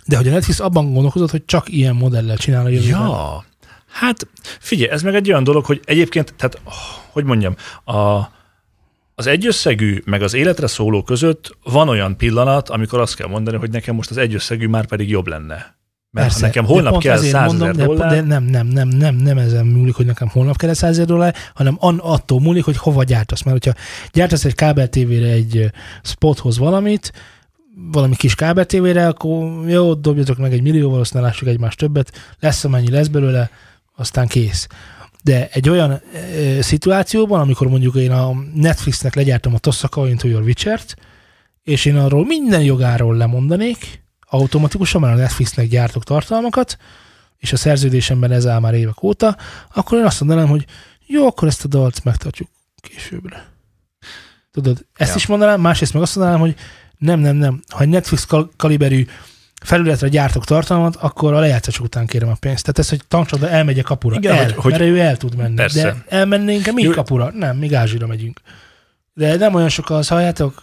de 0.05 0.17
hogy 0.17 0.27
a 0.27 0.31
Netflix 0.31 0.59
abban 0.59 0.93
gondolkozott, 0.93 1.31
hogy 1.31 1.45
csak 1.45 1.69
ilyen 1.69 1.95
modellel 1.95 2.37
csinál 2.37 2.65
a 2.65 2.69
jövőben. 2.69 3.01
Ja, 3.01 3.45
hát 3.99 4.27
figyelj, 4.59 4.91
ez 4.91 5.01
meg 5.01 5.15
egy 5.15 5.29
olyan 5.29 5.43
dolog, 5.43 5.65
hogy 5.65 5.81
egyébként, 5.85 6.33
tehát 6.37 6.61
hogy 7.11 7.23
mondjam, 7.23 7.55
a, 7.83 8.21
az 9.15 9.27
egyösszegű 9.27 10.01
meg 10.05 10.21
az 10.21 10.33
életre 10.33 10.67
szóló 10.67 11.03
között 11.03 11.57
van 11.63 11.89
olyan 11.89 12.17
pillanat, 12.17 12.69
amikor 12.69 12.99
azt 12.99 13.15
kell 13.15 13.27
mondani, 13.27 13.57
hogy 13.57 13.71
nekem 13.71 13.95
most 13.95 14.09
az 14.09 14.17
egyösszegű 14.17 14.67
már 14.67 14.85
pedig 14.85 15.09
jobb 15.09 15.27
lenne. 15.27 15.75
Mert 16.11 16.33
ha 16.33 16.39
nekem 16.39 16.65
holnap 16.65 17.01
kell 17.01 17.17
ezért 17.17 17.31
100 17.31 17.47
mondom, 17.47 17.71
de, 17.71 17.85
dollár, 17.85 18.09
de 18.09 18.21
nem, 18.21 18.43
nem, 18.43 18.67
nem, 18.67 18.87
nem, 18.87 19.15
nem 19.15 19.37
ezen 19.37 19.65
múlik, 19.65 19.95
hogy 19.95 20.05
nekem 20.05 20.27
holnap 20.27 20.57
kell 20.57 20.73
100 20.73 20.89
ezer 20.89 21.05
dollár, 21.05 21.35
hanem 21.53 21.77
an, 21.79 21.97
attól 21.97 22.39
múlik, 22.39 22.63
hogy 22.63 22.77
hova 22.77 23.03
gyártasz. 23.03 23.43
Mert 23.43 23.63
hogyha 23.63 23.81
gyártasz 24.11 24.45
egy 24.45 24.55
kábel 24.55 24.87
tévére 24.89 25.27
egy 25.27 25.71
spothoz 26.03 26.57
valamit, 26.57 27.11
valami 27.91 28.15
kis 28.15 28.35
kábel 28.35 28.65
tévére, 28.65 29.07
akkor 29.07 29.69
jó, 29.69 29.93
dobjatok 29.93 30.37
meg 30.37 30.53
egy 30.53 30.61
millióval, 30.61 30.99
aztán 30.99 31.21
lássuk 31.21 31.47
egymást 31.47 31.77
többet, 31.77 32.11
lesz 32.39 32.63
amennyi 32.63 32.89
lesz 32.91 33.07
belőle, 33.07 33.49
aztán 33.97 34.27
kész. 34.27 34.67
De 35.23 35.47
egy 35.51 35.69
olyan 35.69 36.01
ö, 36.13 36.61
szituációban, 36.61 37.39
amikor 37.39 37.67
mondjuk 37.67 37.95
én 37.95 38.11
a 38.11 38.31
Netflixnek 38.53 39.15
legyártam 39.15 39.53
a 39.53 39.57
Tossaka 39.57 40.09
Into 40.09 40.27
Your 40.27 40.43
Witcher-t, 40.43 40.95
és 41.63 41.85
én 41.85 41.95
arról 41.97 42.25
minden 42.25 42.61
jogáról 42.63 43.15
lemondanék, 43.17 44.03
automatikusan, 44.29 45.01
mert 45.01 45.13
a 45.13 45.17
Netflixnek 45.17 45.67
gyártok 45.67 46.03
tartalmakat, 46.03 46.77
és 47.37 47.53
a 47.53 47.57
szerződésemben 47.57 48.31
ez 48.31 48.45
áll 48.47 48.59
már 48.59 48.73
évek 48.73 49.03
óta, 49.03 49.37
akkor 49.73 49.97
én 49.97 50.05
azt 50.05 50.19
mondanám, 50.19 50.47
hogy 50.47 50.65
jó, 51.05 51.25
akkor 51.27 51.47
ezt 51.47 51.63
a 51.63 51.67
dalt 51.67 52.03
megtartjuk 52.03 52.49
későbbre. 52.81 53.45
Tudod, 54.51 54.85
ezt 54.93 55.09
Ja. 55.09 55.15
is 55.15 55.25
mondanám, 55.25 55.61
másrészt 55.61 55.93
meg 55.93 56.01
azt 56.01 56.15
mondanám, 56.15 56.39
hogy 56.39 56.55
nem, 56.97 57.19
nem, 57.19 57.35
nem. 57.35 57.61
Ha 57.69 57.81
egy 57.81 57.89
Netflix 57.89 58.25
kal- 58.25 58.51
kaliberű 58.55 59.05
felületre 59.63 60.07
gyártok 60.07 60.45
tartalmat, 60.45 60.95
akkor 60.95 61.33
a 61.33 61.39
lejátszás 61.39 61.79
után 61.79 62.05
kérem 62.05 62.29
a 62.29 62.35
pénzt. 62.39 62.61
Tehát 62.61 62.79
ez, 62.79 62.89
hogy 62.89 63.01
tankcsapda 63.07 63.49
elmegy 63.49 63.79
a 63.79 63.83
kapura. 63.83 64.15
Igen, 64.15 64.35
el, 64.35 64.43
hogy- 64.43 64.53
hogy- 64.53 64.71
mert 64.71 64.83
ő 64.83 64.99
el 64.99 65.17
tud 65.17 65.35
menni. 65.35 65.55
Persze. 65.55 65.81
De 65.81 66.03
elmennénk-e 66.07 66.71
mi 66.71 66.81
Jó. 66.81 66.91
kapura? 66.91 67.31
Nem, 67.33 67.57
mi 67.57 67.73
Ázsira 67.73 68.07
megyünk. 68.07 68.39
De 69.13 69.35
nem 69.35 69.53
olyan 69.53 69.69
sokan 69.69 69.97
az 69.97 70.07
halljátok? 70.07 70.61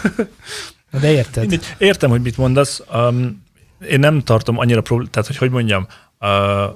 De 1.00 1.10
érted? 1.12 1.40
Mindegy. 1.40 1.74
Értem, 1.78 2.10
hogy 2.10 2.20
mit 2.22 2.36
mondasz. 2.36 2.82
Um, 2.94 3.42
én 3.88 3.98
nem 3.98 4.20
tartom 4.22 4.58
annyira, 4.58 4.80
problém, 4.80 5.08
tehát 5.10 5.28
hogy 5.28 5.36
hogy 5.36 5.50
mondjam, 5.50 5.86
uh, 6.20 6.28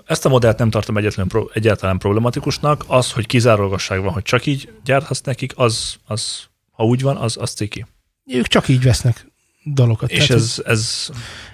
ezt 0.06 0.24
a 0.24 0.28
modellt 0.28 0.58
nem 0.58 0.70
tartom 0.70 0.96
egyetlen 0.96 1.26
pro, 1.28 1.46
egyáltalán 1.52 1.98
problematikusnak. 1.98 2.84
Az, 2.86 3.12
hogy 3.12 3.26
kizárólagosság 3.26 4.02
van, 4.02 4.12
hogy 4.12 4.22
csak 4.22 4.46
így 4.46 4.72
gyárthatsz 4.84 5.20
nekik, 5.20 5.52
az, 5.56 5.94
az 6.06 6.42
ha 6.70 6.84
úgy 6.84 7.02
van, 7.02 7.16
az, 7.16 7.36
az 7.40 7.50
ciki. 7.50 7.86
Ők 8.26 8.46
csak 8.46 8.68
így 8.68 8.82
vesznek 8.82 9.26
dalokat. 9.64 10.10
És 10.10 10.26
Tehát, 10.26 10.42
ez, 10.42 10.62
ez, 10.64 11.08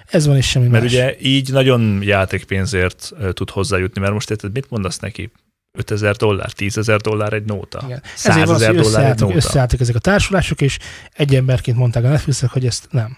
ez 0.05 0.25
van 0.25 0.37
és 0.37 0.49
semmi 0.49 0.67
mert 0.67 0.83
más. 0.83 0.91
ugye 0.93 1.15
így 1.19 1.51
nagyon 1.51 2.01
játékpénzért 2.03 3.11
tud 3.33 3.49
hozzájutni, 3.49 4.01
mert 4.01 4.13
most 4.13 4.29
érted, 4.29 4.51
mit 4.51 4.69
mondasz 4.69 4.99
neki? 4.99 5.31
5000 5.77 6.15
dollár, 6.15 6.51
10 6.51 6.77
ezer 6.77 6.99
dollár 7.01 7.33
egy 7.33 7.43
nóta, 7.45 7.81
Igen. 7.85 8.01
100 8.15 8.35
Ezért 8.35 8.49
ezer 8.49 8.69
egy 8.69 8.77
összeálltak, 8.77 9.19
nóta. 9.19 9.35
összeálltak 9.35 9.79
ezek 9.79 9.95
a 9.95 9.99
társulások, 9.99 10.61
és 10.61 10.77
egy 11.13 11.35
emberként 11.35 11.77
mondták 11.77 12.03
a 12.03 12.07
Netflixnek, 12.07 12.51
hogy 12.51 12.65
ezt 12.65 12.87
nem. 12.91 13.17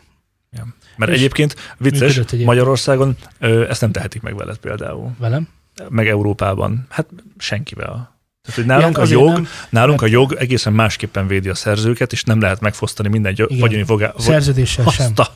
Ja. 0.51 0.67
Mert 0.97 1.11
És 1.11 1.17
egyébként 1.17 1.55
vicces, 1.77 2.17
egyébként. 2.17 2.45
Magyarországon 2.45 3.17
ö, 3.39 3.69
ezt 3.69 3.81
nem 3.81 3.91
tehetik 3.91 4.21
meg 4.21 4.35
veled 4.35 4.57
például. 4.57 5.11
Velem. 5.19 5.47
meg 5.89 6.07
Európában. 6.07 6.85
Hát 6.89 7.07
senkivel. 7.37 8.17
Tehát, 8.43 8.59
hogy 8.59 8.65
nálunk, 8.65 8.97
Igen, 8.97 9.07
a 9.07 9.21
jog, 9.21 9.33
nem, 9.33 9.47
nálunk 9.69 9.99
a 9.99 10.03
mert- 10.03 10.13
jog 10.15 10.33
egészen 10.33 10.73
másképpen 10.73 11.27
védi 11.27 11.49
a 11.49 11.55
szerzőket, 11.55 12.11
és 12.11 12.23
nem 12.23 12.41
lehet 12.41 12.59
megfosztani 12.59 13.09
minden 13.09 13.33
Igen. 13.37 13.59
vagyoni 13.59 13.83
fogá... 13.83 14.13
Szerződéssel 14.17 14.85
sem. 14.89 15.05
Azt 15.05 15.19
a, 15.19 15.35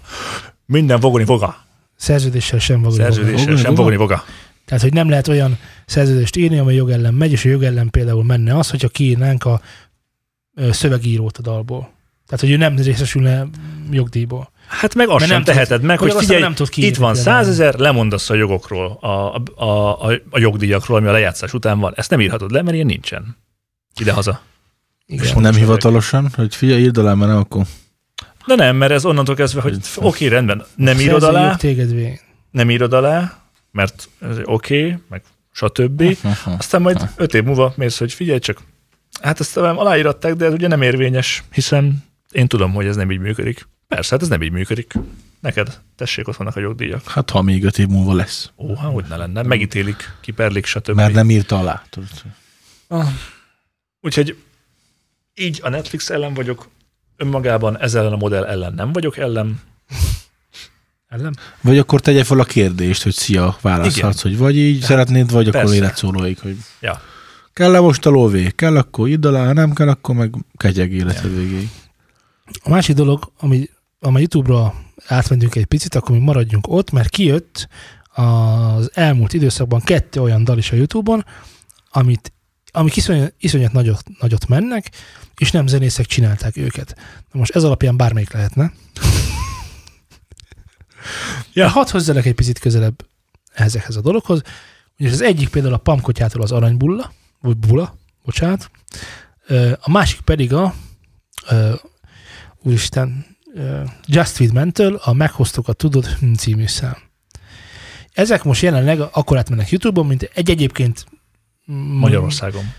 minden 0.66 1.00
vogoni 1.00 1.26
voga. 1.26 1.66
Szerződéssel 1.96 2.60
sem 2.60 2.82
vagoni 2.82 3.02
Szerződéssel 3.02 3.38
Vogoni 3.38 3.58
sem 3.58 3.66
voga? 3.66 3.76
vogoni 3.76 3.96
voga. 3.96 4.24
Tehát, 4.66 4.84
hogy 4.84 4.94
nem 4.94 5.10
lehet 5.10 5.28
olyan 5.28 5.58
szerződést 5.86 6.36
írni, 6.36 6.58
amely 6.58 6.76
jog 6.76 6.90
ellen 6.90 7.14
megy, 7.14 7.32
és 7.32 7.46
a 7.46 7.50
jog 7.50 7.64
ellen 7.64 7.90
például 7.90 8.24
menne 8.24 8.58
az, 8.58 8.70
hogyha 8.70 8.88
kiírnánk 8.88 9.46
a 9.46 9.62
szövegírót 10.72 11.38
a 11.38 11.42
dalból. 11.42 11.92
Tehát, 12.26 12.40
hogy 12.40 12.52
ő 12.52 12.58
nem 12.58 12.76
részesülne 12.76 13.48
jogdíjból. 13.92 14.52
Hát 14.68 14.96
meg 14.96 15.08
azt 15.08 15.20
Mert 15.20 15.32
sem 15.32 15.42
nem 15.42 15.54
teheted 15.56 15.82
meg, 15.82 16.00
hogy 16.00 16.14
figyelj, 16.14 16.42
nem 16.42 16.54
tud 16.54 16.68
itt 16.76 16.96
van 16.96 17.16
százezer, 17.16 17.74
lemondasz 17.74 18.30
a 18.30 18.34
jogokról, 18.34 18.98
a, 19.02 19.08
a, 19.08 19.66
a, 19.66 20.08
a, 20.30 20.40
jogdíjakról, 20.40 20.98
ami 20.98 21.08
a 21.08 21.12
lejátszás 21.12 21.54
után 21.54 21.80
van. 21.80 21.94
Ezt 21.96 22.10
nem 22.10 22.22
írhatod 22.22 22.52
le, 22.52 22.62
mert 22.62 22.74
ilyen 22.74 22.86
nincsen. 22.86 23.38
Ide-haza. 24.00 24.42
Igen. 25.06 25.26
És 25.26 25.34
nem 25.34 25.54
hivatalosan, 25.54 26.30
hogy 26.36 26.56
figyelj, 26.56 26.82
írd 26.82 26.98
alá, 26.98 27.14
mert 27.14 27.32
nem, 27.32 27.40
akkor 27.40 27.66
De 28.46 28.56
nem, 28.56 28.76
mert 28.76 28.92
ez 28.92 29.06
onnantól 29.06 29.36
kezdve, 29.36 29.62
hogy 29.62 29.78
oké, 29.96 30.28
rendben, 30.28 30.64
nem 30.76 31.00
írod 31.00 31.24
alá, 31.24 31.56
Téged 31.56 31.92
vé. 31.92 32.20
nem 32.52 32.70
írod 32.70 32.94
alá, 32.94 33.42
mert 33.72 34.10
oké, 34.44 34.98
meg 35.10 35.22
stb. 35.52 36.18
Aztán 36.58 36.82
majd 36.82 37.10
öt 37.16 37.34
év 37.34 37.44
múlva 37.44 37.74
mész, 37.76 37.98
hogy 37.98 38.14
figyelj 38.14 38.40
csak, 38.40 38.62
hát 39.22 39.40
ezt 39.40 39.54
talán 39.54 39.76
aláíratták, 39.76 40.34
de 40.34 40.46
ez 40.46 40.54
ugye 40.54 40.68
nem 40.68 40.82
érvényes, 40.82 41.44
hiszen 41.52 42.04
én 42.32 42.48
tudom, 42.48 42.74
hogy 42.74 42.86
ez 42.86 42.96
nem 42.96 43.12
így 43.12 43.20
működik. 43.20 43.68
Persze, 43.88 44.10
hát 44.12 44.22
ez 44.22 44.28
nem 44.28 44.42
így 44.42 44.52
működik. 44.52 44.94
Neked, 45.40 45.80
tessék, 45.96 46.28
ott 46.28 46.36
vannak 46.36 46.56
a 46.56 46.60
jogdíjak. 46.60 47.08
Hát 47.10 47.30
ha 47.30 47.42
még 47.42 47.64
öt 47.64 47.78
év 47.80 47.88
múlva 47.88 48.14
lesz. 48.14 48.52
Ó, 48.58 48.76
hát 48.76 48.92
hogy 48.92 49.06
ne 49.10 49.16
lenne, 49.16 49.42
megítélik, 49.42 50.12
kiperlik, 50.22 50.66
stb. 50.66 50.96
Mert 50.96 51.14
nem 51.14 51.30
írta 51.30 51.58
alá. 51.60 51.84
tudod. 51.90 52.10
Ah. 52.88 53.08
Úgyhogy 54.02 54.38
így 55.36 55.60
a 55.64 55.70
Netflix 55.70 56.10
ellen 56.10 56.34
vagyok, 56.34 56.68
önmagában 57.18 57.80
ezzel 57.80 58.02
ellen 58.02 58.14
a 58.14 58.18
modell 58.18 58.46
ellen 58.46 58.74
nem 58.74 58.92
vagyok 58.92 59.18
ellen. 59.18 59.60
Ellen? 61.08 61.38
Vagy 61.62 61.78
akkor 61.78 62.02
tegye 62.02 62.24
fel 62.24 62.40
a 62.40 62.44
kérdést, 62.44 63.04
hogy 63.04 63.14
szia, 63.14 63.58
választhatsz, 63.62 64.22
hogy 64.22 64.38
vagy 64.38 64.58
így 64.58 64.82
szeretnéd, 64.82 65.32
vagy 65.32 65.48
akkor 65.48 65.60
persze. 65.60 65.76
életszólóig, 65.76 66.40
hogy 66.40 66.58
Ja. 66.80 67.02
kell-e 67.54 67.80
most 67.80 68.06
a 68.06 68.10
lóvé? 68.10 68.50
Kell, 68.56 68.78
akkor 68.78 69.08
írd 69.08 69.26
alá, 69.26 69.46
ha 69.46 69.54
nem 69.54 69.74
kell, 69.74 69.88
akkor 69.90 70.16
meg 70.16 70.34
kegyeg 70.58 70.92
életed 70.92 71.36
végéig. 71.36 71.70
A 72.64 72.70
másik 72.70 72.96
dolog, 72.96 73.32
ami, 73.40 73.70
ami 74.00 74.20
YouTube-ra 74.20 74.74
átmentünk 75.08 75.56
egy 75.56 75.66
picit, 75.66 75.96
akkor 75.96 76.16
mi 76.16 76.24
maradjunk 76.24 76.68
ott, 76.68 76.92
mert 76.92 77.10
kijött 77.10 77.68
az 78.14 78.92
elmúlt 78.94 79.34
időszakban 79.34 79.82
kettő 79.82 80.22
olyan 80.22 80.44
dal 80.44 80.58
is 80.58 80.72
a 80.72 80.76
YouTube-on, 80.76 81.26
amit, 81.90 82.34
amik 82.72 82.96
iszonyat, 82.96 83.34
iszonyat 83.40 83.72
nagyot, 83.72 84.04
nagyot 84.20 84.48
mennek, 84.48 84.92
és 85.38 85.52
nem 85.52 85.68
zenészek 85.68 86.06
csinálták 86.06 86.58
őket. 86.58 86.96
Na 87.32 87.40
most 87.40 87.56
ez 87.56 87.64
alapján 87.64 87.98
bármelyik 87.98 88.32
lehetne. 88.32 88.72
Ja. 91.54 91.68
Hadd 91.68 91.90
hozzálek 91.90 92.26
egy 92.26 92.36
picit 92.36 92.60
közelebb 92.60 93.06
ezekhez 93.54 93.96
a 93.96 94.02
dologhoz. 94.02 94.42
Ugye 95.00 95.10
az 95.10 95.22
egyik 95.22 95.50
például 95.50 95.74
a 95.74 95.78
Pamkotyától 95.78 96.42
az 96.42 96.52
Aranybulla, 96.52 97.14
vagy 97.42 97.58
Bula, 97.58 97.98
bocsánat, 98.26 98.72
a 99.80 99.92
másik 99.92 100.20
pedig 100.22 100.54
a 100.54 100.74
ö, 101.50 101.74
úristen, 102.64 103.37
Just 104.06 104.32
Feed 104.32 104.54
Man-től 104.54 105.00
a 105.04 105.14
Meghoztuk 105.14 105.68
a 105.68 105.74
Tudod 105.74 106.08
című 106.38 106.68
szám. 106.68 106.98
Ezek 108.14 108.44
most 108.44 108.62
jelenleg 108.62 109.00
akkor 109.00 109.38
átmennek 109.38 109.70
YouTube-on, 109.70 110.06
mint 110.06 110.30
egy 110.34 110.50
egyébként 110.50 111.06
mm, 111.72 111.76
Magyarországon. 111.76 112.74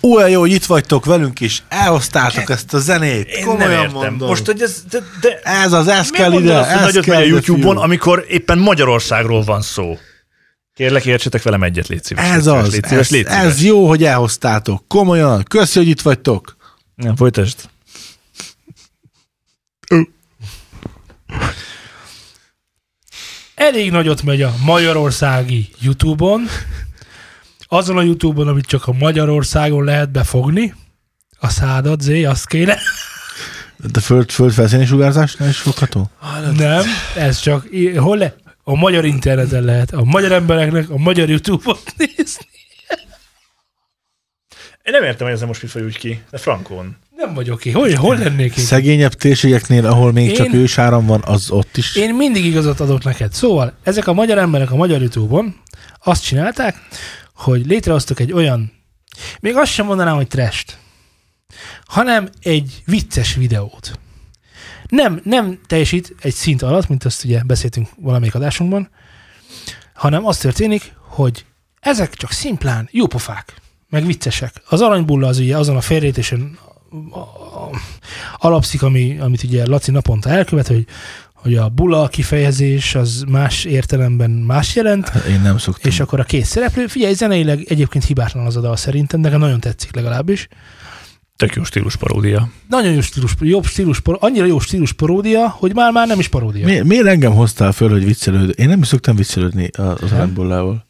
Olyan 0.00 0.30
jó, 0.30 0.40
hogy 0.40 0.50
itt 0.50 0.64
vagytok 0.64 1.04
velünk, 1.04 1.40
és 1.40 1.62
elhoztátok 1.68 2.50
ezt 2.50 2.74
a 2.74 2.78
zenét. 2.78 3.28
Én 3.28 3.44
Komolyan 3.44 3.70
nem 3.70 3.80
értem. 3.80 3.92
mondom. 3.92 4.28
Most, 4.28 4.46
hogy 4.46 4.62
ez, 4.62 4.82
de, 4.90 4.98
de 5.20 5.40
ez 5.42 5.72
az, 5.72 5.88
ez 5.88 6.10
kell 6.10 6.32
ide, 6.32 6.56
azt, 6.58 6.96
ez 6.96 7.04
kell 7.04 7.16
a 7.16 7.24
YouTube-on, 7.24 7.74
fiú. 7.74 7.82
amikor 7.82 8.24
éppen 8.28 8.58
Magyarországról 8.58 9.42
van 9.42 9.62
szó? 9.62 9.98
Kérlek, 10.74 11.04
értsetek 11.04 11.42
velem 11.42 11.62
egyet, 11.62 11.88
légy 11.88 12.04
szíves. 12.04 12.24
Ez 12.24 12.44
légy 12.44 12.44
szíves, 12.44 12.62
az, 12.64 12.72
légy 12.72 12.84
szíves, 12.84 13.04
ez, 13.04 13.10
légy 13.10 13.26
szíves. 13.26 13.44
ez 13.44 13.62
jó, 13.62 13.88
hogy 13.88 14.04
elhoztátok. 14.04 14.88
Komolyan, 14.88 15.42
köszi, 15.42 15.78
hogy 15.78 15.88
itt 15.88 16.00
vagytok. 16.00 16.56
Nem, 17.02 17.16
folytasd. 17.16 17.70
Elég 23.54 23.90
nagyot 23.90 24.22
megy 24.22 24.42
a 24.42 24.54
magyarországi 24.64 25.68
YouTube-on, 25.80 26.46
azon 27.68 27.96
a 27.96 28.02
YouTube-on, 28.02 28.48
amit 28.48 28.66
csak 28.66 28.86
a 28.86 28.92
Magyarországon 28.92 29.84
lehet 29.84 30.10
befogni, 30.10 30.74
a 31.38 31.48
szádat, 31.48 32.00
zé, 32.00 32.24
azt 32.24 32.46
kéne. 32.46 32.78
De 33.76 34.00
föld, 34.00 34.30
föld 34.30 34.52
felszíni 34.52 34.86
sugárzásnál 34.86 35.48
is 35.48 35.58
fogható? 35.58 36.10
Nem, 36.56 36.84
ez 37.16 37.38
csak, 37.38 37.66
hol 37.96 38.16
le? 38.16 38.34
A 38.64 38.74
magyar 38.74 39.04
interneten 39.04 39.62
lehet, 39.62 39.92
a 39.92 40.04
magyar 40.04 40.32
embereknek 40.32 40.90
a 40.90 40.98
magyar 40.98 41.28
YouTube-on 41.28 41.76
nézni. 41.96 42.46
Én 44.82 44.92
nem 44.92 45.02
értem, 45.02 45.26
hogy 45.26 45.34
ezzel 45.36 45.46
most 45.46 45.74
mit 45.74 45.84
úgy 45.84 45.98
ki, 45.98 46.22
de 46.30 46.38
frankon. 46.38 46.96
Nem 47.16 47.34
vagyok 47.34 47.60
ki. 47.60 47.70
Hol, 47.70 47.94
hol 47.94 48.16
lennék 48.16 48.56
én? 48.56 48.64
Szegényebb 48.64 49.12
térségeknél, 49.12 49.86
ahol 49.86 50.12
még 50.12 50.28
Én- 50.28 50.34
csak 50.34 50.52
ősáram 50.52 51.06
van, 51.06 51.22
az 51.24 51.50
ott 51.50 51.76
is. 51.76 51.96
Én 51.96 52.14
mindig 52.14 52.44
igazat 52.44 52.80
adok 52.80 53.04
neked. 53.04 53.32
Szóval 53.32 53.74
ezek 53.82 54.06
a 54.06 54.12
magyar 54.12 54.38
emberek 54.38 54.70
a 54.70 54.76
magyar 54.76 55.00
YouTube-on 55.00 55.54
azt 56.04 56.24
csinálták, 56.24 56.76
hogy 57.34 57.66
létrehoztak 57.66 58.20
egy 58.20 58.32
olyan, 58.32 58.72
még 59.40 59.56
azt 59.56 59.72
sem 59.72 59.86
mondanám, 59.86 60.14
hogy 60.14 60.26
trest, 60.28 60.78
hanem 61.84 62.28
egy 62.40 62.82
vicces 62.86 63.34
videót. 63.34 63.98
Nem, 64.88 65.20
nem 65.24 65.58
teljesít 65.66 66.14
egy 66.20 66.34
szint 66.34 66.62
alatt, 66.62 66.88
mint 66.88 67.04
azt 67.04 67.24
ugye 67.24 67.42
beszéltünk 67.42 67.88
valamelyik 67.96 68.34
adásunkban, 68.34 68.90
hanem 69.94 70.26
az 70.26 70.38
történik, 70.38 70.92
hogy 71.08 71.44
ezek 71.80 72.14
csak 72.14 72.30
szimplán 72.32 72.88
jópofák, 72.92 73.54
meg 73.92 74.06
viccesek. 74.06 74.52
Az 74.68 74.80
aranybulla 74.80 75.26
az 75.26 75.38
ugye 75.38 75.56
azon 75.56 75.76
a 75.76 75.80
félrejtésen 75.80 76.58
alapszik, 78.38 78.82
ami, 78.82 79.18
amit 79.18 79.42
ugye 79.42 79.66
Laci 79.66 79.90
naponta 79.90 80.28
elkövet, 80.30 80.66
hogy, 80.66 80.86
hogy 81.34 81.54
a 81.54 81.68
bula 81.68 82.08
kifejezés 82.08 82.94
az 82.94 83.24
más 83.28 83.64
értelemben 83.64 84.30
más 84.30 84.74
jelent, 84.76 85.08
Hát 85.08 85.24
Én 85.24 85.40
nem 85.40 85.58
szoktam. 85.58 85.90
és 85.90 86.00
akkor 86.00 86.20
a 86.20 86.24
két 86.24 86.44
szereplő, 86.44 86.86
figyelj, 86.86 87.14
zeneileg 87.14 87.64
egyébként 87.68 88.04
hibátlan 88.04 88.46
az 88.46 88.56
a 88.56 88.60
dal 88.60 88.76
szerintem, 88.76 89.20
nekem 89.20 89.40
nagyon 89.40 89.60
tetszik 89.60 89.94
legalábbis. 89.94 90.48
Tök 91.36 91.54
jó 91.54 91.64
stílus 91.64 91.96
paródia. 91.96 92.48
Nagyon 92.68 92.92
jó 92.92 93.00
stílus, 93.00 93.34
jobb 93.40 93.64
stílus, 93.64 94.00
annyira 94.04 94.44
jó 94.44 94.58
stílus 94.58 94.92
paródia, 94.92 95.48
hogy 95.48 95.74
már 95.74 95.92
már 95.92 96.06
nem 96.06 96.18
is 96.18 96.28
paródia. 96.28 96.66
Mi, 96.66 96.80
miért 96.80 97.06
engem 97.06 97.32
hoztál 97.32 97.72
föl, 97.72 97.90
hogy 97.90 98.04
viccelőd? 98.04 98.54
Én 98.56 98.68
nem 98.68 98.80
is 98.80 98.86
szoktam 98.86 99.16
viccelődni 99.16 99.68
az 99.72 100.12
aranybullával. 100.12 100.84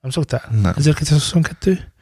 Nem 0.00 0.10
szoktál? 0.10 0.42
Nem. 0.62 0.72
1222? 0.76 1.93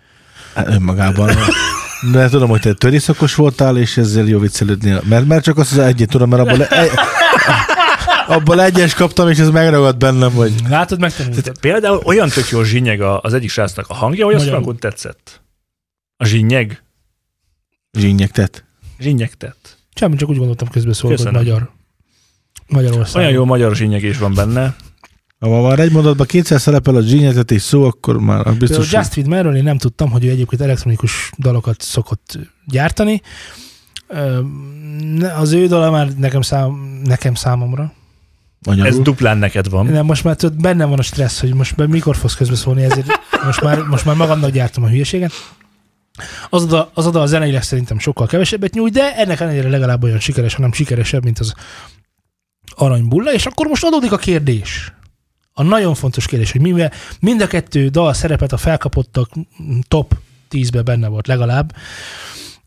Hát 0.54 0.68
Önmagában. 0.68 1.30
De 2.12 2.28
tudom, 2.28 2.48
hogy 2.48 2.60
te 2.60 2.72
törészakos 2.72 3.34
voltál, 3.34 3.76
és 3.78 3.96
ezzel 3.96 4.24
jó 4.26 4.38
viccelődni. 4.38 4.96
Mert, 5.08 5.26
mert 5.26 5.44
csak 5.44 5.58
azt 5.58 5.72
az 5.72 5.78
egyet 5.78 6.08
tudom, 6.08 6.28
mert 6.28 6.42
abból, 6.48 6.64
egy, 6.66 6.90
abból 8.36 8.62
egyes 8.62 8.94
kaptam, 8.94 9.28
és 9.28 9.38
ez 9.38 9.50
megragadt 9.50 9.98
bennem, 9.98 10.32
hogy 10.32 10.52
Látod, 10.68 11.00
megtanultad. 11.00 11.58
Például 11.58 12.00
olyan 12.04 12.28
tök 12.28 12.48
jó 12.48 12.62
zsinyeg 12.62 13.00
a- 13.00 13.20
az 13.20 13.34
egyik 13.34 13.50
srácnak 13.50 13.86
a 13.88 13.94
hangja, 13.94 14.24
hogy 14.24 14.34
az 14.34 14.40
Magyarul. 14.40 14.62
frankon 14.62 14.80
tetszett. 14.80 15.40
A 16.16 16.24
zsinyeg. 16.24 16.82
zsínyegtet. 17.98 18.64
Zsinyegtett. 18.98 19.76
Semmi, 19.94 20.16
csak 20.16 20.28
úgy 20.28 20.36
gondoltam 20.36 20.68
közben 20.68 20.92
szól, 20.92 21.16
hogy 21.16 21.32
magyar. 21.32 21.70
Magyarország. 22.66 23.16
Olyan 23.22 23.32
jó 23.34 23.44
magyar 23.44 23.76
zsinyegés 23.76 24.18
van 24.18 24.34
benne. 24.34 24.76
Ha 25.42 25.62
már 25.62 25.78
egy 25.78 25.92
mondatban 25.92 26.26
kétszer 26.26 26.60
szerepel 26.60 26.94
a 26.94 27.00
zsínyegtetés 27.00 27.62
szó, 27.62 27.84
akkor 27.84 28.18
már 28.18 28.36
Például 28.36 28.56
biztos, 28.58 28.90
hogy 28.90 28.98
Just 28.98 29.12
Feed 29.12 29.26
Merről 29.26 29.56
én 29.56 29.62
nem 29.62 29.78
tudtam, 29.78 30.10
hogy 30.10 30.24
ő 30.24 30.30
egyébként 30.30 30.62
elektronikus 30.62 31.32
dalokat 31.38 31.80
szokott 31.80 32.38
gyártani. 32.66 33.22
Az 35.38 35.52
ő 35.52 35.66
dala 35.66 35.90
már 35.90 36.08
nekem, 36.16 36.40
szám, 36.42 37.00
nekem 37.04 37.34
számomra. 37.34 37.82
Ez 38.62 38.76
magyarul. 38.76 39.02
duplán 39.02 39.38
neked 39.38 39.68
van. 39.68 39.86
Nem, 39.86 40.06
most 40.06 40.24
már 40.24 40.36
tudod, 40.36 40.60
bennem 40.60 40.88
van 40.88 40.98
a 40.98 41.02
stressz, 41.02 41.40
hogy 41.40 41.54
most 41.54 41.74
be- 41.74 41.86
mikor 41.86 42.16
fogsz 42.16 42.34
közbeszólni, 42.34 42.82
ezért 42.82 43.06
most 43.44 43.62
már, 43.62 43.78
most 43.82 44.04
már 44.04 44.16
magamnak 44.16 44.50
gyártom 44.50 44.84
a 44.84 44.88
hülyeséget. 44.88 45.32
Az 46.50 46.62
oda, 46.62 46.90
az 46.94 47.06
oda 47.06 47.20
a 47.20 47.26
zeneileg 47.26 47.62
szerintem 47.62 47.98
sokkal 47.98 48.26
kevesebbet 48.26 48.74
nyújt, 48.74 48.92
de 48.92 49.16
ennek 49.16 49.40
ellenére 49.40 49.68
legalább 49.68 50.02
olyan 50.02 50.18
sikeres, 50.20 50.54
hanem 50.54 50.72
sikeresebb, 50.72 51.24
mint 51.24 51.38
az 51.38 51.54
aranybulla, 52.74 53.32
és 53.32 53.46
akkor 53.46 53.66
most 53.66 53.84
adódik 53.84 54.12
a 54.12 54.16
kérdés. 54.16 54.92
A 55.52 55.62
nagyon 55.62 55.94
fontos 55.94 56.26
kérdés, 56.26 56.52
hogy 56.52 56.60
mivel 56.60 56.92
mind 57.20 57.40
a 57.40 57.46
kettő 57.46 57.88
dal 57.88 58.12
szerepet 58.12 58.52
a 58.52 58.56
felkapottak 58.56 59.30
top 59.88 60.16
10-be 60.50 60.82
benne 60.82 61.08
volt 61.08 61.26
legalább. 61.26 61.74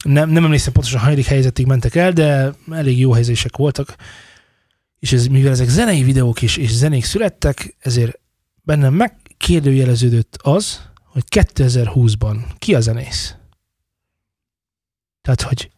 Nem, 0.03 0.29
nem 0.29 0.43
emlékszem 0.43 0.73
pontosan, 0.73 0.99
hanyadik 0.99 1.25
helyzetig 1.25 1.65
mentek 1.65 1.95
el, 1.95 2.11
de 2.11 2.53
elég 2.71 2.99
jó 2.99 3.11
helyzések 3.11 3.57
voltak. 3.57 3.95
És 4.99 5.13
ez, 5.13 5.27
mivel 5.27 5.51
ezek 5.51 5.67
zenei 5.67 6.03
videók 6.03 6.41
is, 6.41 6.57
és 6.57 6.71
zenék 6.71 7.03
születtek, 7.03 7.75
ezért 7.79 8.19
bennem 8.63 8.93
megkérdőjeleződött 8.93 10.39
az, 10.41 10.81
hogy 11.03 11.23
2020-ban 11.29 12.37
ki 12.57 12.75
a 12.75 12.81
zenész. 12.81 13.35
Tehát, 15.21 15.41
hogy 15.41 15.69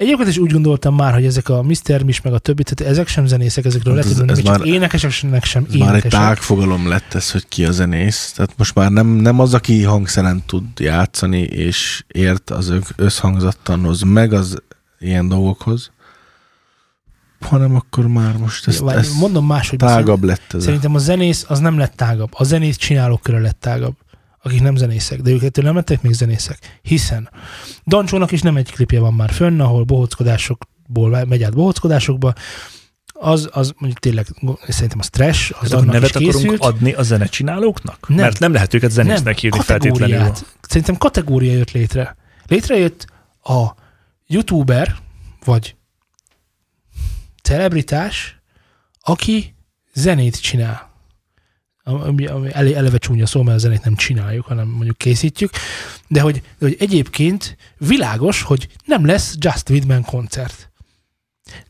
egyébként 0.00 0.28
is 0.28 0.38
úgy 0.38 0.52
gondoltam 0.52 0.94
már, 0.94 1.12
hogy 1.14 1.24
ezek 1.24 1.48
a 1.48 1.62
Mr. 1.62 2.02
Mis 2.04 2.20
meg 2.20 2.32
a 2.32 2.38
többi, 2.38 2.62
tehát 2.62 2.92
ezek 2.92 3.08
sem 3.08 3.26
zenészek, 3.26 3.64
ezekről 3.64 3.94
Hát 3.96 4.04
lehet 4.04 4.20
ez- 4.22 4.28
ez 4.38 4.44
csak 4.44 4.58
már- 4.58 4.66
énekesek 4.66 5.10
sem 5.10 5.34
ez 5.34 5.40
már 5.52 5.62
egy 5.70 5.74
énekesek. 5.74 6.10
tágfogalom 6.10 6.88
lett 6.88 7.14
ez, 7.14 7.30
hogy 7.30 7.48
ki 7.48 7.64
a 7.64 7.70
zenész. 7.70 8.32
Tehát 8.36 8.54
most 8.56 8.74
már 8.74 8.90
nem, 8.90 9.06
nem 9.06 9.40
az, 9.40 9.54
aki 9.54 9.82
hangszeren 9.82 10.42
tud 10.46 10.64
játszani, 10.78 11.40
és 11.40 12.04
ért 12.08 12.50
az 12.50 12.72
összhangzattanhoz, 12.96 14.02
meg 14.02 14.32
az 14.32 14.62
ilyen 14.98 15.28
dolgokhoz, 15.28 15.90
hanem 17.40 17.74
akkor 17.74 18.06
már 18.06 18.36
most 18.36 18.68
ez, 18.68 18.80
Várj, 18.80 18.98
ez 18.98 19.12
mondom 19.12 19.46
máshogy. 19.46 19.78
tágabb 19.78 20.22
lett 20.24 20.52
ez. 20.52 20.62
Szerintem 20.62 20.94
a 20.94 20.98
zenész 20.98 21.44
az 21.48 21.58
nem 21.58 21.78
lett 21.78 21.92
tágabb. 21.96 22.30
A 22.32 22.44
zenét 22.44 22.76
csinálók 22.76 23.20
körül 23.22 23.40
lett 23.40 23.60
tágabb, 23.60 23.94
akik 24.42 24.60
nem 24.60 24.76
zenészek, 24.76 25.20
de 25.20 25.30
ők 25.30 25.42
ettől 25.42 25.64
nem 25.64 25.74
lettek 25.74 26.02
még 26.02 26.12
zenészek. 26.12 26.78
Hiszen 26.82 27.30
Dancsónak 27.86 28.30
is 28.30 28.42
nem 28.42 28.56
egy 28.56 28.72
klipje 28.72 29.00
van 29.00 29.14
már 29.14 29.30
fönn, 29.30 29.60
ahol 29.60 29.84
bohóckodásokból 29.84 31.24
megy 31.24 31.42
át 31.42 31.54
bohóckodásokba, 31.54 32.34
az, 33.22 33.48
az 33.52 33.72
mondjuk 33.78 34.00
tényleg 34.02 34.26
szerintem 34.68 34.98
az 34.98 35.08
trash, 35.08 35.52
az 35.60 35.72
annak 35.72 35.86
is 35.86 35.92
nevet 35.92 36.16
akarunk 36.16 36.34
készült. 36.34 36.60
adni 36.62 36.92
a 36.92 37.02
zenecsinálóknak? 37.02 38.08
Nem. 38.08 38.18
Mert 38.18 38.38
nem 38.38 38.52
lehet 38.52 38.74
őket 38.74 38.90
zenésznek 38.90 39.38
hívni 39.38 39.60
feltétlenül. 39.60 40.32
Szerintem 40.60 40.96
kategória 40.96 41.52
jött 41.52 41.70
létre. 41.70 42.16
Létrejött 42.46 43.06
a 43.42 43.66
youtuber, 44.26 44.96
vagy 45.44 45.76
celebritás, 47.42 48.40
aki 49.00 49.54
zenét 49.92 50.40
csinál. 50.40 50.89
Ami, 51.94 52.26
ami 52.26 52.52
ele- 52.52 52.74
eleve 52.74 52.98
csúnya 52.98 53.26
szó, 53.26 53.42
mert 53.42 53.56
a 53.56 53.60
zenét 53.60 53.84
nem 53.84 53.94
csináljuk, 53.94 54.44
hanem 54.46 54.68
mondjuk 54.68 54.98
készítjük, 54.98 55.50
de 56.08 56.20
hogy, 56.20 56.34
de 56.34 56.66
hogy 56.66 56.76
egyébként 56.78 57.56
világos, 57.78 58.42
hogy 58.42 58.68
nem 58.84 59.06
lesz 59.06 59.34
Just 59.38 59.68
Widman 59.68 60.02
koncert. 60.02 60.70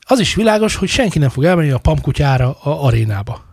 Az 0.00 0.20
is 0.20 0.34
világos, 0.34 0.74
hogy 0.74 0.88
senki 0.88 1.18
nem 1.18 1.28
fog 1.28 1.44
elmenni 1.44 1.70
a 1.70 1.78
pamkutyára 1.78 2.52
a 2.60 2.84
arénába. 2.84 3.44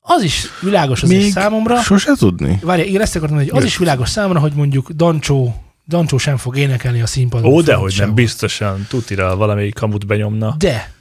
Az 0.00 0.22
is 0.22 0.46
világos 0.60 1.02
azért 1.02 1.22
Még 1.22 1.32
számomra. 1.32 1.82
Sose 1.82 2.12
tudni. 2.14 2.58
Várj, 2.62 2.82
igen, 2.82 3.00
ezt 3.00 3.16
akartam 3.16 3.38
hogy 3.38 3.50
az 3.50 3.64
is 3.64 3.76
világos 3.76 4.08
számomra, 4.08 4.40
hogy 4.40 4.52
mondjuk 4.52 4.90
Dancsó, 4.90 5.62
Dancsó 5.86 6.18
sem 6.18 6.36
fog 6.36 6.56
énekelni 6.56 7.00
a 7.00 7.06
színpadon. 7.06 7.52
Ó, 7.52 7.60
dehogy 7.60 7.94
nem, 7.98 8.14
biztosan 8.14 8.86
tutira 8.88 9.36
valamelyik 9.36 9.74
kamut 9.74 10.06
benyomna. 10.06 10.54
De 10.58 10.94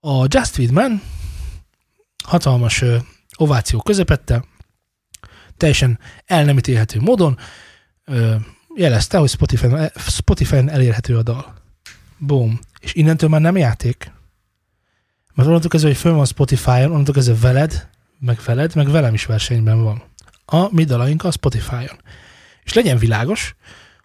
a 0.00 0.26
Just 0.28 0.70
Man 0.70 1.02
hatalmas 2.24 2.80
ö, 2.80 2.96
ováció 3.36 3.82
közepette, 3.82 4.44
teljesen 5.56 5.98
el 6.26 6.44
nem 6.44 6.58
ítélhető 6.58 7.00
módon 7.00 7.38
ö, 8.04 8.34
jelezte, 8.74 9.18
hogy 9.18 9.28
Spotify-n, 9.28 9.90
Spotify 9.96 10.56
elérhető 10.56 11.16
a 11.16 11.22
dal. 11.22 11.54
Boom. 12.18 12.60
És 12.80 12.94
innentől 12.94 13.28
már 13.28 13.40
nem 13.40 13.56
játék. 13.56 14.12
Mert 15.34 15.48
onnantól 15.48 15.70
kezdve, 15.70 15.90
hogy 15.90 15.98
fönn 15.98 16.14
van 16.14 16.24
Spotify-on, 16.24 16.90
onnantól 16.90 17.14
kezdve 17.14 17.36
veled, 17.40 17.88
meg 18.18 18.40
veled, 18.44 18.74
meg 18.74 18.90
velem 18.90 19.14
is 19.14 19.24
versenyben 19.24 19.82
van. 19.82 20.02
A 20.44 20.74
mi 20.74 20.84
dalaink 20.84 21.24
a 21.24 21.30
Spotify-on. 21.30 22.00
És 22.62 22.72
legyen 22.72 22.98
világos, 22.98 23.54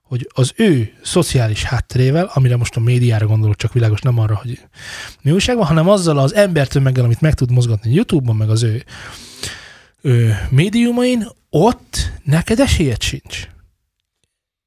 hogy 0.09 0.29
az 0.33 0.53
ő 0.55 0.93
szociális 1.01 1.63
hátterével, 1.63 2.31
amire 2.33 2.57
most 2.57 2.75
a 2.75 2.79
médiára 2.79 3.25
gondolok, 3.25 3.55
csak 3.55 3.73
világos, 3.73 4.01
nem 4.01 4.19
arra, 4.19 4.35
hogy 4.35 4.59
mi 5.21 5.31
újság 5.31 5.55
van, 5.55 5.65
hanem 5.65 5.89
azzal 5.89 6.17
az 6.17 6.35
embertömeggel, 6.35 7.03
amit 7.03 7.21
meg 7.21 7.33
tud 7.33 7.51
mozgatni 7.51 7.93
YouTube-on, 7.93 8.35
meg 8.35 8.49
az 8.49 8.63
ő, 8.63 8.83
ő 10.01 10.37
médiumain, 10.49 11.27
ott 11.49 12.11
neked 12.23 12.59
esélyed 12.59 13.01
sincs. 13.01 13.47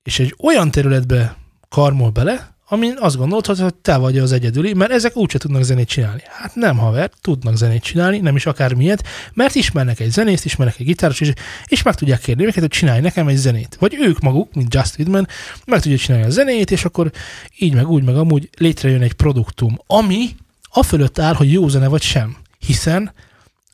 És 0.02 0.18
egy 0.18 0.34
olyan 0.42 0.70
területbe 0.70 1.36
karmol 1.68 2.10
bele, 2.10 2.51
amin 2.72 2.96
azt 2.98 3.16
gondoltad, 3.16 3.58
hogy 3.58 3.74
te 3.74 3.96
vagy 3.96 4.18
az 4.18 4.32
egyedüli, 4.32 4.74
mert 4.74 4.90
ezek 4.90 5.16
úgyse 5.16 5.38
tudnak 5.38 5.62
zenét 5.62 5.88
csinálni. 5.88 6.22
Hát 6.28 6.54
nem, 6.54 6.78
haver, 6.78 7.10
tudnak 7.20 7.56
zenét 7.56 7.82
csinálni, 7.82 8.18
nem 8.18 8.36
is 8.36 8.46
akármilyet, 8.46 9.06
mert 9.34 9.54
ismernek 9.54 10.00
egy 10.00 10.10
zenészt, 10.10 10.44
ismernek 10.44 10.78
egy 10.78 10.86
gitáros, 10.86 11.20
és, 11.20 11.32
és 11.66 11.82
meg 11.82 11.94
tudják 11.94 12.20
kérni 12.20 12.44
őket, 12.44 12.60
hogy 12.60 12.68
csinálj 12.68 13.00
nekem 13.00 13.28
egy 13.28 13.36
zenét. 13.36 13.76
Vagy 13.78 13.96
ők 14.00 14.20
maguk, 14.20 14.54
mint 14.54 14.74
Just 14.74 14.98
Widman, 14.98 15.28
meg 15.66 15.80
tudják 15.80 16.00
csinálni 16.00 16.26
a 16.26 16.30
zenét, 16.30 16.70
és 16.70 16.84
akkor 16.84 17.10
így 17.58 17.74
meg 17.74 17.88
úgy, 17.88 18.04
meg 18.04 18.16
amúgy 18.16 18.48
létrejön 18.58 19.02
egy 19.02 19.12
produktum, 19.12 19.78
ami 19.86 20.28
a 20.70 20.82
fölött 20.82 21.18
áll, 21.18 21.34
hogy 21.34 21.52
jó 21.52 21.68
zene 21.68 21.88
vagy 21.88 22.02
sem. 22.02 22.36
Hiszen 22.58 23.12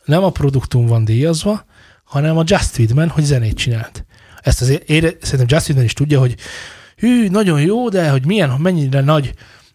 nem 0.04 0.24
a 0.24 0.30
produktum 0.30 0.86
van 0.86 1.04
díjazva, 1.04 1.64
hanem 2.04 2.38
a 2.38 2.44
Just 2.46 2.78
Widman, 2.78 3.08
hogy 3.08 3.24
zenét 3.24 3.56
csinált. 3.56 4.04
Ezt 4.40 4.60
azért 4.60 4.88
ére, 4.88 5.10
szerintem 5.20 5.56
Just 5.56 5.68
Widman 5.68 5.84
is 5.84 5.92
tudja, 5.92 6.18
hogy 6.18 6.36
hű, 6.98 7.28
nagyon 7.28 7.60
jó, 7.60 7.88
de 7.88 8.10
hogy 8.10 8.26
milyen, 8.26 8.50
mennyire 8.50 9.00
nagy 9.00 9.34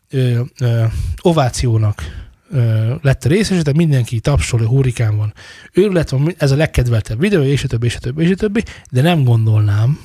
ö, 0.09 0.41
ö, 0.59 0.83
ovációnak 1.21 2.03
ö, 2.51 2.93
lett 3.01 3.25
a 3.25 3.29
részes, 3.29 3.61
de 3.61 3.73
mindenki 3.75 4.19
tapsol, 4.19 4.65
hurrikán 4.65 5.17
van. 5.17 5.33
Őrület 5.73 6.09
van, 6.09 6.33
ez 6.37 6.51
a 6.51 6.55
legkedveltebb 6.55 7.19
videó, 7.19 7.41
és 7.41 7.63
a 7.63 7.67
többi, 7.67 7.85
és 7.85 7.95
a 7.95 7.99
többi, 7.99 8.23
és 8.23 8.31
a 8.31 8.35
többi, 8.35 8.63
de 8.91 9.01
nem 9.01 9.23
gondolnám, 9.23 9.99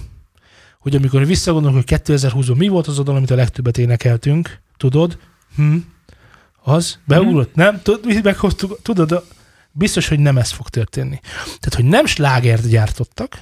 hogy 0.79 0.97
amikor 0.97 1.27
visszagondolunk, 1.27 1.89
hogy 1.89 2.01
2020-ban 2.05 2.57
mi 2.57 2.69
volt 2.69 2.87
az 2.87 2.99
oldal, 2.99 3.17
amit 3.17 3.31
a 3.31 3.35
legtöbbet 3.35 3.79
énekeltünk, 3.79 4.61
tudod, 4.77 5.19
hm, 5.57 5.77
az, 6.63 6.99
beugrott, 7.05 7.53
hmm. 7.55 7.65
nem, 7.65 7.81
tudod, 7.83 8.07
mi 8.07 8.21
meghoztuk, 8.23 8.83
tudod, 8.83 9.25
biztos, 9.73 10.09
hogy 10.09 10.19
nem 10.19 10.39
ez 10.39 10.51
fog 10.51 10.69
történni. 10.69 11.21
Tehát, 11.45 11.75
hogy 11.75 11.85
nem 11.85 12.07
slágert 12.07 12.69
gyártottak, 12.69 13.41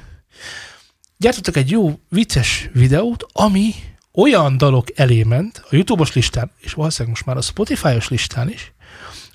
gyártottak 1.16 1.56
egy 1.56 1.70
jó, 1.70 1.98
vicces 2.08 2.70
videót, 2.72 3.26
ami 3.32 3.74
olyan 4.12 4.56
dalok 4.56 4.98
elé 4.98 5.22
ment 5.22 5.62
a 5.64 5.74
YouTube-os 5.74 6.12
listán, 6.12 6.50
és 6.58 6.72
valószínűleg 6.72 7.14
most 7.14 7.26
már 7.26 7.36
a 7.36 7.40
Spotify-os 7.40 8.08
listán 8.08 8.50
is, 8.50 8.72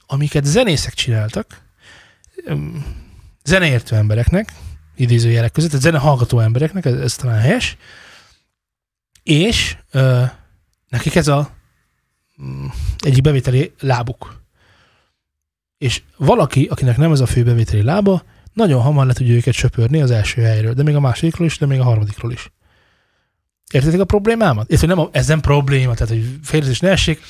amiket 0.05 0.45
zenészek 0.45 0.93
csináltak, 0.93 1.61
zeneértő 3.43 3.95
embereknek, 3.95 4.53
idézőjelek 4.95 5.51
között, 5.51 5.69
tehát 5.69 5.85
zene 5.85 5.97
hallgató 5.97 6.39
embereknek, 6.39 6.85
ez, 6.85 6.93
ez 6.93 7.15
talán 7.15 7.39
helyes, 7.39 7.77
és 9.23 9.77
ö, 9.91 10.23
nekik 10.89 11.15
ez 11.15 11.27
a 11.27 11.51
mm, 12.41 12.65
egyik 12.99 13.21
bevételi 13.21 13.73
lábuk. 13.79 14.39
És 15.77 16.01
valaki, 16.17 16.65
akinek 16.65 16.97
nem 16.97 17.11
ez 17.11 17.19
a 17.19 17.25
fő 17.25 17.43
bevételi 17.43 17.83
lába, 17.83 18.23
nagyon 18.53 18.81
hamar 18.81 19.05
le 19.05 19.13
tudja 19.13 19.33
őket 19.33 19.53
söpörni 19.53 20.01
az 20.01 20.11
első 20.11 20.41
helyről, 20.41 20.73
de 20.73 20.83
még 20.83 20.95
a 20.95 20.99
másodikról 20.99 21.47
is, 21.47 21.57
de 21.57 21.65
még 21.65 21.79
a 21.79 21.83
harmadikról 21.83 22.31
is. 22.31 22.51
Értitek 23.71 23.99
a 23.99 24.05
problémámat? 24.05 24.71
Érted, 24.71 24.89
nem 24.89 24.99
a, 24.99 25.09
ez 25.11 25.27
nem 25.27 25.39
probléma, 25.39 25.93
tehát 25.93 26.13
hogy 26.13 26.39
félretés 26.43 26.79
ne 26.79 26.89
essék. 26.89 27.21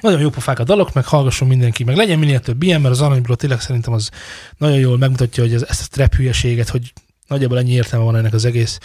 Nagyon 0.00 0.20
jó 0.20 0.30
pofák 0.30 0.58
a 0.58 0.64
dalok, 0.64 0.92
meg 0.92 1.04
hallgasson 1.04 1.48
mindenki, 1.48 1.84
meg 1.84 1.96
legyen 1.96 2.18
minél 2.18 2.40
több 2.40 2.62
ilyen, 2.62 2.80
mert 2.80 2.94
az 2.94 3.00
aranybról 3.00 3.36
tényleg 3.36 3.60
szerintem 3.60 3.92
az 3.92 4.10
nagyon 4.58 4.78
jól 4.78 4.98
megmutatja, 4.98 5.42
hogy 5.42 5.54
ez, 5.54 5.62
ezt 5.62 5.82
a 5.82 5.86
trap 5.90 6.14
hülyeséget, 6.14 6.68
hogy 6.68 6.92
nagyjából 7.26 7.58
ennyi 7.58 7.72
értelme 7.72 8.04
van 8.04 8.16
ennek 8.16 8.32
az 8.32 8.44
egész 8.44 8.78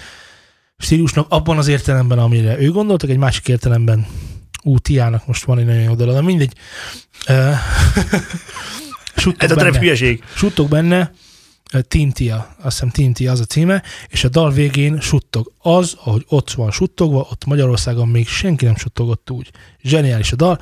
stílusnak, 0.77 1.25
abban 1.29 1.57
az 1.57 1.67
értelemben, 1.67 2.19
amire 2.19 2.59
ő 2.59 2.71
gondoltak, 2.71 3.09
egy 3.09 3.17
másik 3.17 3.47
értelemben 3.47 4.07
ú, 4.63 4.77
Tiának 4.77 5.27
most 5.27 5.45
van 5.45 5.59
egy 5.59 5.65
nagyon 5.65 5.81
jó 5.81 5.95
dal, 5.95 6.13
de 6.13 6.21
mindegy. 6.21 6.53
Ez 9.37 9.51
a 9.51 9.55
trap 9.55 9.75
hülyeség. 9.75 10.23
Suttog 10.35 10.69
benne, 10.69 11.11
Tintia, 11.87 12.55
azt 12.61 12.75
hiszem 12.75 12.89
Tintia 12.89 13.31
az 13.31 13.39
a 13.39 13.45
címe, 13.45 13.83
és 14.09 14.23
a 14.23 14.29
dal 14.29 14.51
végén 14.51 14.99
suttog. 14.99 15.51
Az, 15.61 15.95
ahogy 16.03 16.25
ott 16.27 16.51
van 16.51 16.71
suttogva, 16.71 17.27
ott 17.31 17.45
Magyarországon 17.45 18.07
még 18.07 18.27
senki 18.27 18.65
nem 18.65 18.75
suttogott 18.75 19.31
úgy. 19.31 19.51
Zseniális 19.81 20.31
a 20.31 20.35
dal. 20.35 20.59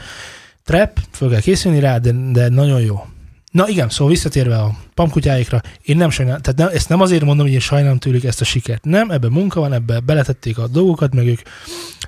Trap, 0.63 0.99
föl 1.11 1.29
kell 1.29 1.41
készülni 1.41 1.79
rá, 1.79 1.97
de, 1.97 2.11
de 2.31 2.49
nagyon 2.49 2.81
jó. 2.81 3.05
Na 3.51 3.67
igen, 3.67 3.89
szóval 3.89 4.13
visszatérve 4.13 4.57
a 4.57 4.77
pamkutyáikra, 4.93 5.61
én 5.81 5.97
nem 5.97 6.09
sajnálom, 6.09 6.41
tehát 6.41 6.59
nem, 6.59 6.69
ezt 6.73 6.89
nem 6.89 7.01
azért 7.01 7.23
mondom, 7.23 7.45
hogy 7.45 7.55
én 7.55 7.59
sajnálom 7.59 7.97
tőlük 7.97 8.23
ezt 8.23 8.41
a 8.41 8.45
sikert. 8.45 8.83
Nem, 8.83 9.11
ebben 9.11 9.31
munka 9.31 9.59
van, 9.59 9.73
ebben 9.73 10.05
beletették 10.05 10.57
a 10.57 10.67
dolgokat, 10.67 11.13
meg 11.13 11.27
ők 11.27 11.39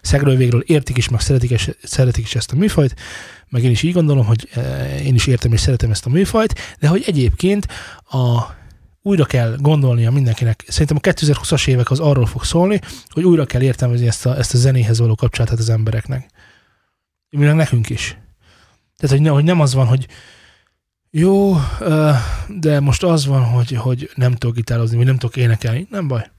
szegről 0.01 0.35
végről 0.35 0.63
értik 0.65 0.97
is, 0.97 1.09
meg 1.09 1.19
szeretik, 1.19 1.49
és, 1.49 1.71
szeretik 1.83 2.25
is 2.25 2.35
ezt 2.35 2.51
a 2.51 2.55
műfajt, 2.55 2.95
meg 3.49 3.63
én 3.63 3.71
is 3.71 3.83
így 3.83 3.93
gondolom, 3.93 4.25
hogy 4.25 4.49
eh, 4.53 5.05
én 5.05 5.15
is 5.15 5.27
értem 5.27 5.53
és 5.53 5.59
szeretem 5.59 5.91
ezt 5.91 6.05
a 6.05 6.09
műfajt, 6.09 6.75
de 6.79 6.87
hogy 6.87 7.03
egyébként 7.05 7.67
a, 8.09 8.41
újra 9.01 9.25
kell 9.25 9.55
gondolnia 9.59 10.11
mindenkinek. 10.11 10.63
Szerintem 10.67 10.97
a 11.01 11.07
2020-as 11.07 11.67
évek 11.67 11.91
az 11.91 11.99
arról 11.99 12.25
fog 12.25 12.43
szólni, 12.43 12.79
hogy 13.09 13.23
újra 13.23 13.45
kell 13.45 13.61
értelmezni 13.61 14.07
ezt 14.07 14.25
a, 14.25 14.37
ezt 14.37 14.53
a 14.53 14.57
zenéhez 14.57 14.99
való 14.99 15.15
kapcsolatát 15.15 15.59
az 15.59 15.69
embereknek. 15.69 16.29
Mivel 17.29 17.53
nekünk 17.53 17.89
is. 17.89 18.17
Tehát, 18.97 19.15
hogy, 19.15 19.25
ne, 19.25 19.29
hogy 19.29 19.43
nem 19.43 19.59
az 19.59 19.73
van, 19.73 19.87
hogy 19.87 20.07
jó, 21.09 21.55
de 22.47 22.79
most 22.79 23.03
az 23.03 23.25
van, 23.25 23.43
hogy, 23.43 23.71
hogy 23.71 24.09
nem 24.15 24.33
tudok 24.33 24.55
gitározni, 24.55 24.97
vagy 24.97 25.05
nem 25.05 25.17
tudok 25.17 25.35
énekelni. 25.35 25.87
Nem 25.89 26.07
baj. 26.07 26.29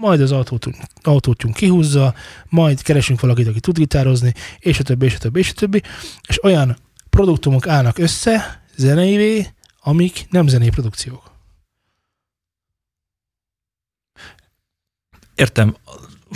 Majd 0.00 0.20
az 0.20 0.32
autót, 0.32 0.66
autótyunk 1.02 1.54
kihúzza, 1.54 2.14
majd 2.48 2.82
keresünk 2.82 3.20
valakit, 3.20 3.46
aki 3.46 3.60
tud 3.60 3.76
gitározni, 3.78 4.34
és 4.58 4.78
a 4.78 4.82
többi, 4.82 5.06
és 5.06 5.14
a 5.14 5.18
többi, 5.18 5.38
és 5.38 5.50
a 5.50 5.54
többi. 5.54 5.82
És 6.28 6.44
olyan 6.44 6.76
produktumok 7.10 7.66
állnak 7.66 7.98
össze 7.98 8.62
zeneivé, 8.76 9.46
amik 9.80 10.26
nem 10.30 10.46
zenei 10.46 10.68
produkciók. 10.68 11.30
Értem, 15.34 15.76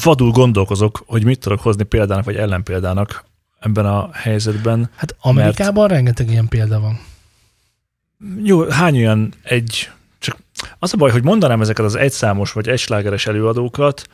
vadul 0.03 0.31
gondolkozok, 0.31 1.03
hogy 1.07 1.25
mit 1.25 1.41
tudok 1.41 1.61
hozni 1.61 1.85
példának 1.85 2.25
vagy 2.25 2.37
ellenpéldának 2.37 3.25
ebben 3.61 3.87
a 3.87 4.13
helyzetben. 4.13 4.91
Hát 4.97 5.17
Amerikában 5.21 5.83
mert... 5.83 5.93
rengeteg 5.93 6.31
ilyen 6.31 6.49
példa 6.49 6.81
van. 6.81 7.01
Jó, 8.43 8.69
hány 8.69 8.97
olyan 8.97 9.35
egy, 9.43 9.91
az 10.79 10.93
a 10.93 10.97
baj, 10.97 11.11
hogy 11.11 11.25
mondanám 11.25 11.61
ezeket 11.61 11.85
az 11.85 11.95
egyszámos 11.95 12.53
vagy 12.53 12.69
egyslágeres 12.69 13.27
előadókat, 13.27 14.07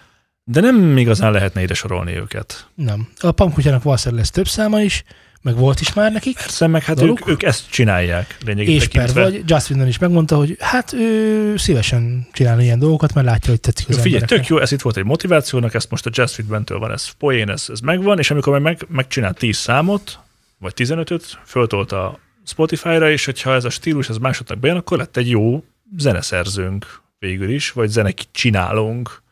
de 0.44 0.60
nem 0.60 0.96
igazán 0.96 1.32
lehetne 1.32 1.62
ide 1.62 1.74
sorolni 1.74 2.16
őket. 2.16 2.66
Nem. 2.74 3.08
A 3.18 3.30
Pamkutyának 3.30 3.82
valószínűleg 3.82 4.20
lesz 4.20 4.30
több 4.30 4.48
száma 4.48 4.80
is, 4.80 5.04
meg 5.42 5.56
volt 5.56 5.80
is 5.80 5.92
már 5.92 6.12
nekik. 6.12 6.36
Persze, 6.36 6.66
meg 6.66 6.84
hát 6.84 7.02
ők, 7.02 7.28
ők, 7.28 7.42
ezt 7.42 7.70
csinálják 7.70 8.36
És 8.56 8.88
per 8.88 9.12
vagy, 9.12 9.42
Justin 9.46 9.86
is 9.86 9.98
megmondta, 9.98 10.36
hogy 10.36 10.56
hát 10.60 10.92
ő 10.92 11.56
szívesen 11.56 12.26
csinál 12.32 12.60
ilyen 12.60 12.78
dolgokat, 12.78 13.14
mert 13.14 13.26
látja, 13.26 13.50
hogy 13.50 13.60
tetszik 13.60 13.88
az 13.88 13.94
Figyelj, 13.94 14.14
embereknek. 14.14 14.46
tök 14.46 14.48
jó, 14.56 14.62
ez 14.62 14.72
itt 14.72 14.80
volt 14.80 14.96
egy 14.96 15.04
motivációnak, 15.04 15.74
ezt 15.74 15.90
most 15.90 16.06
a 16.06 16.10
Just 16.12 16.46
Bentől 16.46 16.78
van, 16.78 16.92
ez 16.92 17.08
poén, 17.08 17.50
ez, 17.50 17.66
ez 17.68 17.80
megvan, 17.80 18.18
és 18.18 18.30
amikor 18.30 18.58
meg, 18.58 18.86
megcsinált 18.88 19.38
10 19.38 19.56
számot, 19.56 20.18
vagy 20.58 20.72
15-öt, 20.76 21.38
föltolta 21.44 22.04
a 22.04 22.18
Spotify-ra, 22.44 23.10
és 23.10 23.24
hogyha 23.24 23.54
ez 23.54 23.64
a 23.64 23.70
stílus 23.70 24.08
ez 24.08 24.16
másodnak 24.16 24.58
bejön, 24.58 24.76
akkor 24.76 24.98
lett 24.98 25.16
egy 25.16 25.30
jó 25.30 25.64
zeneszerzőnk 25.96 27.00
végül 27.18 27.50
is, 27.50 27.72
vagy 27.72 27.88
zenek 27.88 28.18
csinálónk. 28.30 29.22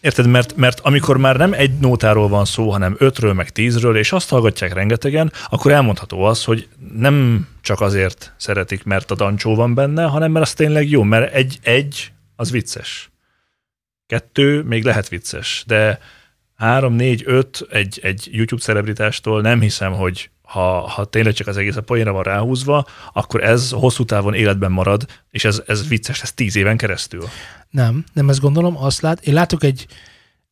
Érted? 0.00 0.26
Mert, 0.26 0.56
mert 0.56 0.80
amikor 0.80 1.16
már 1.16 1.36
nem 1.36 1.52
egy 1.52 1.78
nótáról 1.78 2.28
van 2.28 2.44
szó, 2.44 2.70
hanem 2.70 2.96
ötről, 2.98 3.32
meg 3.32 3.50
tízről, 3.50 3.96
és 3.96 4.12
azt 4.12 4.28
hallgatják 4.28 4.72
rengetegen, 4.72 5.32
akkor 5.48 5.72
elmondható 5.72 6.22
az, 6.22 6.44
hogy 6.44 6.68
nem 6.94 7.48
csak 7.60 7.80
azért 7.80 8.34
szeretik, 8.36 8.84
mert 8.84 9.10
a 9.10 9.14
dancsó 9.14 9.54
van 9.54 9.74
benne, 9.74 10.04
hanem 10.04 10.32
mert 10.32 10.44
az 10.44 10.52
tényleg 10.52 10.88
jó, 10.88 11.02
mert 11.02 11.32
egy, 11.32 11.58
egy 11.62 12.12
az 12.36 12.50
vicces. 12.50 13.10
Kettő 14.06 14.62
még 14.62 14.84
lehet 14.84 15.08
vicces, 15.08 15.64
de 15.66 15.98
három, 16.56 16.94
négy, 16.94 17.22
öt 17.26 17.66
egy, 17.70 18.00
egy 18.02 18.28
YouTube 18.32 18.62
celebritástól 18.62 19.40
nem 19.40 19.60
hiszem, 19.60 19.92
hogy 19.92 20.30
ha, 20.44 20.88
ha 20.88 21.04
tényleg 21.04 21.32
csak 21.32 21.46
az 21.46 21.56
egész 21.56 21.76
a 21.76 21.82
poénra 21.82 22.12
van 22.12 22.22
ráhúzva, 22.22 22.86
akkor 23.12 23.44
ez 23.44 23.70
hosszú 23.70 24.04
távon 24.04 24.34
életben 24.34 24.72
marad, 24.72 25.06
és 25.30 25.44
ez, 25.44 25.62
ez 25.66 25.88
vicces 25.88 26.22
ez 26.22 26.32
tíz 26.32 26.56
éven 26.56 26.76
keresztül. 26.76 27.28
Nem, 27.70 28.04
nem 28.12 28.28
ezt 28.28 28.40
gondolom, 28.40 28.76
azt 28.76 29.00
lát, 29.00 29.26
én 29.26 29.34
látok 29.34 29.62
egy 29.62 29.86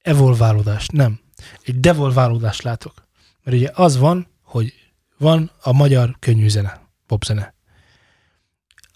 evolválódást, 0.03 0.93
nem. 0.93 1.20
Egy 1.62 1.80
devolválódást 1.80 2.62
látok. 2.62 3.09
Mert 3.43 3.57
ugye 3.57 3.70
az 3.74 3.99
van, 3.99 4.26
hogy 4.43 4.74
van 5.18 5.51
a 5.62 5.72
magyar 5.72 6.16
könnyű 6.18 6.49
zene, 6.49 6.80
popzene. 7.07 7.55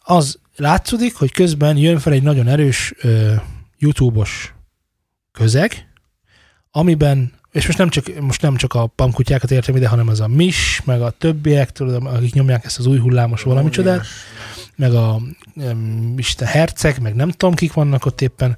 Az 0.02 0.38
látszódik, 0.56 1.14
hogy 1.14 1.32
közben 1.32 1.76
jön 1.76 1.98
fel 1.98 2.12
egy 2.12 2.22
nagyon 2.22 2.48
erős 2.48 2.94
ö, 3.00 3.34
YouTube-os 3.78 4.54
közeg, 5.32 5.92
amiben 6.70 7.32
és 7.56 7.66
most 7.66 7.78
nem 7.78 7.88
csak, 7.88 8.20
most 8.20 8.42
nem 8.42 8.56
csak 8.56 8.74
a 8.74 8.86
pamkutyákat 8.86 9.50
értem 9.50 9.76
ide, 9.76 9.88
hanem 9.88 10.08
az 10.08 10.20
a 10.20 10.26
mis, 10.26 10.80
meg 10.84 11.02
a 11.02 11.10
többiek, 11.10 11.72
tudod, 11.72 12.06
akik 12.06 12.32
nyomják 12.32 12.64
ezt 12.64 12.78
az 12.78 12.86
új 12.86 12.98
hullámos 12.98 13.42
valami 13.42 13.70
csodát, 13.70 14.06
meg 14.76 14.94
a 14.94 15.20
um, 15.54 16.14
Isten 16.16 16.48
herceg, 16.48 17.00
meg 17.00 17.14
nem 17.14 17.30
tudom, 17.30 17.54
kik 17.54 17.72
vannak 17.72 18.06
ott 18.06 18.20
éppen, 18.20 18.56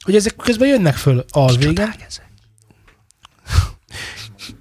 hogy 0.00 0.14
ezek 0.14 0.36
közben 0.36 0.68
jönnek 0.68 0.94
föl 0.94 1.24
alvégen. 1.28 1.94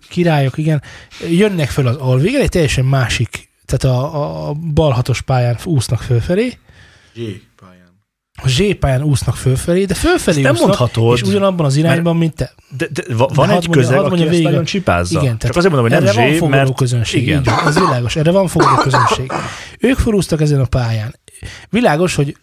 Királyok, 0.09 0.57
igen. 0.57 0.81
Jönnek 1.29 1.69
föl 1.69 1.87
az 1.87 1.95
alvégen, 1.95 2.41
egy 2.41 2.49
teljesen 2.49 2.85
másik, 2.85 3.49
tehát 3.65 3.97
a, 3.97 4.47
a 4.47 4.53
bal 4.53 4.91
hatos 4.91 5.21
pályán 5.21 5.57
úsznak 5.63 6.01
fölfelé, 6.01 6.57
a 8.43 8.47
Z 8.47 8.61
pályán 8.79 9.01
úsznak 9.03 9.35
fölfelé, 9.35 9.85
de 9.85 9.93
fölfelé 9.93 10.35
Ezt 10.37 10.43
nem 10.45 10.51
úsznak, 10.53 10.67
mondhatod, 10.67 11.15
és 11.17 11.21
ugyanabban 11.21 11.65
az 11.65 11.75
irányban, 11.75 12.17
mint 12.17 12.35
te. 12.35 12.53
De, 12.77 12.87
de 12.93 13.01
De 13.07 13.13
van 13.15 13.27
hadd 13.35 13.43
egy 13.43 13.47
mondja- 13.49 13.71
közeg, 13.71 13.95
hadd 13.95 13.99
aki 13.99 14.07
mondja 14.09 14.23
ezt 14.25 14.29
végig. 14.35 14.45
nagyon 14.45 14.65
csipázza. 14.65 15.21
Igen, 15.21 15.37
Csak 15.37 15.55
azért 15.55 15.73
mondom, 15.73 15.91
hogy 15.91 16.03
nem 16.03 16.15
van 16.15 16.25
zsé, 16.27 16.37
fogadó 16.37 16.57
mert 16.63 16.75
közönség. 16.75 17.21
igen. 17.21 17.39
Így 17.39 17.45
van, 17.45 17.67
ez 17.67 17.79
világos, 17.79 18.15
erre 18.15 18.31
van 18.31 18.47
fogadó 18.47 18.75
közönség. 18.75 19.31
Ők 19.79 19.97
felúztak 19.97 20.41
ezen 20.41 20.59
a 20.59 20.65
pályán. 20.65 21.15
Világos, 21.69 22.15
hogy 22.15 22.37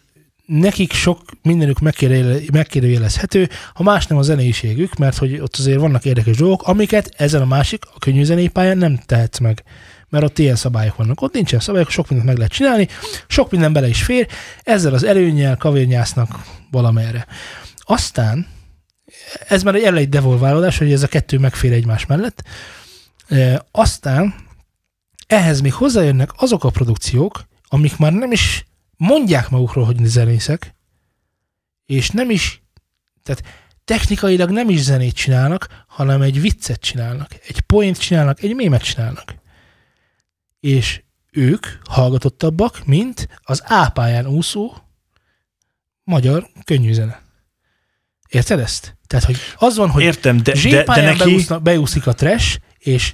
nekik 0.45 0.93
sok 0.93 1.19
mindenük 1.41 1.79
megkérdőjele- 1.79 2.51
megkérdőjelezhető, 2.51 3.49
ha 3.73 3.83
más 3.83 4.07
nem 4.07 4.17
a 4.17 4.21
zeneiségük, 4.21 4.95
mert 4.95 5.17
hogy 5.17 5.39
ott 5.39 5.55
azért 5.55 5.79
vannak 5.79 6.05
érdekes 6.05 6.37
dolgok, 6.37 6.61
amiket 6.67 7.13
ezen 7.17 7.41
a 7.41 7.45
másik, 7.45 7.83
a 7.95 7.99
könnyű 7.99 8.23
zenei 8.23 8.47
pályán 8.47 8.77
nem 8.77 8.99
tehetsz 9.05 9.39
meg. 9.39 9.63
Mert 10.11 10.23
ott 10.23 10.39
ilyen 10.39 10.55
szabályok 10.55 10.95
vannak. 10.95 11.21
Ott 11.21 11.33
nincsen 11.33 11.59
szabályok, 11.59 11.89
sok 11.89 12.07
mindent 12.07 12.29
meg 12.29 12.37
lehet 12.37 12.53
csinálni, 12.53 12.87
sok 13.27 13.51
minden 13.51 13.73
bele 13.73 13.87
is 13.87 14.03
fér, 14.03 14.27
ezzel 14.63 14.93
az 14.93 15.03
előnyel 15.03 15.57
kavérnyásznak 15.57 16.41
valamerre. 16.71 17.27
Aztán, 17.77 18.47
ez 19.47 19.63
már 19.63 19.75
egy 19.75 19.83
elej 19.83 20.05
devolválódás, 20.05 20.77
hogy 20.77 20.91
ez 20.91 21.03
a 21.03 21.07
kettő 21.07 21.37
megfér 21.37 21.71
egymás 21.71 22.05
mellett, 22.05 22.43
E, 23.31 23.65
aztán 23.71 24.35
ehhez 25.27 25.61
még 25.61 25.73
hozzájönnek 25.73 26.29
azok 26.35 26.63
a 26.63 26.69
produkciók, 26.69 27.47
amik 27.67 27.97
már 27.97 28.13
nem 28.13 28.31
is 28.31 28.65
mondják 28.97 29.49
magukról, 29.49 29.85
hogy 29.85 29.97
zenészek, 30.03 30.75
és 31.85 32.09
nem 32.09 32.29
is, 32.29 32.61
tehát 33.23 33.43
technikailag 33.85 34.49
nem 34.49 34.69
is 34.69 34.81
zenét 34.81 35.15
csinálnak, 35.15 35.83
hanem 35.87 36.21
egy 36.21 36.41
viccet 36.41 36.79
csinálnak, 36.79 37.35
egy 37.47 37.59
point 37.59 37.99
csinálnak, 37.99 38.41
egy 38.41 38.55
mémet 38.55 38.83
csinálnak. 38.83 39.35
És 40.61 41.01
ők 41.31 41.65
hallgatottabbak, 41.89 42.85
mint 42.85 43.27
az 43.41 43.63
A 43.67 43.89
pályán 43.89 44.27
úszó 44.27 44.73
magyar 46.03 46.47
könnyű 46.63 46.93
zene. 46.93 47.21
Érted 48.29 48.59
ezt? 48.59 48.97
Tehát, 49.07 49.25
hogy 49.25 49.37
az 49.57 49.77
van, 49.77 49.89
hogy 49.89 50.03
Értem, 50.03 50.37
de, 50.43 50.53
de, 50.69 50.83
de 50.83 51.01
neki 51.01 51.17
beúsznak, 51.17 51.61
beúszik 51.61 52.07
a 52.07 52.13
trash, 52.13 52.57
és, 52.77 53.13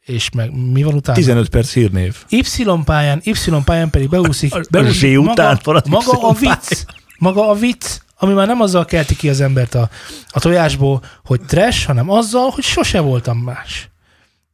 és 0.00 0.30
meg 0.30 0.52
mi 0.52 0.82
van 0.82 0.94
utána? 0.94 1.18
15 1.18 1.48
perc 1.48 1.72
hírnév. 1.72 2.24
Y 2.28 2.42
pályán, 2.84 3.20
Y 3.24 3.32
pályán 3.64 3.90
pedig 3.90 4.08
beúszik, 4.08 4.54
A- 4.54 4.58
a 4.58 4.62
beúszik 4.70 5.14
Z 5.14 5.16
után 5.16 5.60
az 5.64 5.82
maga 5.88 6.28
a 6.28 6.32
vicc, 6.32 6.84
maga 7.18 7.48
a 7.48 7.54
vicc, 7.54 7.98
ami 8.16 8.32
már 8.32 8.46
nem 8.46 8.60
azzal 8.60 8.84
kelti 8.84 9.16
ki 9.16 9.28
az 9.28 9.40
embert 9.40 9.74
a, 9.74 9.90
a 10.28 10.40
tojásból, 10.40 11.02
hogy 11.24 11.40
trash, 11.40 11.86
hanem 11.86 12.10
azzal, 12.10 12.50
hogy 12.50 12.64
sose 12.64 13.00
voltam 13.00 13.38
más. 13.38 13.90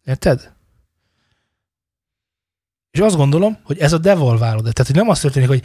Érted? 0.04 0.52
És 2.96 3.02
azt 3.02 3.16
gondolom, 3.16 3.58
hogy 3.62 3.78
ez 3.78 3.92
a 3.92 3.98
devolválódás. 3.98 4.72
Tehát, 4.72 4.86
hogy 4.92 5.00
nem 5.00 5.08
az 5.08 5.20
történik, 5.20 5.48
hogy 5.48 5.62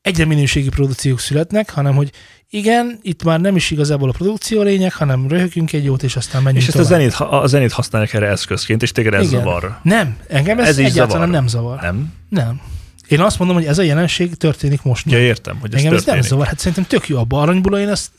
egyre 0.00 0.24
minőségi 0.24 0.68
produkciók 0.68 1.20
születnek, 1.20 1.70
hanem 1.70 1.94
hogy 1.94 2.10
igen, 2.50 2.98
itt 3.02 3.24
már 3.24 3.40
nem 3.40 3.56
is 3.56 3.70
igazából 3.70 4.08
a 4.08 4.12
produkció 4.12 4.60
a 4.60 4.62
lényeg, 4.62 4.92
hanem 4.92 5.28
röhögünk 5.28 5.72
egy 5.72 5.84
jót, 5.84 6.02
és 6.02 6.16
aztán 6.16 6.42
menjünk 6.42 6.62
És 6.66 6.68
ezt 6.68 6.78
a 6.78 6.82
tovább. 6.82 6.98
zenét, 7.10 7.14
a 7.42 7.46
zenét 7.46 7.72
használják 7.72 8.12
erre 8.14 8.26
eszközként, 8.26 8.82
és 8.82 8.92
téged 8.92 9.14
ez 9.14 9.26
Igen. 9.26 9.40
zavar. 9.40 9.78
Nem, 9.82 10.16
engem 10.28 10.58
ez, 10.58 10.68
Ez 10.68 10.78
egyáltalán 10.78 11.08
zavar. 11.10 11.28
nem 11.28 11.46
zavar. 11.46 11.80
Nem? 11.80 12.12
Nem. 12.28 12.60
Én 13.08 13.20
azt 13.20 13.38
mondom, 13.38 13.56
hogy 13.56 13.66
ez 13.66 13.78
a 13.78 13.82
jelenség 13.82 14.34
történik 14.34 14.82
most. 14.82 15.10
Ja, 15.10 15.18
értem, 15.18 15.56
hogy 15.60 15.72
ez 15.74 15.78
Engem 15.78 15.92
ez 15.94 15.98
nem 15.98 16.04
történik. 16.04 16.30
zavar, 16.30 16.46
hát 16.46 16.58
szerintem 16.58 16.84
tök 16.86 17.08
jó 17.08 17.18
abban. 17.18 17.42
Aranybula 17.42 17.78
én 17.80 17.88
ezt 17.88 18.10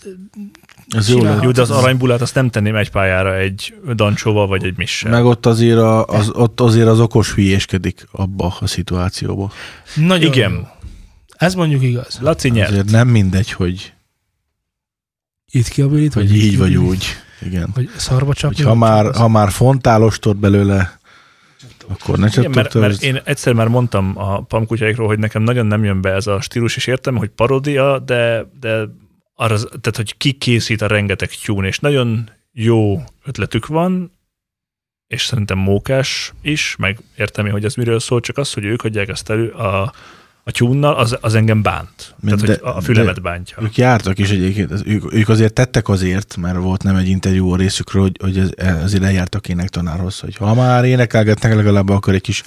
Ez 0.93 1.09
jó 1.09 1.23
lett. 1.23 1.43
Jó, 1.43 1.51
de 1.51 1.61
az 1.61 1.71
aranybulát 1.71 2.21
azt 2.21 2.35
nem 2.35 2.49
tenném 2.49 2.75
egy 2.75 2.91
pályára 2.91 3.37
egy 3.37 3.75
dancsóval, 3.95 4.47
vagy 4.47 4.63
egy 4.65 4.77
missel. 4.77 5.11
Meg 5.11 5.25
ott 5.25 5.45
azért, 5.45 5.77
a, 5.77 6.05
az, 6.05 6.29
ott 6.33 6.59
azért 6.59 6.87
az 6.87 6.99
okos 6.99 7.33
hülyéskedik 7.33 8.07
abba 8.11 8.55
a 8.59 8.67
szituációba. 8.67 9.51
nagyon 9.95 10.33
Igen. 10.33 10.51
jó. 10.51 10.59
Ez 11.37 11.55
mondjuk 11.55 11.83
igaz. 11.83 12.19
Laci 12.21 12.49
nyert. 12.49 12.69
Azért 12.69 12.91
nem 12.91 13.07
mindegy, 13.07 13.51
hogy, 13.51 13.93
Itt 15.51 15.67
ki 15.67 15.81
a 15.81 15.87
bilit, 15.87 16.13
hogy 16.13 16.35
így 16.35 16.57
vagy 16.57 16.75
úgy. 16.75 17.05
Igen. 17.41 17.69
Hogy 17.73 17.89
szarba 17.95 18.33
csapni. 18.33 18.63
Ha 18.63 18.69
vagy 18.69 18.77
már, 18.77 19.15
ha 19.15 19.27
már 19.27 19.51
fontálostod 19.51 20.37
belőle, 20.37 20.99
akkor 21.87 22.17
ne 22.17 22.27
Igen, 22.27 22.43
csak 22.43 22.53
mert, 22.53 22.73
mert 22.73 23.03
én 23.03 23.21
egyszer 23.23 23.53
már 23.53 23.67
mondtam 23.67 24.13
a 24.15 24.41
pamkutyáikról, 24.41 25.07
hogy 25.07 25.19
nekem 25.19 25.41
nagyon 25.41 25.65
nem 25.65 25.83
jön 25.83 26.01
be 26.01 26.11
ez 26.11 26.27
a 26.27 26.41
stílus, 26.41 26.75
és 26.75 26.87
értem, 26.87 27.15
hogy 27.15 27.29
paródia, 27.29 27.99
de, 27.99 28.49
de 28.59 28.89
arra, 29.35 29.57
tehát, 29.57 29.95
hogy 29.95 30.17
ki 30.17 30.31
készít 30.31 30.81
a 30.81 30.87
rengeteg 30.87 31.29
tune, 31.45 31.67
és 31.67 31.79
nagyon 31.79 32.29
jó 32.51 33.03
ötletük 33.25 33.67
van, 33.67 34.11
és 35.07 35.25
szerintem 35.25 35.57
mókás 35.57 36.33
is, 36.41 36.75
meg 36.77 36.99
értem 37.15 37.45
én, 37.45 37.51
hogy 37.51 37.65
ez 37.65 37.75
miről 37.75 37.99
szól, 37.99 38.19
csak 38.19 38.37
az, 38.37 38.53
hogy 38.53 38.63
ők 38.63 38.83
adják 38.83 39.07
ezt 39.07 39.29
elő 39.29 39.49
a, 39.49 39.93
a 40.43 40.51
tune 40.51 40.95
az, 40.95 41.17
az 41.21 41.35
engem 41.35 41.61
bánt. 41.61 42.15
De- 42.19 42.35
Tehát, 42.35 42.59
hogy 42.59 42.75
a 42.75 42.81
fülemet 42.81 43.15
de- 43.15 43.21
bántja. 43.21 43.57
Ők 43.61 43.77
jártak 43.77 44.19
is 44.19 44.29
egyébként, 44.29 44.71
ők, 44.85 45.13
ők 45.13 45.29
azért 45.29 45.53
tettek 45.53 45.89
azért, 45.89 46.37
mert 46.37 46.57
volt 46.57 46.83
nem 46.83 46.95
egy 46.95 47.07
interjú 47.07 47.51
a 47.51 47.55
részükről, 47.57 48.01
hogy, 48.01 48.17
hogy 48.21 48.37
ez, 48.55 48.81
azért 48.83 49.03
eljártak 49.03 49.47
énektanárhoz, 49.47 50.19
hogy 50.19 50.35
ha 50.35 50.53
már 50.53 50.85
énekelgetnek 50.85 51.55
legalább, 51.55 51.89
akkor 51.89 52.13
egy 52.13 52.21
kis 52.21 52.43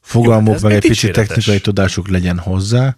fogalmuk, 0.00 0.60
meg 0.60 0.72
egy 0.72 0.88
picit 0.88 1.12
technikai 1.12 1.60
tudásuk 1.60 2.08
legyen 2.08 2.38
hozzá. 2.38 2.96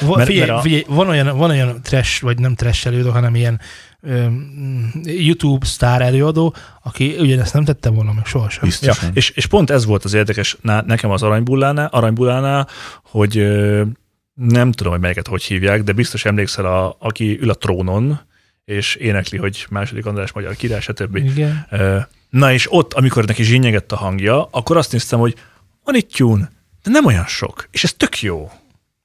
Va, 0.00 0.16
Mert- 0.16 0.28
figyelj, 0.28 0.46
mert 0.48 0.58
a- 0.58 0.62
figyelj, 0.62 0.84
van, 0.88 1.08
olyan, 1.08 1.36
van 1.36 1.50
olyan 1.50 1.82
trash, 1.82 2.22
vagy 2.22 2.38
nem 2.38 2.54
trash 2.54 2.86
előadó, 2.86 3.10
hanem 3.10 3.34
ilyen 3.34 3.60
öm, 4.00 4.90
YouTube 5.04 5.66
sztár 5.66 6.02
előadó, 6.02 6.54
aki 6.82 7.16
ugyanezt 7.18 7.54
nem 7.54 7.64
tette 7.64 7.88
volna 7.90 8.12
meg 8.12 8.26
sohasem. 8.26 8.60
Ja, 8.62 8.68
Biztosan. 8.68 9.10
és, 9.14 9.30
és 9.30 9.46
pont 9.46 9.70
ez 9.70 9.84
volt 9.84 10.04
az 10.04 10.14
érdekes 10.14 10.56
nekem 10.62 11.10
az 11.10 11.22
aranybullánál, 11.22 11.86
aranybullánál 11.86 12.68
hogy 13.02 13.38
ö, 13.38 13.82
nem 14.34 14.72
tudom, 14.72 14.92
hogy 14.92 15.00
melyiket 15.00 15.26
hogy 15.26 15.42
hívják, 15.42 15.82
de 15.82 15.92
biztos 15.92 16.24
emlékszel, 16.24 16.64
a, 16.66 16.96
aki 16.98 17.38
ül 17.40 17.50
a 17.50 17.54
trónon, 17.54 18.20
és 18.64 18.94
énekli, 18.94 19.38
hogy 19.38 19.66
második 19.70 20.06
András 20.06 20.32
magyar 20.32 20.56
király, 20.56 20.80
stb. 20.80 21.16
Igen. 21.16 21.66
Ö, 21.70 21.98
Na 22.30 22.52
és 22.52 22.72
ott, 22.72 22.92
amikor 22.94 23.24
neki 23.24 23.42
zsínyegett 23.42 23.92
a 23.92 23.96
hangja, 23.96 24.48
akkor 24.50 24.76
azt 24.76 24.92
néztem, 24.92 25.18
hogy 25.18 25.34
van 25.84 25.94
itt 25.94 26.12
tune, 26.12 26.50
de 26.82 26.90
nem 26.90 27.06
olyan 27.06 27.26
sok, 27.26 27.68
és 27.70 27.84
ez 27.84 27.92
tök 27.92 28.20
jó. 28.22 28.50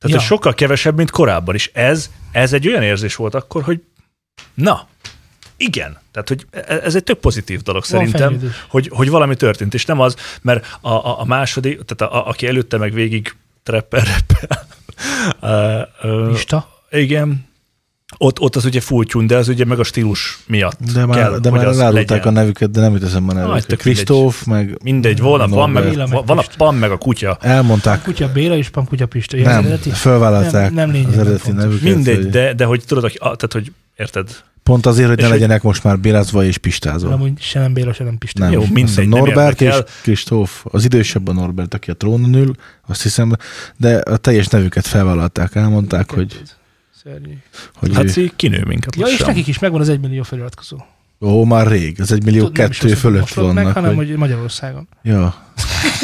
Tehát 0.06 0.18
Ja. 0.20 0.24
ez 0.24 0.24
sokkal 0.24 0.54
kevesebb, 0.54 0.96
mint 0.98 1.12
korábban, 1.12 1.56
és 1.56 1.70
ez, 1.74 2.10
ez 2.32 2.54
egy 2.54 2.68
olyan 2.68 2.84
érzés 2.84 3.16
volt 3.16 3.36
akkor, 3.36 3.64
hogy 3.64 3.84
na, 4.54 4.88
igen. 5.58 5.98
Tehát, 6.12 6.28
hogy 6.28 6.46
e- 6.52 6.80
ez 6.84 6.96
egy 6.96 7.04
tök 7.04 7.20
pozitív 7.20 7.62
dolog 7.62 7.84
Van 7.90 8.00
szerintem, 8.00 8.30
fejlődés. 8.32 8.66
hogy, 8.70 8.90
hogy 8.94 9.10
valami 9.10 9.36
történt, 9.36 9.74
és 9.74 9.86
nem 9.86 10.00
az, 10.00 10.16
mert 10.42 10.78
a, 10.82 10.90
a, 10.90 11.20
a 11.20 11.26
második, 11.26 11.82
tehát 11.86 12.14
a, 12.14 12.18
a, 12.18 12.28
aki 12.30 12.48
előtte 12.48 12.78
meg 12.78 12.94
végig 12.94 13.36
trepper, 13.64 14.08
rapper, 14.08 14.60
uh, 16.02 16.12
uh, 16.28 16.34
Ista. 16.34 16.84
igen, 16.90 17.48
ott, 18.18 18.40
ott 18.40 18.56
az 18.56 18.66
ugye 18.66 18.82
full 18.82 19.06
tune, 19.06 19.26
de 19.26 19.36
az 19.38 19.48
ugye 19.48 19.66
meg 19.66 19.80
a 19.80 19.84
stílus 19.84 20.40
miatt 20.48 20.78
De 20.94 21.06
már, 21.06 21.18
kell, 21.18 21.40
de 21.40 21.50
hogy 21.50 21.60
már 21.60 21.68
elárulták 21.68 22.26
a 22.26 22.30
nevüket, 22.30 22.72
de 22.72 22.80
nem 22.82 22.94
jut 22.94 23.04
eszembe 23.04 23.32
a 23.32 23.36
nevüket. 23.36 23.68
tök 23.68 23.78
Kristóf, 23.80 24.44
meg 24.46 24.78
Mindegy, 24.84 25.20
van 25.20 25.42
a, 25.42 25.48
van, 25.48 25.70
meg. 25.70 25.84
Béla 25.84 26.08
meg 26.08 26.26
van 26.26 26.38
a 26.38 26.42
Pista. 26.42 26.56
pan 26.58 26.76
meg 26.76 26.92
a 26.92 26.98
kutya. 26.98 27.38
elmondták, 27.42 28.02
Kutya 28.02 28.32
Béla 28.32 28.56
és 28.58 28.70
Pamkutya 28.70 29.06
Pista. 29.06 29.38
Ja, 29.38 29.48
az 29.48 29.54
nem, 29.56 29.64
eredeti? 29.66 29.90
fölvállalták 29.90 30.72
Nem- 30.72 30.74
nem 30.74 30.92
lényeg, 30.92 31.08
az 31.08 31.16
nem 31.16 31.22
eredeti 31.26 31.42
fontos. 31.44 31.64
nevüket. 31.64 31.94
Mindegy, 31.94 32.16
hogy- 32.16 32.30
de, 32.30 32.54
de 32.54 32.66
hogy 32.66 32.84
tudod, 32.88 33.04
hogy, 33.04 33.16
a- 33.20 33.36
tehát, 33.36 33.54
hogy 33.54 33.72
érted? 33.96 34.30
Pont 34.64 34.86
azért, 34.86 35.08
hogy 35.08 35.18
És 35.18 35.24
ne 35.24 35.30
hogy- 35.30 35.40
legyenek 35.40 35.62
most 35.64 35.84
már 35.84 36.00
bélázva 36.00 36.44
és 36.44 36.58
pistázva. 36.58 37.14
Amúgy 37.14 37.32
se 37.42 37.60
nem 37.60 37.74
Béla, 37.74 37.94
se 37.94 38.04
nem 38.04 38.18
Pista. 38.18 38.44
Nem, 38.44 38.52
Jó, 38.52 38.64
mindegy, 38.74 38.96
nem 39.08 39.20
Norbert 39.20 39.62
és. 39.62 39.76
Kristóf, 40.02 40.66
az 40.72 40.84
idősebb 40.84 41.28
a 41.28 41.34
Norbert, 41.34 41.74
aki 41.74 41.92
a 41.92 41.94
trónon 41.94 42.34
ül, 42.34 42.56
azt 42.88 43.02
hiszem, 43.04 43.32
de 43.78 43.96
a 43.98 44.18
teljes 44.18 44.48
nevüket 44.48 44.88
felvállalták, 44.88 45.56
elmondták, 45.56 46.12
hogy, 46.12 46.42
Szörnyű. 47.06 47.34
hogy 47.76 47.90
ő, 47.90 47.94
Laci 47.94 48.32
kinő 48.36 48.64
minket 48.68 48.96
Ja, 48.96 49.06
és 49.08 49.20
nekik 49.20 49.48
is 49.48 49.60
megvan 49.60 49.82
az 49.82 49.90
egymillió 49.90 50.24
feliratkozó. 50.24 50.78
ó, 51.22 51.44
már 51.44 51.68
rég, 51.68 52.00
ez 52.00 52.12
egy 52.12 52.24
millió 52.24 52.44
Tud- 52.44 52.54
kettő 52.56 52.94
fölött 52.94 53.22
ott 53.22 53.36
meg, 53.36 53.46
vannak. 53.56 53.74
hanem 53.74 53.96
hogy, 53.96 54.08
hogy 54.08 54.18
Magyarországon. 54.18 54.88
ja. 55.04 55.36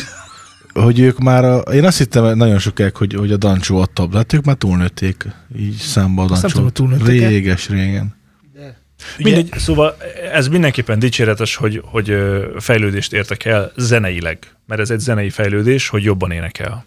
hogy 0.73 0.99
ők 0.99 1.17
már, 1.19 1.45
a, 1.45 1.57
én 1.59 1.85
azt 1.85 1.97
hittem 1.97 2.37
nagyon 2.37 2.59
sokáig, 2.59 2.95
hogy, 2.95 3.13
hogy 3.13 3.31
a 3.31 3.37
Dancsó 3.37 3.77
adta, 3.77 4.05
de 4.07 4.17
hát 4.17 4.33
ők 4.33 4.43
már 4.45 4.55
túlnőtték 4.55 5.25
így 5.57 5.75
számba 5.75 6.21
a 6.21 6.25
Azt 6.31 6.41
nem 6.41 6.41
Dancsó. 6.41 6.69
tudom, 6.69 6.91
hogy 6.91 6.99
túlnőttek-e. 7.03 7.27
Réges, 7.27 7.69
régen. 7.69 8.15
Ugye- 8.53 8.73
Mindegy, 9.17 9.59
szóval 9.59 9.95
ez 10.31 10.47
mindenképpen 10.47 10.99
dicséretes, 10.99 11.55
hogy, 11.55 11.81
hogy 11.85 12.15
fejlődést 12.57 13.13
értek 13.13 13.45
el 13.45 13.71
zeneileg, 13.75 14.55
mert 14.65 14.81
ez 14.81 14.89
egy 14.89 14.99
zenei 14.99 15.29
fejlődés, 15.29 15.87
hogy 15.87 16.03
jobban 16.03 16.31
énekel. 16.31 16.85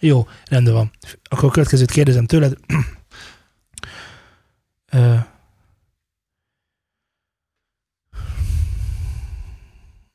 Jó, 0.00 0.28
rendben 0.48 0.74
van. 0.74 0.90
Akkor 1.30 1.48
a 1.48 1.52
következőt 1.52 1.90
kérdezem 1.90 2.26
tőled. 2.26 2.52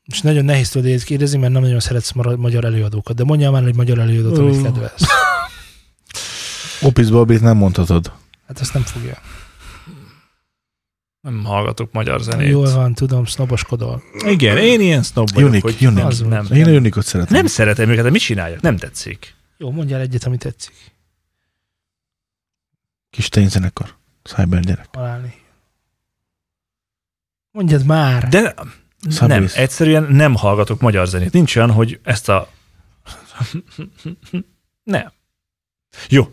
És 0.04 0.20
nagyon 0.20 0.44
nehéz 0.44 0.68
tudod 0.70 1.02
kérdezni, 1.02 1.38
mert 1.38 1.52
nem 1.52 1.62
nagyon 1.62 1.80
szeretsz 1.80 2.12
magyar 2.12 2.64
előadókat. 2.64 3.16
De 3.16 3.24
mondjál 3.24 3.50
már 3.50 3.64
egy 3.64 3.76
magyar 3.76 3.98
előadót, 3.98 4.38
amit 4.38 4.62
kedvelsz. 4.62 5.02
Opis 6.80 7.08
Bobit 7.10 7.40
nem 7.40 7.56
mondhatod. 7.56 8.12
Hát 8.46 8.60
ezt 8.60 8.72
nem 8.74 8.82
fogja. 8.82 9.18
Nem 11.20 11.44
hallgatok 11.44 11.92
magyar 11.92 12.20
zenét. 12.20 12.48
Jól 12.48 12.70
van, 12.74 12.94
tudom, 12.94 13.24
sznoboskodol. 13.24 14.02
Igen, 14.26 14.56
én 14.56 14.80
ilyen 14.80 15.02
snob 15.02 15.30
vagyok, 15.32 15.48
Unique, 15.48 15.72
hogy 15.72 15.86
unique. 15.86 16.06
Az 16.06 16.20
nem, 16.20 16.46
Én 16.52 16.66
Unicot 16.76 17.04
szeretem. 17.04 17.36
nem 17.36 17.46
szeretem 17.46 17.88
őket, 17.88 18.04
de 18.04 18.10
mit 18.10 18.20
csináljak? 18.20 18.60
Nem 18.60 18.76
tetszik. 18.76 19.34
Jó, 19.56 19.70
mondjál 19.70 20.00
egyet, 20.00 20.24
ami 20.24 20.36
tetszik. 20.36 20.74
Kis 23.10 23.28
tényzenekar. 23.28 23.95
Cyber 24.26 24.60
gyerek. 24.60 24.90
Találni. 24.90 25.34
Mondjad 27.50 27.84
már. 27.84 28.28
De 28.28 28.54
Subways. 29.10 29.52
nem, 29.54 29.62
egyszerűen 29.62 30.02
nem 30.02 30.34
hallgatok 30.34 30.80
magyar 30.80 31.06
zenét. 31.06 31.32
Nincs 31.32 31.56
olyan, 31.56 31.70
hogy 31.70 32.00
ezt 32.02 32.28
a... 32.28 32.48
nem. 34.82 35.12
Jó. 36.08 36.32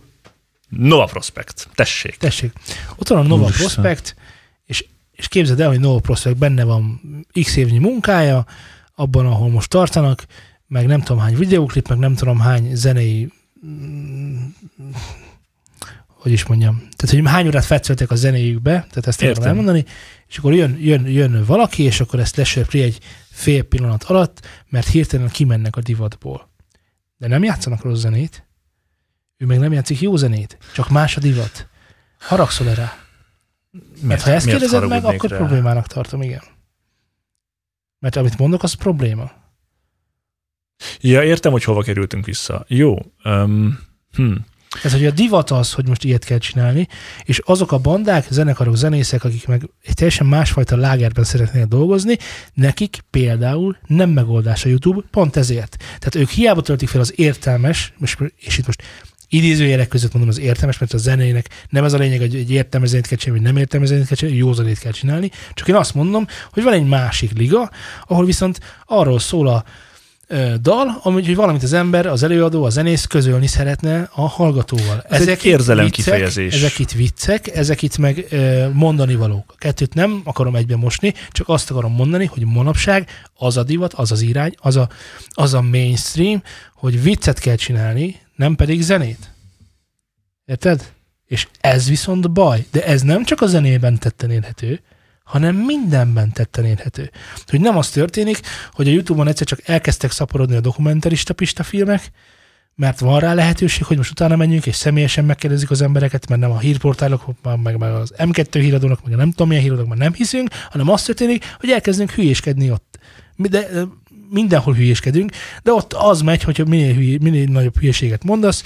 Nova 0.70 1.06
Prospect. 1.06 1.68
Tessék. 1.74 2.18
Tessék. 2.18 2.52
Ott 2.96 3.08
van 3.08 3.18
a 3.18 3.28
Nova 3.28 3.44
Úristen. 3.44 3.66
Prospect, 3.66 4.16
és, 4.66 4.86
és 5.12 5.28
képzeld 5.28 5.60
el, 5.60 5.68
hogy 5.68 5.80
Nova 5.80 6.00
Prospect 6.00 6.38
benne 6.38 6.64
van 6.64 7.02
x 7.44 7.56
évnyi 7.56 7.78
munkája, 7.78 8.46
abban, 8.96 9.26
ahol 9.26 9.50
most 9.50 9.70
tartanak, 9.70 10.26
meg 10.68 10.86
nem 10.86 11.02
tudom 11.02 11.22
hány 11.22 11.36
videóklip, 11.36 11.88
meg 11.88 11.98
nem 11.98 12.16
tudom 12.16 12.40
hány 12.40 12.76
zenei 12.76 13.32
mm, 13.66 14.46
hogy 16.24 16.32
is 16.32 16.46
mondjam, 16.46 16.76
tehát 16.96 17.16
hogy 17.16 17.32
hány 17.34 17.48
órát 17.48 17.66
fetszeltek 17.66 18.12
a 18.12 18.16
zenéjükbe, 18.16 18.72
tehát 18.72 19.08
ezt 19.08 19.22
Értem. 19.22 19.44
elmondani, 19.44 19.86
és 20.28 20.38
akkor 20.38 20.54
jön, 20.54 20.78
jön, 20.80 21.08
jön 21.08 21.46
valaki, 21.46 21.84
és 21.84 22.00
akkor 22.00 22.20
ezt 22.20 22.36
lesöpri 22.36 22.82
egy 22.82 23.00
fél 23.30 23.64
pillanat 23.64 24.04
alatt, 24.04 24.48
mert 24.70 24.88
hirtelen 24.88 25.30
kimennek 25.30 25.76
a 25.76 25.82
divatból. 25.82 26.50
De 27.18 27.28
nem 27.28 27.44
játszanak 27.44 27.82
rossz 27.82 28.00
zenét, 28.00 28.48
ő 29.38 29.46
meg 29.46 29.60
nem 29.60 29.74
játszik 29.74 30.02
jó 30.02 30.16
zenét, 30.16 30.58
csak 30.74 30.90
más 30.90 31.18
a 31.18 31.20
divat. 31.20 31.68
Haragszol 32.20 32.74
rá? 32.74 32.98
Mert 34.02 34.22
ha 34.22 34.32
ezt 34.32 34.46
kérdezed 34.46 34.88
meg, 34.88 35.06
akkor 35.06 35.30
rá? 35.30 35.38
problémának 35.38 35.88
tartom, 35.88 36.22
igen. 36.22 36.42
Mert 38.00 38.16
amit 38.16 38.38
mondok, 38.38 38.64
az 38.64 38.74
probléma. 38.74 39.32
Ja, 41.00 41.24
értem, 41.24 41.52
hogy 41.52 41.64
hova 41.64 41.82
kerültünk 41.82 42.26
vissza. 42.26 42.66
Jó. 42.68 42.96
Um, 43.24 43.80
hm. 44.12 44.34
Tehát, 44.82 44.98
hogy 44.98 45.08
a 45.08 45.12
divat 45.12 45.52
az, 45.52 45.74
hogy 45.74 45.88
most 45.88 46.04
ilyet 46.04 46.26
kell 46.26 46.38
csinálni, 46.38 46.88
és 47.24 47.42
azok 47.46 47.72
a 47.72 47.78
bandák, 47.78 48.26
zenekarok, 48.30 48.76
zenészek, 48.76 49.24
akik 49.24 49.48
meg 49.48 49.70
egy 49.84 49.94
teljesen 49.94 50.28
másfajta 50.28 50.76
lágerben 50.76 51.24
szeretnének 51.24 51.68
dolgozni, 51.68 52.18
nekik 52.54 53.04
például 53.10 53.78
nem 53.88 54.10
megoldás 54.10 54.66
a 54.66 54.70
YouTube, 54.70 55.02
pont 55.12 55.36
ezért. 55.36 55.78
Tehát 55.78 56.16
ők 56.16 56.30
hiába 56.30 56.62
töltik 56.62 56.90
fel 56.90 57.02
az 57.02 57.14
értelmes, 57.16 57.94
most, 57.98 58.18
és 58.38 58.58
itt 58.58 58.66
most 58.66 58.84
idézőjelek 59.34 59.88
között 59.88 60.14
mondom 60.14 60.32
az 60.32 60.40
értelmes, 60.40 60.78
mert 60.78 60.94
a 60.94 60.98
zenének 60.98 61.50
nem 61.70 61.84
ez 61.84 61.94
a 61.94 61.98
lényeg, 61.98 62.20
hogy 62.20 62.36
egy 62.36 62.52
értelmes 62.52 62.90
zenét 62.90 63.08
kell 63.08 63.18
csinálni, 63.18 63.44
vagy 63.44 63.52
nem 63.54 63.62
értelmes 63.62 63.90
zenét 63.90 64.08
kell 64.08 64.16
csinálni, 64.16 64.40
jó 64.40 64.54
zenét 64.54 64.80
kell 64.80 64.92
csinálni, 64.92 65.32
csak 65.54 65.68
én 65.68 65.76
azt 65.76 65.94
mondom, 65.94 66.28
hogy 66.52 66.64
van 66.64 66.74
egy 66.74 66.88
másik 66.88 67.32
liga, 67.38 67.72
ahol 68.08 68.26
viszont 68.26 68.60
arról 68.86 69.20
szól 69.20 69.48
a 69.48 69.64
dal, 70.62 70.88
hogy 70.88 71.36
valamit 71.36 71.64
az 71.64 71.74
ember, 71.74 72.06
az 72.06 72.24
előadó, 72.24 72.64
a 72.64 72.70
zenész 72.70 73.06
közölni 73.06 73.48
szeretne 73.48 74.10
a 74.12 74.28
hallgatóval. 74.28 75.06
Ez 75.10 75.28
egy 75.28 75.38
itt 75.38 75.44
érzelem 75.44 75.86
viccek, 75.86 76.04
kifejezés. 76.04 76.56
Ezek 76.56 76.80
itt 76.80 76.92
viccek, 76.92 77.56
ezek 77.56 77.82
itt 77.82 77.98
meg 77.98 78.26
mondani 78.74 79.16
valók. 79.16 79.56
Kettőt 79.58 79.94
nem 79.94 80.22
akarom 80.24 80.56
egyben 80.56 80.80
mosni, 80.80 81.14
csak 81.32 81.50
azt 81.50 81.72
akarom 81.72 81.94
mondani, 81.94 82.26
hogy 82.26 82.46
manapság 82.46 83.10
az 83.34 83.58
a 83.58 83.64
divat, 83.64 83.94
az 83.94 84.12
az 84.12 84.22
irány, 84.22 84.54
az 84.58 84.76
a, 84.76 84.90
az 85.30 85.54
a 85.54 85.62
mainstream, 85.62 86.44
hogy 86.76 87.04
viccet 87.04 87.40
kell 87.40 87.56
csinálni, 87.56 88.20
nem 88.36 88.56
pedig 88.56 88.82
zenét. 88.82 89.32
Érted? 90.46 90.92
És 91.26 91.48
ez 91.60 91.90
viszont 91.90 92.32
baj. 92.32 92.66
De 92.72 92.86
ez 92.86 93.02
nem 93.02 93.24
csak 93.24 93.42
a 93.42 93.46
zenében 93.46 93.98
tetten 93.98 94.32
érhető, 94.32 94.82
hanem 95.34 95.56
mindenben 95.56 96.32
tetten 96.32 96.66
érhető. 96.66 97.12
Hogy 97.48 97.62
nem 97.62 97.78
az 97.78 97.90
történik, 97.90 98.40
hogy 98.74 98.88
a 98.88 98.92
Youtube-on 98.92 99.28
egyszer 99.28 99.48
csak 99.48 99.60
elkezdtek 99.68 100.12
szaporodni 100.12 100.56
a 100.56 100.60
dokumentarista 100.60 101.34
pista 101.34 101.64
filmek, 101.64 102.12
mert 102.76 103.00
van 103.00 103.20
rá 103.20 103.34
lehetőség, 103.34 103.84
hogy 103.84 103.98
most 103.98 104.12
utána 104.12 104.36
menjünk, 104.36 104.66
és 104.66 104.76
személyesen 104.76 105.26
megkérdezik 105.26 105.72
az 105.72 105.82
embereket, 105.82 106.28
mert 106.30 106.42
nem 106.42 106.52
a 106.52 106.60
hírportálok, 106.60 107.26
meg, 107.64 107.78
meg 107.78 107.92
az 107.92 108.14
M2 108.18 108.48
híradónak, 108.52 109.04
meg 109.04 109.14
a 109.14 109.16
nem 109.16 109.30
tudom 109.30 109.48
milyen 109.48 109.64
híradónak, 109.64 109.90
már 109.90 110.00
nem 110.00 110.14
hiszünk, 110.14 110.50
hanem 110.70 110.90
az 110.90 111.04
történik, 111.04 111.56
hogy 111.60 111.70
elkezdünk 111.70 112.12
hülyéskedni 112.12 112.72
ott. 112.72 113.00
De 113.36 113.68
mindenhol 114.30 114.74
hülyéskedünk, 114.74 115.32
de 115.64 115.72
ott 115.72 115.94
az 115.94 116.22
megy, 116.22 116.44
hogy 116.44 116.68
minél, 116.68 116.94
hülyé, 116.94 117.18
minél 117.22 117.46
nagyobb 117.46 117.78
hülyeséget 117.78 118.24
mondasz. 118.24 118.64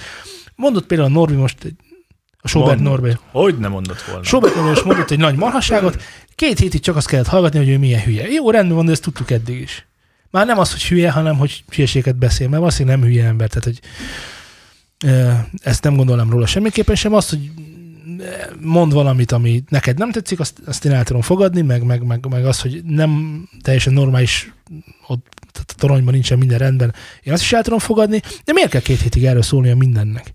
Mondott 0.56 0.86
például 0.86 1.10
a 1.10 1.14
Norbi 1.14 1.36
most, 1.36 1.64
egy- 1.64 1.76
a 2.38 2.48
Sobert. 2.48 2.80
Norbi, 2.80 3.18
Hogy 3.32 3.58
nem 3.58 3.72
mondott 3.72 4.02
volna? 4.02 4.24
Sobert 4.24 4.56
Norbi 4.56 4.70
most 4.70 4.86
mondott 4.86 5.12
egy 5.12 5.20
nagy 5.20 5.36
marhasságot, 5.36 6.02
két 6.36 6.60
hétig 6.60 6.82
csak 6.82 6.96
azt 6.96 7.08
kellett 7.08 7.28
hallgatni, 7.28 7.60
hogy 7.60 7.70
ő 7.70 7.78
milyen 7.78 8.02
hülye. 8.02 8.28
Jó, 8.30 8.52
rendben 8.52 8.76
van, 8.76 8.86
de 8.86 8.92
ezt 8.92 9.02
tudtuk 9.02 9.32
eddig 9.32 9.62
is. 9.62 9.88
Már 10.32 10.46
nem 10.46 10.60
az, 10.60 10.72
hogy 10.72 10.84
hülye, 10.84 11.12
hanem 11.12 11.38
hogy 11.38 11.64
hülyeséget 11.76 12.16
beszél, 12.16 12.48
mert 12.48 12.60
valószínűleg 12.60 13.00
nem 13.00 13.08
hülye 13.08 13.26
ember, 13.26 13.50
tehát 13.50 13.64
hogy 13.64 13.80
ezt 15.62 15.84
nem 15.84 15.96
gondolom 15.96 16.30
róla 16.30 16.46
semmiképpen 16.46 16.96
sem, 16.96 17.14
azt, 17.14 17.30
hogy 17.30 17.52
mond 18.62 18.94
valamit, 18.94 19.32
ami 19.32 19.64
neked 19.70 19.98
nem 19.98 20.12
tetszik, 20.12 20.40
azt, 20.40 20.60
azt 20.66 20.86
én 20.86 20.92
el 20.92 21.04
tudom 21.04 21.22
fogadni, 21.22 21.62
meg, 21.62 21.84
meg, 21.84 22.04
meg, 22.04 22.28
meg 22.30 22.46
az, 22.46 22.62
hogy 22.62 22.82
nem 22.84 23.42
teljesen 23.62 23.94
normális, 23.94 24.54
ott 25.08 25.28
tehát 25.62 25.72
a 25.76 25.80
toronyban 25.80 26.14
nincsen 26.14 26.38
minden 26.38 26.58
rendben, 26.58 26.94
én 27.24 27.34
azt 27.34 27.42
is 27.42 27.54
el 27.54 27.64
tudom 27.64 27.80
fogadni, 27.80 28.22
de 28.44 28.54
miért 28.54 28.70
kell 28.70 28.82
két 28.82 29.02
hétig 29.02 29.26
erről 29.26 29.42
szólnia 29.42 29.76
mindennek? 29.76 30.32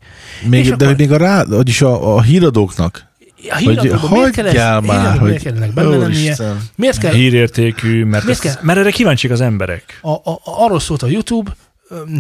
Még, 0.49 0.61
És 0.61 0.67
de 0.69 0.75
akkor- 0.75 0.87
hogy 0.87 0.97
még 0.97 1.13
a, 1.13 1.17
rá, 1.17 1.45
vagyis 1.45 1.83
a, 1.83 2.15
a 2.17 2.23
híradóknak, 2.23 3.11
A 3.51 3.55
ez, 3.57 3.63
hagyjál 3.65 4.81
már, 4.81 4.99
híradóban 5.01 5.19
hogy- 5.19 5.29
miért 5.29 5.43
kellene 5.43 5.67
benne 5.67 5.89
lennie? 5.89 6.05
Úristen. 6.07 6.69
Miért 6.75 6.99
kell, 6.99 7.13
Hírértékű, 7.13 8.05
mert, 8.05 8.25
Miért 8.25 8.45
ezt, 8.45 8.55
kell? 8.55 8.65
mert 8.65 8.79
erre 8.79 8.91
kíváncsiak 8.91 9.33
az 9.33 9.41
emberek. 9.41 9.99
a, 10.03 10.11
a, 10.11 10.21
a, 10.25 10.41
arról 10.45 10.81
szólt 10.81 11.03
a 11.03 11.07
YouTube, 11.07 11.57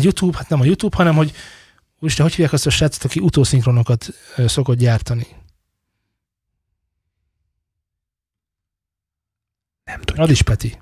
YouTube, 0.02 0.36
hát 0.36 0.48
nem 0.48 0.60
a 0.60 0.64
YouTube, 0.64 0.96
hanem 0.96 1.14
hogy 1.14 1.32
úristen, 2.00 2.24
hogy 2.24 2.34
hívják 2.34 2.52
azt 2.52 2.66
a 2.66 2.70
srácot, 2.70 3.04
aki 3.04 3.20
utószinkronokat 3.20 4.08
szokott 4.46 4.78
gyártani? 4.78 5.26
Nem 9.84 9.98
tudjuk. 9.98 10.16
Radics 10.16 10.42
Peti. 10.42 10.78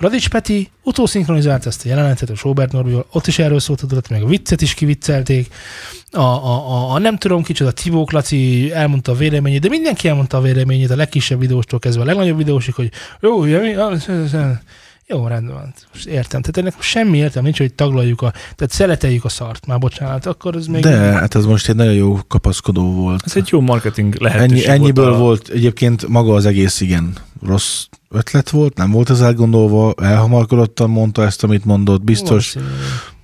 Radics 0.00 0.28
Peti 0.28 0.70
utószinkronizálta 0.82 1.68
ezt 1.68 1.84
a 1.84 1.88
jelenetet 1.88 2.30
a 2.30 2.34
Sobert 2.34 2.72
Norbival, 2.72 3.06
ott 3.10 3.26
is 3.26 3.38
erről 3.38 3.60
szólt 3.60 3.80
a 3.80 3.86
dolog, 3.86 4.04
meg 4.10 4.22
a 4.22 4.26
viccet 4.26 4.60
is 4.60 4.74
kiviccelték, 4.74 5.54
a, 6.10 6.20
a, 6.20 6.68
a, 6.70 6.92
a 6.92 6.98
nem 6.98 7.16
tudom 7.16 7.42
kicsoda, 7.42 7.70
Tibó 7.72 8.04
Klaci 8.04 8.70
elmondta 8.72 9.12
a 9.12 9.14
véleményét, 9.14 9.60
de 9.60 9.68
mindenki 9.68 10.08
elmondta 10.08 10.36
a 10.36 10.40
véleményét, 10.40 10.90
a 10.90 10.96
legkisebb 10.96 11.40
videóstól 11.40 11.78
kezdve 11.78 12.02
a 12.02 12.06
legnagyobb 12.06 12.36
videósig, 12.36 12.74
hogy 12.74 12.90
jó, 13.20 13.38
ugye, 13.40 13.60
mi? 13.60 13.74
Ez- 15.10 15.16
ez- 15.16 15.18
ez- 15.18 15.18
Jó, 15.18 15.26
rendben 15.26 15.54
van. 15.54 15.74
Most 15.92 16.06
értem. 16.06 16.40
Tehát 16.40 16.56
ennek 16.56 16.82
semmi 16.82 17.18
értem 17.18 17.42
nincs, 17.42 17.58
hogy 17.58 17.74
taglaljuk 17.74 18.22
a, 18.22 18.30
tehát 18.30 18.72
szeleteljük 18.72 19.24
a 19.24 19.28
szart, 19.28 19.66
már 19.66 19.78
bocsánat, 19.78 20.26
akkor 20.26 20.56
ez 20.56 20.66
még... 20.66 20.82
De 20.82 20.96
hát 20.96 21.34
ez 21.34 21.44
most 21.44 21.68
egy 21.68 21.76
nagyon 21.76 21.94
jó 21.94 22.18
kapaszkodó 22.28 22.92
volt. 22.94 23.22
Ez 23.26 23.36
egy 23.36 23.48
jó 23.50 23.60
marketing 23.60 24.14
lehetőség 24.20 24.66
Ennyi, 24.66 24.78
ennyiből 24.78 25.04
volt. 25.04 25.18
volt, 25.18 25.48
a- 25.48 25.52
egyébként 25.52 26.08
maga 26.08 26.34
az 26.34 26.46
egész 26.46 26.80
igen 26.80 27.14
rossz 27.46 27.84
ötlet 28.08 28.50
volt, 28.50 28.76
nem 28.76 28.90
volt 28.90 29.08
az 29.08 29.22
elgondolva, 29.22 29.94
elhamarkodottan 30.02 30.90
mondta 30.90 31.24
ezt, 31.24 31.44
amit 31.44 31.64
mondott, 31.64 32.02
biztos 32.02 32.52
Valószínű. 32.52 32.64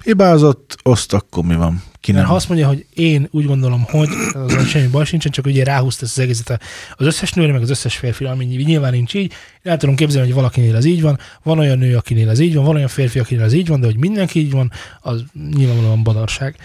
Hibázott, 0.07 0.77
oszt, 0.83 1.13
akkor 1.13 1.45
mi 1.45 1.55
van? 1.55 1.83
Ki 2.01 2.13
nem? 2.13 2.25
ha 2.25 2.35
azt 2.35 2.49
mondja, 2.49 2.67
hogy 2.67 2.87
én 2.95 3.29
úgy 3.31 3.47
gondolom, 3.47 3.83
hogy 3.83 4.09
az 4.33 4.69
semmi 4.69 4.87
baj 4.87 5.05
sincsen, 5.05 5.33
csak 5.33 5.47
ugye 5.47 5.65
ráhúzta 5.65 6.05
az 6.05 6.19
egészet 6.19 6.61
az 6.95 7.07
összes 7.07 7.33
nőre, 7.33 7.53
meg 7.53 7.63
az 7.63 7.71
összes 7.71 7.97
férfi, 7.97 8.25
ami 8.25 8.45
nyilván 8.45 8.93
nincs 8.93 9.15
így. 9.15 9.33
Én 9.63 9.73
el 9.73 9.77
tudom 9.77 9.95
képzelni, 9.95 10.27
hogy 10.27 10.37
valakinél 10.37 10.77
ez 10.77 10.85
így 10.85 11.03
van, 11.03 11.19
van 11.43 11.59
olyan 11.59 11.79
nő, 11.79 11.97
akinél 11.97 12.29
ez 12.29 12.39
így 12.39 12.55
van, 12.55 12.65
van 12.65 12.75
olyan 12.75 12.89
férfi, 12.89 13.19
akinél 13.19 13.45
ez 13.45 13.53
így 13.53 13.67
van, 13.67 13.81
de 13.81 13.87
hogy 13.87 13.99
mindenki 13.99 14.39
így 14.39 14.51
van, 14.51 14.71
az 15.01 15.25
nyilvánvalóan 15.57 16.03
badarság 16.03 16.57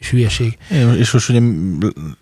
és 0.00 0.10
hülyeség. 0.10 0.58
Én- 0.72 0.94
És 0.94 1.10
most 1.10 1.28
ugye 1.28 1.40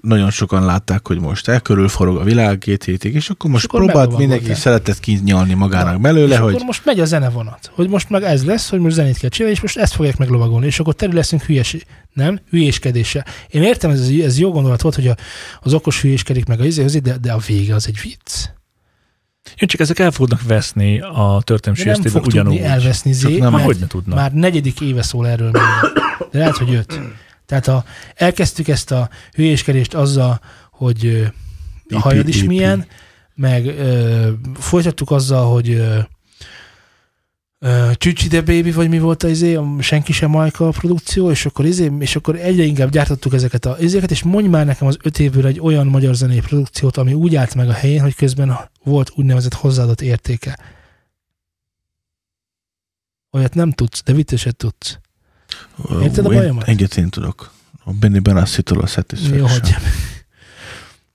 nagyon 0.01 0.31
sokan 0.31 0.65
látták, 0.65 1.07
hogy 1.07 1.21
most 1.21 1.49
elkörül 1.49 1.89
forog 1.89 2.17
a 2.17 2.23
világ 2.25 2.59
két 2.59 2.85
hétig, 2.85 3.15
és 3.15 3.31
akkor 3.31 3.51
most 3.51 3.63
És 3.65 3.69
akkor 3.69 3.85
próbált 3.85 4.19
mindenki 4.19 4.55
szeretett 4.55 5.01
kinyalni 5.01 5.55
magának 5.55 5.93
Na, 5.93 5.99
belőle, 5.99 6.35
és 6.35 6.41
hogy 6.41 6.53
akkor 6.55 6.67
most 6.67 6.85
megy 6.85 7.01
a 7.01 7.05
zenevonat, 7.05 7.71
hogy 7.75 7.89
most 7.89 8.11
meg 8.11 8.23
ez 8.23 8.45
lesz, 8.45 8.69
hogy 8.71 8.81
most 8.81 8.95
zenét 8.95 9.19
kell 9.19 9.29
csinálni, 9.31 9.57
és 9.57 9.63
most 9.63 9.77
ezt 9.77 9.95
fogják 9.95 10.17
meglovagolni, 10.17 10.67
és 10.67 10.81
akkor 10.81 10.95
terül 10.95 11.15
leszünk 11.15 11.43
hülyeség, 11.43 11.87
nem? 12.13 12.41
Hülyéskedéssel. 12.51 13.25
Én 13.49 13.63
értem, 13.63 13.91
ez, 13.91 14.09
ez 14.25 14.39
jó 14.39 14.51
gondolat 14.51 14.83
volt, 14.83 14.95
hogy 14.95 15.07
a, 15.09 15.17
az 15.61 15.73
okos 15.75 16.01
hülyéskedik 16.01 16.47
meg 16.47 16.61
a 16.61 16.65
izé, 16.65 16.85
az, 16.85 16.97
de, 17.03 17.17
de 17.19 17.33
a 17.33 17.39
vége 17.47 17.75
az 17.75 17.87
egy 17.87 17.99
vicc. 18.03 18.45
Jó, 19.57 19.67
csak 19.67 19.81
ezek 19.81 19.99
el 19.99 20.11
fognak 20.11 20.43
veszni 20.43 21.01
a 21.01 21.41
történelmi 21.45 21.91
nem 21.91 22.03
fog 22.03 22.27
ugyanúgy. 22.27 22.53
tudni 22.57 22.69
elveszni 22.71 23.13
zé, 23.13 23.31
nem- 23.31 23.41
Már 23.41 23.51
mert 23.51 23.65
hogy 23.65 23.77
ne 23.81 23.87
tudna? 23.87 24.15
már 24.15 24.33
negyedik 24.33 24.81
éve 24.81 25.03
szól 25.03 25.29
erről 25.29 25.51
minden. 25.51 26.07
De 26.31 26.39
lehet, 26.39 26.57
hogy 26.57 26.75
öt. 26.75 27.01
Tehát 27.49 27.69
a, 27.69 27.85
elkezdtük 28.15 28.69
ezt 28.69 28.91
a 28.91 29.09
hülyéskedést 29.33 29.95
azzal, 29.95 30.41
hogy 30.71 31.33
a 31.89 31.99
hajad 31.99 32.29
is 32.29 32.45
milyen, 32.45 32.87
meg 33.35 33.67
ö, 33.67 34.31
folytattuk 34.55 35.11
azzal, 35.11 35.53
hogy 35.53 35.71
ö, 35.71 35.99
Csücsi 37.95 38.29
de 38.29 38.41
Baby, 38.41 38.73
vagy 38.73 38.89
mi 38.89 38.99
volt 38.99 39.23
az 39.23 39.31
izé, 39.31 39.55
a 39.55 39.77
Senki 39.81 40.13
sem 40.13 40.31
Majka 40.31 40.69
produkció, 40.69 41.31
és 41.31 41.47
akkor, 41.47 41.65
izé, 41.65 41.93
és 41.99 42.17
akkor 42.17 42.37
egyre 42.37 42.63
inkább 42.63 42.91
gyártottuk 42.91 43.35
ezeket 43.35 43.65
a 43.65 43.77
izéket, 43.81 44.11
és 44.11 44.23
mondj 44.23 44.49
már 44.49 44.67
nekem 44.67 44.87
az 44.87 44.97
öt 45.03 45.19
évből 45.19 45.47
egy 45.47 45.61
olyan 45.61 45.87
magyar 45.87 46.15
zenei 46.15 46.41
produkciót, 46.41 46.97
ami 46.97 47.13
úgy 47.13 47.37
állt 47.37 47.55
meg 47.55 47.69
a 47.69 47.73
helyén, 47.73 48.01
hogy 48.01 48.15
közben 48.15 48.59
volt 48.85 49.13
úgynevezett 49.15 49.55
hozzáadott 49.55 50.01
értéke. 50.01 50.59
Olyat 53.31 53.55
nem 53.55 53.73
tudsz, 53.73 54.03
de 54.03 54.13
vitteset 54.13 54.57
tudsz. 54.57 54.99
Érted 56.03 56.27
a 56.27 56.29
bajomat? 56.29 56.69
Egyet 56.69 56.97
én 56.97 57.09
tudok. 57.09 57.53
A 57.85 57.93
Benny 57.93 58.23
Benassi-tól 58.23 58.79
a 58.79 58.81
Jó, 58.81 58.87
Satisfaction. 58.87 59.49
hogy... 59.49 59.75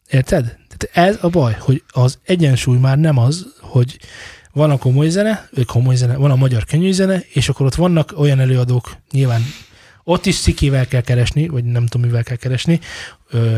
Érted? 0.09 0.57
Tehát 0.78 1.11
ez 1.11 1.18
a 1.22 1.30
baj, 1.30 1.55
hogy 1.59 1.84
az 1.88 2.20
egyensúly 2.24 2.78
már 2.78 2.97
nem 2.97 3.18
az, 3.18 3.47
hogy 3.59 3.99
van 4.53 4.70
a 4.70 4.78
komoly 4.78 5.09
zene, 5.09 5.47
vagy 5.55 5.66
komoly 5.66 5.95
zene, 5.95 6.16
van 6.16 6.32
a 6.32 6.36
magyar 6.36 6.66
könnyű 6.66 6.91
zene, 6.91 7.24
és 7.34 7.49
akkor 7.49 7.66
ott 7.66 7.76
vannak 7.76 8.14
olyan 8.16 8.39
előadók, 8.39 8.95
nyilván 9.11 9.41
ott 10.03 10.26
is 10.26 10.36
szikével 10.36 10.88
kell 10.88 11.01
keresni, 11.01 11.47
vagy 11.47 11.64
nem 11.64 11.86
tudom, 11.86 12.07
mivel 12.07 12.24
kell 12.24 12.36
keresni, 12.36 12.80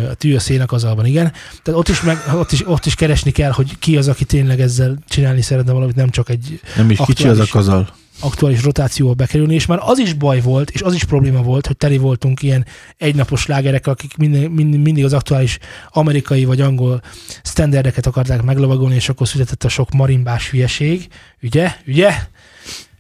a 0.10 0.14
tű 0.14 0.36
a 0.36 0.40
szénak 0.40 0.72
az 0.72 0.84
alban, 0.84 1.06
igen. 1.06 1.32
Tehát 1.64 1.80
ott 1.80 1.88
is, 1.88 2.02
meg, 2.02 2.18
ott, 2.34 2.52
is, 2.52 2.68
ott 2.68 2.86
is 2.86 2.96
keresni 2.96 3.32
kell, 3.32 3.52
hogy 3.52 3.80
ki 3.80 3.98
az, 3.98 4.08
aki 4.08 4.26
tényleg 4.26 4.62
ezzel 4.62 4.98
csinálni 5.08 5.42
szeretne 5.42 5.72
valamit, 5.72 5.96
nem 5.96 6.10
csak 6.10 6.30
egy 6.30 6.60
Nem 6.76 6.92
is 6.92 7.00
kicsi 7.06 7.28
az 7.28 7.40
a 7.40 7.46
kazal. 7.50 7.90
Aktuális 8.20 8.64
rotációba 8.64 9.14
bekerülni, 9.14 9.54
és 9.54 9.66
már 9.66 9.80
az 9.82 10.00
is 10.00 10.14
baj 10.14 10.42
volt, 10.42 10.70
és 10.70 10.82
az 10.82 10.94
is 10.94 11.04
probléma 11.04 11.42
volt, 11.42 11.68
hogy 11.68 11.78
teli 11.78 11.98
voltunk 11.98 12.42
ilyen 12.42 12.66
egynapos 12.98 13.42
slágerek, 13.42 13.88
akik 13.88 14.18
mindig, 14.18 14.50
mindig, 14.50 14.80
mindig 14.80 15.04
az 15.06 15.14
aktuális 15.14 15.58
amerikai 15.90 16.46
vagy 16.46 16.62
angol 16.62 17.02
standardeket 17.44 18.06
akarták 18.06 18.42
meglovagolni, 18.42 18.96
és 18.96 19.10
akkor 19.10 19.28
született 19.28 19.64
a 19.64 19.70
sok 19.70 19.92
marimbás 19.92 20.50
hülyeség, 20.50 21.08
ugye, 21.42 21.72
ugye? 21.88 22.14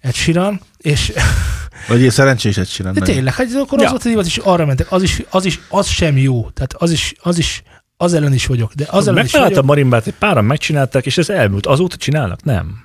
Ed 0.01 0.13
Sheeran, 0.13 0.61
és 0.77 1.13
Vagy 1.87 2.01
én 2.01 2.09
szerencséset 2.09 2.71
csinál. 2.73 2.93
de 2.93 3.01
tényleg, 3.01 3.33
hát 3.33 3.47
akkor 3.55 3.79
Ja. 3.79 3.85
az 3.85 3.91
volt 3.91 4.05
a 4.05 4.07
divat, 4.09 4.25
és 4.25 4.37
arra 4.37 4.65
mentek, 4.65 4.91
az 4.91 5.03
is, 5.03 5.21
az 5.29 5.45
is, 5.45 5.59
az 5.69 5.87
sem 5.87 6.17
jó, 6.17 6.49
tehát 6.49 6.73
az 6.73 6.91
is, 6.91 7.13
az 7.19 7.37
is, 7.37 7.63
az 7.97 8.13
ellen 8.13 8.33
is 8.33 8.45
vagyok, 8.45 8.73
de 8.73 8.85
az 8.89 9.07
ellen 9.07 9.25
is 9.25 9.31
Megtalálta 9.31 9.51
a 9.51 9.61
vagyok, 9.61 9.65
marimbát, 9.65 10.07
egy 10.07 10.13
páran 10.13 10.45
megcsinálták, 10.45 11.05
és 11.05 11.17
ez 11.17 11.29
elmúlt. 11.29 11.65
Azóta 11.65 11.95
csinálnak? 11.95 12.43
Nem. 12.43 12.84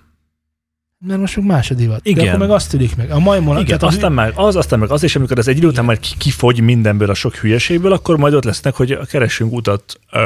Mert 1.07 1.21
most 1.21 1.37
meg 1.37 1.45
más 1.47 1.71
a 1.71 1.75
divat. 1.75 2.03
De 2.03 2.11
Igen. 2.11 2.27
akkor 2.27 2.39
meg 2.39 2.51
azt 2.51 2.71
tűnik 2.71 2.97
meg. 2.97 3.11
A 3.11 3.19
majmon, 3.19 3.55
Igen, 3.57 3.79
tehát 3.79 3.83
aztán 3.95 4.13
már 4.13 4.33
az, 4.35 4.57
aztán 4.57 4.79
meg 4.79 4.91
az, 4.91 5.03
és 5.03 5.17
amikor 5.17 5.39
ez 5.39 5.49
egy 5.49 5.57
idő 5.57 5.67
után 5.67 5.85
már 5.85 5.99
ki- 5.99 6.15
kifogy 6.19 6.61
mindenből 6.61 7.11
a 7.11 7.15
sok 7.15 7.35
hülyeségből, 7.37 7.93
akkor 7.93 8.17
majd 8.17 8.35
ott 8.35 8.45
lesznek, 8.45 8.75
hogy 8.75 8.99
keressünk 9.07 9.53
utat. 9.53 9.99
Uh, 10.13 10.21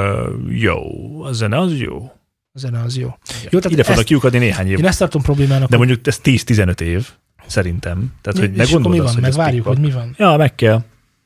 jó, 0.48 0.78
a 1.22 1.32
zene 1.32 1.58
az 1.58 1.78
jó. 1.78 2.12
a 2.52 2.58
zene 2.58 2.80
az 2.80 2.96
jó. 2.96 3.06
Igen. 3.28 3.48
Jó, 3.50 3.58
tehát 3.58 3.72
Ide 3.72 3.82
fognak 3.84 4.04
kiukadni 4.04 4.38
néhány 4.38 4.68
év. 4.70 4.78
Én 4.78 4.86
ezt 4.86 4.98
tartom 4.98 5.22
problémának. 5.22 5.68
De 5.68 5.76
mondjuk 5.76 6.06
ez 6.06 6.20
10-15 6.24 6.80
év, 6.80 7.08
szerintem. 7.46 8.12
Tehát, 8.22 8.38
hogy 8.40 8.58
és 8.58 8.72
akkor 8.72 8.90
mi 8.90 8.96
van? 8.96 9.04
azt, 9.06 9.12
hogy 9.14 9.22
Meg 9.22 9.30
ez 9.30 9.36
várjuk, 9.36 9.56
pikpak. 9.64 9.74
hogy 9.76 9.86
mi 9.86 9.92
van. 9.92 10.14
Ja, 10.18 10.36
meg 10.36 10.54
kell. 10.54 10.82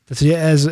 Tehát 0.09 0.22
ugye 0.22 0.38
ez, 0.38 0.70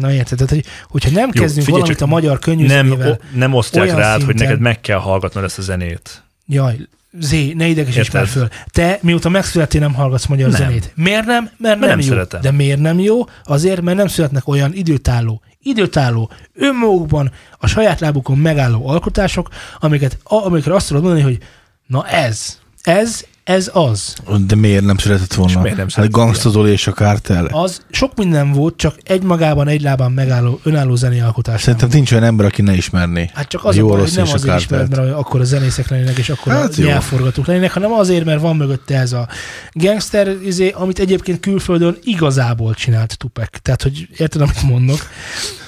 na 0.00 0.12
érted, 0.12 0.38
tehát, 0.38 0.52
hogy, 0.52 0.64
hogyha 0.88 1.10
nem 1.10 1.30
Jó, 1.32 1.40
kezdünk 1.42 1.64
figyelj 1.64 1.80
valamit 1.80 2.00
a 2.00 2.06
magyar 2.06 2.38
könnyű 2.38 2.66
Nem, 2.66 2.90
o, 2.90 2.96
nem 3.34 3.54
osztják 3.54 3.94
rád, 3.94 4.16
hogy 4.22 4.26
szinten- 4.26 4.46
neked 4.46 4.60
meg 4.60 4.80
kell 4.80 4.98
hallgatnod 4.98 5.44
ezt 5.44 5.58
a 5.58 5.62
zenét. 5.62 6.22
jaj, 6.46 6.76
Zé, 7.18 7.52
ne 7.52 7.66
idegesíts 7.66 8.12
már 8.12 8.26
föl. 8.26 8.48
Te, 8.66 8.98
mióta 9.02 9.28
megszülettél, 9.28 9.80
nem 9.80 9.94
hallgatsz 9.94 10.26
magyar 10.26 10.48
Nem. 10.48 10.58
zenét. 10.58 10.92
Miért 10.94 11.24
nem? 11.26 11.50
Mert, 11.56 11.78
nem, 11.78 11.88
nem 11.88 11.98
jó. 11.98 12.06
szeretem. 12.06 12.40
De 12.40 12.50
miért 12.50 12.80
nem 12.80 12.98
jó? 12.98 13.24
Azért, 13.44 13.80
mert 13.80 13.96
nem 13.96 14.06
születnek 14.06 14.48
olyan 14.48 14.72
időtálló, 14.74 15.42
időtálló, 15.62 16.30
önmagukban 16.54 17.32
a 17.58 17.66
saját 17.66 18.00
lábukon 18.00 18.38
megálló 18.38 18.88
alkotások, 18.88 19.48
amiket, 19.78 20.18
amikre 20.22 20.74
azt 20.74 20.88
tudod 20.88 21.02
mondani, 21.02 21.24
hogy 21.24 21.38
na 21.86 22.06
ez, 22.06 22.58
ez, 22.82 23.24
ez 23.50 23.70
az. 23.72 24.14
De 24.46 24.54
miért 24.54 24.84
nem 24.84 24.96
szeretett 24.96 25.34
volna? 25.34 25.52
És 25.52 25.58
miért 25.58 25.76
nem 25.76 25.84
hát 25.84 25.90
szeretett 25.90 26.14
Gangsta 26.14 26.50
Zoli 26.50 26.70
és 26.70 26.86
a 26.86 26.92
Kártel. 26.92 27.46
Az 27.46 27.82
sok 27.90 28.16
minden 28.16 28.52
volt, 28.52 28.76
csak 28.76 28.96
egymagában, 29.04 29.68
egy 29.68 29.82
lábán 29.82 30.12
megálló, 30.12 30.60
önálló 30.62 30.94
zenei 30.94 31.20
alkotás. 31.20 31.62
Szerintem 31.62 31.88
nincs 31.92 32.12
olyan 32.12 32.24
ember, 32.24 32.46
aki 32.46 32.62
ne 32.62 32.74
ismerné. 32.74 33.30
Hát 33.34 33.48
csak 33.48 33.64
az 33.64 33.76
Jó 33.76 33.86
a 33.86 33.90
baj, 33.90 34.00
hogy 34.00 34.12
nem 34.14 34.26
a 34.28 34.32
azért 34.32 34.60
ismered, 34.60 34.96
mert 34.96 35.12
akkor 35.12 35.40
a 35.40 35.44
zenészek 35.44 35.88
lennének, 35.88 36.18
és 36.18 36.28
akkor 36.28 36.52
Hát 36.52 36.62
hát 36.62 36.78
a 36.78 36.82
nyelvforgatók 36.82 37.46
lennének, 37.46 37.72
hanem 37.72 37.92
azért, 37.92 38.24
mert 38.24 38.40
van 38.40 38.56
mögötte 38.56 38.98
ez 38.98 39.12
a 39.12 39.28
gangster, 39.72 40.36
izé, 40.44 40.70
amit 40.70 40.98
egyébként 40.98 41.40
külföldön 41.40 41.96
igazából 42.02 42.74
csinált 42.74 43.18
Tupek. 43.18 43.58
Tehát, 43.62 43.82
hogy 43.82 44.08
érted, 44.16 44.40
amit 44.40 44.62
mondok? 44.62 44.98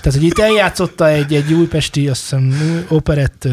Tehát, 0.01 0.18
hogy 0.18 0.26
itt 0.26 0.39
eljátszotta 0.39 1.09
egy, 1.09 1.35
egy 1.35 1.53
újpesti, 1.53 2.09
azt 2.09 2.20
hiszem, 2.20 2.55
operett, 2.89 3.49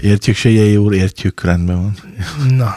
Értjük, 0.00 0.36
Sejjei 0.36 0.76
úr, 0.76 0.94
értjük, 0.94 1.44
rendben 1.44 1.76
van. 1.76 1.94
na, 2.56 2.76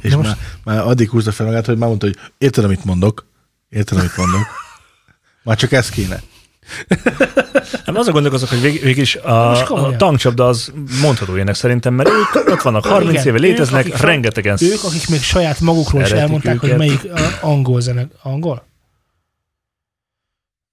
És 0.00 0.14
most... 0.14 0.28
már, 0.28 0.38
már 0.64 0.86
addig 0.86 1.08
húzta 1.10 1.32
fel 1.32 1.46
magát, 1.46 1.66
hogy 1.66 1.78
már 1.78 1.88
mondta, 1.88 2.06
hogy 2.06 2.16
érted, 2.38 2.64
amit 2.64 2.84
mondok. 2.84 3.26
Érted, 3.68 3.98
amit 3.98 4.16
mondok. 4.16 4.46
Már 5.42 5.56
csak 5.56 5.72
ez 5.72 5.88
kéne. 5.88 6.22
Nem, 7.86 7.96
azon 7.96 8.12
gondolkozok, 8.12 8.48
hogy 8.48 8.60
vég, 8.60 8.80
végig 8.82 8.98
is 9.02 9.16
a, 9.16 9.50
a 9.74 9.96
tankcsapda 9.96 10.46
az 10.48 10.72
mondható 11.02 11.34
ilyenek 11.34 11.54
szerintem, 11.54 11.94
mert 11.94 12.08
ők 12.08 12.48
ott 12.48 12.62
vannak 12.62 12.84
30 12.84 13.10
Igen, 13.12 13.26
éve 13.26 13.36
ők, 13.36 13.42
léteznek, 13.42 13.86
akik- 13.86 14.00
rengetegen 14.00 14.56
ők, 14.60 14.84
akik 14.84 15.08
még 15.08 15.20
saját 15.22 15.60
magukról 15.60 16.02
is 16.02 16.10
elmondták, 16.10 16.58
hogy 16.58 16.68
őket. 16.68 16.78
melyik 16.78 17.04
a, 17.12 17.38
angol 17.40 17.80
zene. 17.80 18.08
Angol? 18.22 18.64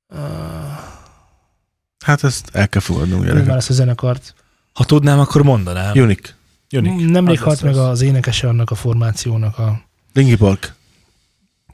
Uh, 0.09 0.19
Hát 2.05 2.23
ezt 2.23 2.49
el 2.51 2.69
kell 2.69 2.82
fogadnunk, 2.82 3.23
már 3.23 3.34
gyerekek. 3.34 3.55
ezt 3.55 3.69
a 3.69 3.73
zenekart. 3.73 4.34
Ha 4.73 4.84
tudnám, 4.86 5.19
akkor 5.19 5.43
mondanám. 5.43 5.97
Unik. 5.97 6.36
Unik. 6.72 7.09
Nemrég 7.09 7.39
halt 7.41 7.61
meg 7.61 7.72
az. 7.76 7.88
az 7.88 8.01
énekese 8.01 8.47
annak 8.47 8.72
a 8.72 8.76
formációnak 8.76 9.57
a 9.59 9.82
Linky 10.13 10.36
Park. 10.36 10.74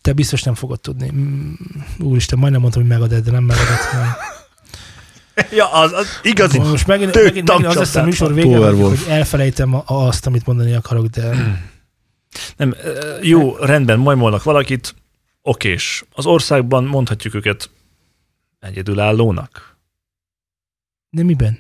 Te 0.01 0.13
biztos 0.13 0.43
nem 0.43 0.53
fogod 0.55 0.79
tudni. 0.79 1.11
Mm, 1.11 1.53
Úristen, 1.99 2.39
majdnem 2.39 2.61
mondtam, 2.61 2.81
hogy 2.81 2.91
megadett, 2.91 3.23
de 3.23 3.31
nem 3.31 3.43
megadett. 3.43 3.91
Nem. 3.93 4.07
Ja, 5.51 5.71
az, 5.71 5.91
az 5.91 6.07
igazi. 6.23 6.59
Most 6.59 6.87
megint, 6.87 7.13
megint, 7.15 7.47
megint 7.47 7.65
az 7.67 7.75
lesz 7.75 7.95
a 7.95 8.03
műsor 8.03 8.33
vége, 8.33 8.57
hogy, 8.57 8.99
elfelejtem 9.07 9.73
a- 9.73 9.83
azt, 9.85 10.25
amit 10.25 10.45
mondani 10.45 10.73
akarok, 10.73 11.05
de 11.05 11.35
Nem, 12.57 12.75
ö, 12.83 13.17
jó, 13.21 13.55
rendben, 13.55 13.99
majmolnak 13.99 14.43
valakit, 14.43 14.95
okés. 15.41 16.03
Az 16.11 16.25
országban 16.25 16.83
mondhatjuk 16.83 17.33
őket 17.33 17.69
egyedülállónak. 18.59 19.77
de 21.09 21.23
miben? 21.23 21.59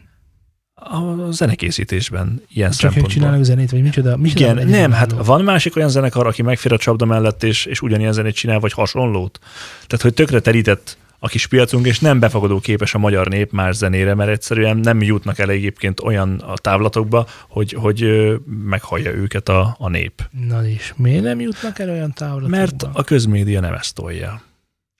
A 0.83 1.31
zenekészítésben 1.31 2.41
ilyen 2.53 2.69
Csak 2.69 2.79
szempontból. 2.79 3.11
csinálnak 3.13 3.43
zenét, 3.43 3.71
vagy 3.71 3.81
micsoda? 3.81 4.17
micsoda 4.17 4.51
Igen, 4.51 4.67
nem, 4.67 4.91
hát 4.91 5.11
van 5.25 5.43
másik 5.43 5.75
olyan 5.75 5.89
zenekar, 5.89 6.27
aki 6.27 6.41
megfér 6.41 6.73
a 6.73 6.77
csapda 6.77 7.05
mellett, 7.05 7.43
és, 7.43 7.65
és 7.65 7.81
ugyanilyen 7.81 8.13
zenét 8.13 8.35
csinál, 8.35 8.59
vagy 8.59 8.71
hasonlót. 8.73 9.39
Tehát, 9.87 10.01
hogy 10.01 10.13
tökre 10.13 10.39
terített 10.39 10.97
a 11.19 11.27
kis 11.27 11.47
piacunk, 11.47 11.85
és 11.85 11.99
nem 11.99 12.19
befogadó 12.19 12.59
képes 12.59 12.93
a 12.93 12.97
magyar 12.97 13.27
nép 13.27 13.51
más 13.51 13.75
zenére, 13.75 14.13
mert 14.13 14.29
egyszerűen 14.29 14.77
nem 14.77 15.01
jutnak 15.01 15.39
el 15.39 15.49
egyébként 15.49 15.99
olyan 15.99 16.39
a 16.39 16.57
távlatokba, 16.57 17.27
hogy, 17.49 17.73
hogy 17.73 18.05
meghallja 18.63 19.11
őket 19.11 19.49
a, 19.49 19.75
a 19.79 19.89
nép. 19.89 20.29
Na 20.47 20.67
és 20.67 20.93
miért 20.95 21.23
nem 21.23 21.39
jutnak 21.39 21.79
el 21.79 21.89
olyan 21.89 22.13
távlatokba? 22.13 22.57
Mert 22.57 22.83
a 22.93 23.03
közmédia 23.03 23.59
nem 23.59 23.73
ezt 23.73 23.95
tolja. 23.95 24.41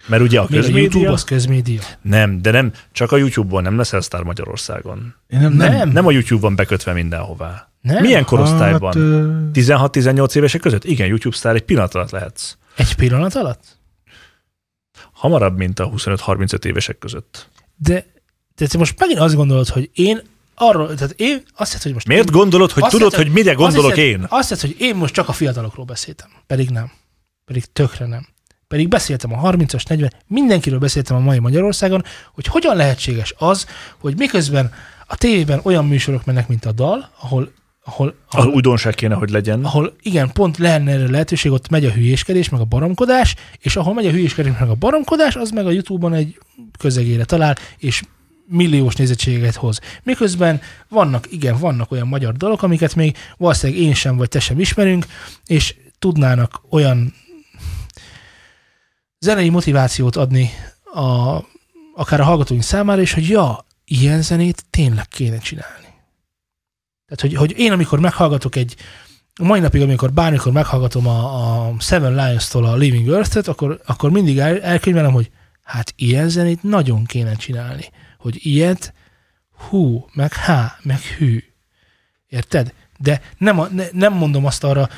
Mert 0.05 0.21
ugye 0.21 0.39
a 0.39 0.45
Még 0.49 0.59
a 0.59 0.61
közmédia... 0.61 0.81
YouTube 0.81 1.11
az 1.11 1.23
közmédia. 1.23 1.81
Nem, 2.01 2.41
de 2.41 2.51
nem, 2.51 2.71
csak 2.91 3.11
a 3.11 3.17
YouTube-ból 3.17 3.61
nem 3.61 3.77
leszel 3.77 4.01
sztár 4.01 4.23
Magyarországon. 4.23 5.15
Én 5.27 5.39
nem, 5.39 5.53
Nem. 5.53 5.71
nem. 5.71 5.89
Nem 5.89 6.05
a 6.05 6.11
YouTube 6.11 6.41
van 6.41 6.55
bekötve 6.55 6.93
mindenhová. 6.93 7.71
Nem? 7.81 8.01
Milyen 8.01 8.25
korosztályban? 8.25 8.93
Hát, 8.93 8.95
ö, 8.95 9.49
16-18 9.53 10.35
évesek 10.35 10.61
között? 10.61 10.83
Igen, 10.83 11.07
YouTube 11.07 11.35
sztár 11.35 11.55
egy 11.55 11.61
pillanat 11.63 11.95
alatt 11.95 12.09
lehetsz. 12.11 12.55
Egy 12.75 12.95
pillanat 12.95 13.35
alatt? 13.35 13.79
Hamarabb, 15.13 15.57
mint 15.57 15.79
a 15.79 15.89
25-35 15.89 16.65
évesek 16.65 16.97
között. 16.97 17.49
De, 17.75 18.05
de 18.55 18.67
te 18.67 18.77
most 18.77 18.99
megint 18.99 19.19
azt 19.19 19.35
gondolod, 19.35 19.67
hogy 19.67 19.89
én 19.93 20.21
arról, 20.55 20.95
tehát 20.95 21.13
én 21.17 21.43
azt 21.55 21.71
hiszem, 21.71 21.81
hogy 21.83 21.93
most... 21.93 22.07
Miért 22.07 22.31
gondolod, 22.31 22.71
hogy 22.71 22.83
Azt 22.83 22.91
tudod, 22.91 23.09
hiszed, 23.09 23.25
hogy 23.25 23.33
mire 23.33 23.49
azt 23.51 23.59
gondolok 23.59 23.93
hiszed, 23.93 24.09
én? 24.09 24.25
Azt 24.29 24.49
hiszed, 24.49 24.69
hogy 24.69 24.75
én 24.79 24.95
most 24.95 25.13
csak 25.13 25.29
a 25.29 25.33
fiatalokról 25.33 25.85
beszéltem. 25.85 26.29
Pedig 26.47 26.69
nem. 26.69 26.91
Pedig 27.45 27.65
tökre 27.65 28.05
nem. 28.05 28.27
Pedig 28.73 28.87
beszéltem 28.87 29.33
a 29.33 29.51
30-as, 29.51 29.87
40, 29.87 30.11
mindenkiről 30.27 30.79
beszéltem 30.79 31.15
a 31.15 31.19
mai 31.19 31.39
Magyarországon, 31.39 32.03
hogy 32.33 32.45
hogyan 32.45 32.75
lehetséges 32.75 33.33
az, 33.37 33.65
hogy 33.97 34.17
miközben 34.17 34.71
a 35.07 35.15
tévében 35.15 35.59
olyan 35.63 35.87
műsorok 35.87 36.25
mennek, 36.25 36.47
mint 36.47 36.65
a 36.65 36.71
dal, 36.71 37.09
ahol, 37.19 37.51
ahol, 37.83 38.15
Ahol 38.29 38.41
ahol, 38.41 38.53
újdonság 38.53 38.93
kéne, 38.93 39.15
hogy 39.15 39.29
legyen. 39.29 39.65
ahol 39.65 39.95
igen, 40.01 40.31
pont 40.31 40.57
lenne 40.57 40.91
erre 40.91 41.09
lehetőség, 41.09 41.51
ott 41.51 41.69
megy 41.69 41.85
a 41.85 41.91
hülyéskedés, 41.91 42.49
meg 42.49 42.61
a 42.61 42.65
baromkodás, 42.65 43.35
és 43.59 43.75
ahol 43.75 43.93
megy 43.93 44.05
a 44.05 44.11
hülyéskedés, 44.11 44.53
meg 44.59 44.69
a 44.69 44.75
baromkodás, 44.75 45.35
az 45.35 45.49
meg 45.49 45.65
a 45.65 45.71
Youtube-on 45.71 46.13
egy 46.13 46.37
közegére 46.79 47.25
talál, 47.25 47.57
és 47.77 48.01
milliós 48.45 48.95
nézettséget 48.95 49.55
hoz. 49.55 49.79
Miközben 50.03 50.61
vannak, 50.89 51.31
igen, 51.31 51.57
vannak 51.59 51.91
olyan 51.91 52.07
magyar 52.07 52.33
dalok, 52.33 52.63
amiket 52.63 52.95
még 52.95 53.17
valószínűleg 53.37 53.81
én 53.81 53.93
sem, 53.93 54.17
vagy 54.17 54.29
te 54.29 54.39
sem 54.39 54.59
ismerünk, 54.59 55.05
és 55.45 55.75
tudnának 55.99 56.61
olyan 56.69 57.13
zenei 59.23 59.49
motivációt 59.49 60.15
adni 60.15 60.49
a, 60.83 61.37
akár 61.95 62.19
a 62.19 62.23
hallgatóink 62.23 62.63
számára 62.63 63.01
is, 63.01 63.13
hogy 63.13 63.29
ja, 63.29 63.65
ilyen 63.85 64.21
zenét 64.21 64.63
tényleg 64.69 65.07
kéne 65.07 65.37
csinálni. 65.37 65.87
Tehát, 67.05 67.21
hogy, 67.21 67.33
hogy 67.33 67.53
én 67.57 67.71
amikor 67.71 67.99
meghallgatok 67.99 68.55
egy, 68.55 68.75
mai 69.41 69.59
napig, 69.59 69.81
amikor 69.81 70.13
bármikor 70.13 70.51
meghallgatom 70.51 71.07
a, 71.07 71.67
a 71.67 71.75
Seven 71.79 72.11
Lions-tól 72.11 72.65
a 72.65 72.75
Living 72.75 73.07
Earth-et, 73.07 73.47
akkor, 73.47 73.81
akkor 73.85 74.11
mindig 74.11 74.39
el, 74.39 74.61
elkönyvelem, 74.61 75.11
hogy 75.11 75.31
hát 75.63 75.93
ilyen 75.95 76.29
zenét 76.29 76.63
nagyon 76.63 77.03
kéne 77.03 77.35
csinálni. 77.35 77.89
Hogy 78.17 78.39
ilyet 78.45 78.93
hú, 79.69 80.05
meg 80.13 80.33
há, 80.33 80.77
meg 80.81 80.99
hű. 80.99 81.43
Érted? 82.27 82.73
De 82.97 83.21
nem, 83.37 83.59
a, 83.59 83.67
ne, 83.67 83.85
nem 83.91 84.13
mondom 84.13 84.45
azt 84.45 84.63
arra 84.63 84.89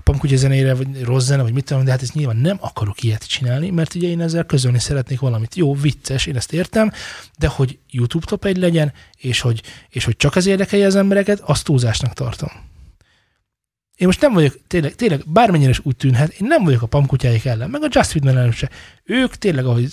a 0.00 0.02
pamkutya 0.02 0.36
zenére, 0.36 0.74
vagy 0.74 1.02
rossz 1.02 1.26
zene, 1.26 1.42
vagy 1.42 1.52
mit 1.52 1.64
tudom, 1.64 1.84
de 1.84 1.90
hát 1.90 2.02
ezt 2.02 2.14
nyilván 2.14 2.36
nem 2.36 2.56
akarok 2.60 3.02
ilyet 3.02 3.26
csinálni, 3.26 3.70
mert 3.70 3.94
ugye 3.94 4.08
én 4.08 4.20
ezzel 4.20 4.44
közölni 4.44 4.78
szeretnék 4.78 5.20
valamit. 5.20 5.54
Jó, 5.54 5.74
vicces, 5.74 6.26
én 6.26 6.36
ezt 6.36 6.52
értem, 6.52 6.92
de 7.38 7.46
hogy 7.46 7.78
YouTube 7.90 8.26
top 8.26 8.44
egy 8.44 8.56
legyen, 8.56 8.92
és 9.16 9.40
hogy, 9.40 9.62
és 9.88 10.04
hogy 10.04 10.16
csak 10.16 10.36
ez 10.36 10.46
érdekelje 10.46 10.86
az 10.86 10.96
embereket, 10.96 11.40
azt 11.40 11.64
túlzásnak 11.64 12.12
tartom. 12.12 12.48
Én 13.96 14.06
most 14.06 14.20
nem 14.20 14.32
vagyok, 14.32 14.58
tényleg, 14.66 14.94
tényleg 14.94 15.22
bármennyire 15.26 15.70
is 15.70 15.80
úgy 15.82 15.96
tűnhet, 15.96 16.32
én 16.32 16.46
nem 16.46 16.64
vagyok 16.64 16.82
a 16.82 16.86
pamkutyáik 16.86 17.44
ellen, 17.44 17.70
meg 17.70 17.82
a 17.82 17.88
Just 17.90 18.10
Friedman 18.10 18.36
ellen 18.36 18.52
se. 18.52 18.70
Ők 19.04 19.34
tényleg, 19.34 19.66
ahogy 19.66 19.92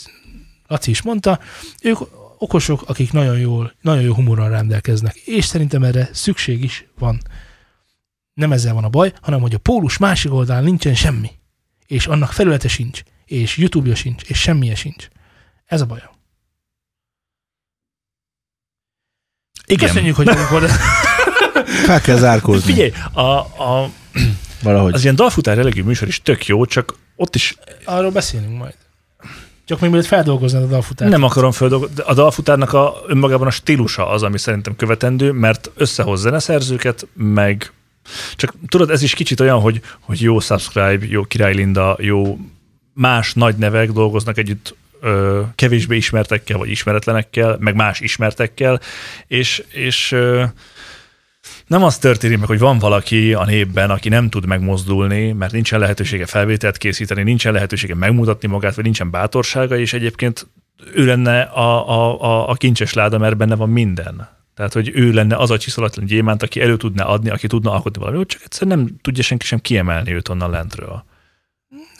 Laci 0.67 0.89
is 0.89 1.01
mondta, 1.01 1.39
ők 1.81 1.97
okosok, 2.37 2.89
akik 2.89 3.11
nagyon 3.11 3.39
jól, 3.39 3.73
nagyon 3.81 4.03
jó 4.03 4.13
humorral 4.13 4.49
rendelkeznek, 4.49 5.15
és 5.15 5.45
szerintem 5.45 5.83
erre 5.83 6.09
szükség 6.13 6.63
is 6.63 6.85
van. 6.99 7.21
Nem 8.37 8.51
ezzel 8.51 8.73
van 8.73 8.83
a 8.83 8.89
baj, 8.89 9.13
hanem 9.21 9.41
hogy 9.41 9.53
a 9.53 9.57
pólus 9.57 9.97
másik 9.97 10.33
oldalán 10.33 10.63
nincsen 10.63 10.95
semmi, 10.95 11.31
és 11.87 12.07
annak 12.07 12.31
felülete 12.31 12.67
sincs, 12.67 13.01
és 13.25 13.57
YouTube-ja 13.57 13.95
sincs, 13.95 14.23
és 14.23 14.39
semmije 14.39 14.75
sincs. 14.75 15.07
Ez 15.65 15.81
a 15.81 15.85
bajom. 15.85 16.09
Igen. 19.65 19.87
Köszönjük, 19.87 20.15
hogy 20.15 20.25
vagyunk 20.25 20.51
oda. 20.51 20.67
Fel 21.87 22.01
kell 22.01 22.17
zárkózni. 22.17 22.71
Figyelj, 22.71 22.91
a, 23.11 23.21
a, 23.21 23.89
Valahogy. 24.63 24.93
az 24.93 25.03
ilyen 25.03 25.15
dalfutár 25.15 25.57
jellegű 25.57 25.83
műsor 25.83 26.07
is 26.07 26.21
tök 26.21 26.45
jó, 26.45 26.65
csak 26.65 26.93
ott 27.15 27.35
is 27.35 27.57
Arról 27.85 28.11
beszélünk 28.11 28.57
majd. 28.57 28.75
Csak 29.65 29.79
még 29.79 29.89
mielőtt 29.89 30.07
feldolgoznod 30.07 30.63
a 30.63 30.67
dalfutárt. 30.67 31.11
nem 31.11 31.23
akarom 31.23 31.51
földolgozni. 31.51 31.95
A 32.05 32.13
dalfutárnak 32.13 32.73
a, 32.73 32.95
önmagában 33.07 33.47
a 33.47 33.51
stílusa 33.51 34.09
az, 34.09 34.23
ami 34.23 34.37
szerintem 34.37 34.75
követendő, 34.75 35.31
mert 35.31 35.71
összehoz 35.75 36.21
zeneszerzőket, 36.21 37.07
meg 37.13 37.71
csak 38.35 38.53
tudod, 38.67 38.89
ez 38.89 39.01
is 39.01 39.13
kicsit 39.13 39.39
olyan, 39.39 39.59
hogy, 39.59 39.81
hogy 39.99 40.21
jó 40.21 40.39
Subscribe, 40.39 41.05
jó 41.09 41.23
Király 41.23 41.53
Linda, 41.53 41.97
jó 41.99 42.37
más 42.93 43.33
nagy 43.33 43.55
nevek 43.55 43.91
dolgoznak 43.91 44.37
együtt 44.37 44.75
ö, 45.01 45.41
kevésbé 45.55 45.95
ismertekkel, 45.95 46.57
vagy 46.57 46.69
ismeretlenekkel, 46.69 47.57
meg 47.59 47.75
más 47.75 47.99
ismertekkel, 47.99 48.79
és, 49.27 49.63
és 49.69 50.11
ö, 50.11 50.43
nem 51.67 51.83
az 51.83 51.97
történik 51.97 52.37
meg, 52.37 52.47
hogy 52.47 52.59
van 52.59 52.79
valaki 52.79 53.33
a 53.33 53.45
népben, 53.45 53.89
aki 53.89 54.09
nem 54.09 54.29
tud 54.29 54.45
megmozdulni, 54.45 55.31
mert 55.31 55.51
nincsen 55.51 55.79
lehetősége 55.79 56.25
felvételt 56.25 56.77
készíteni, 56.77 57.23
nincsen 57.23 57.53
lehetősége 57.53 57.95
megmutatni 57.95 58.47
magát, 58.47 58.75
vagy 58.75 58.83
nincsen 58.83 59.11
bátorsága, 59.11 59.77
és 59.77 59.93
egyébként 59.93 60.47
ő 60.93 61.05
lenne 61.05 61.41
a, 61.41 61.89
a, 61.89 62.21
a, 62.21 62.49
a 62.49 62.53
kincses 62.53 62.93
láda, 62.93 63.17
mert 63.17 63.37
benne 63.37 63.55
van 63.55 63.69
minden. 63.69 64.36
Tehát, 64.57 64.73
hogy 64.73 64.91
ő 64.93 65.11
lenne 65.11 65.35
az 65.35 65.51
a 65.51 65.57
csiszolatlan 65.57 66.05
gyémánt, 66.05 66.43
aki 66.43 66.61
elő 66.61 66.77
tudná 66.77 67.03
adni, 67.03 67.29
aki 67.29 67.47
tudna 67.47 67.71
alkotni 67.71 68.01
valami, 68.01 68.25
csak 68.25 68.41
egyszerűen 68.43 68.77
nem 68.77 68.95
tudja 69.01 69.23
senki 69.23 69.45
sem 69.45 69.59
kiemelni 69.59 70.13
őt 70.13 70.29
onnan 70.29 70.49
lentről. 70.49 71.03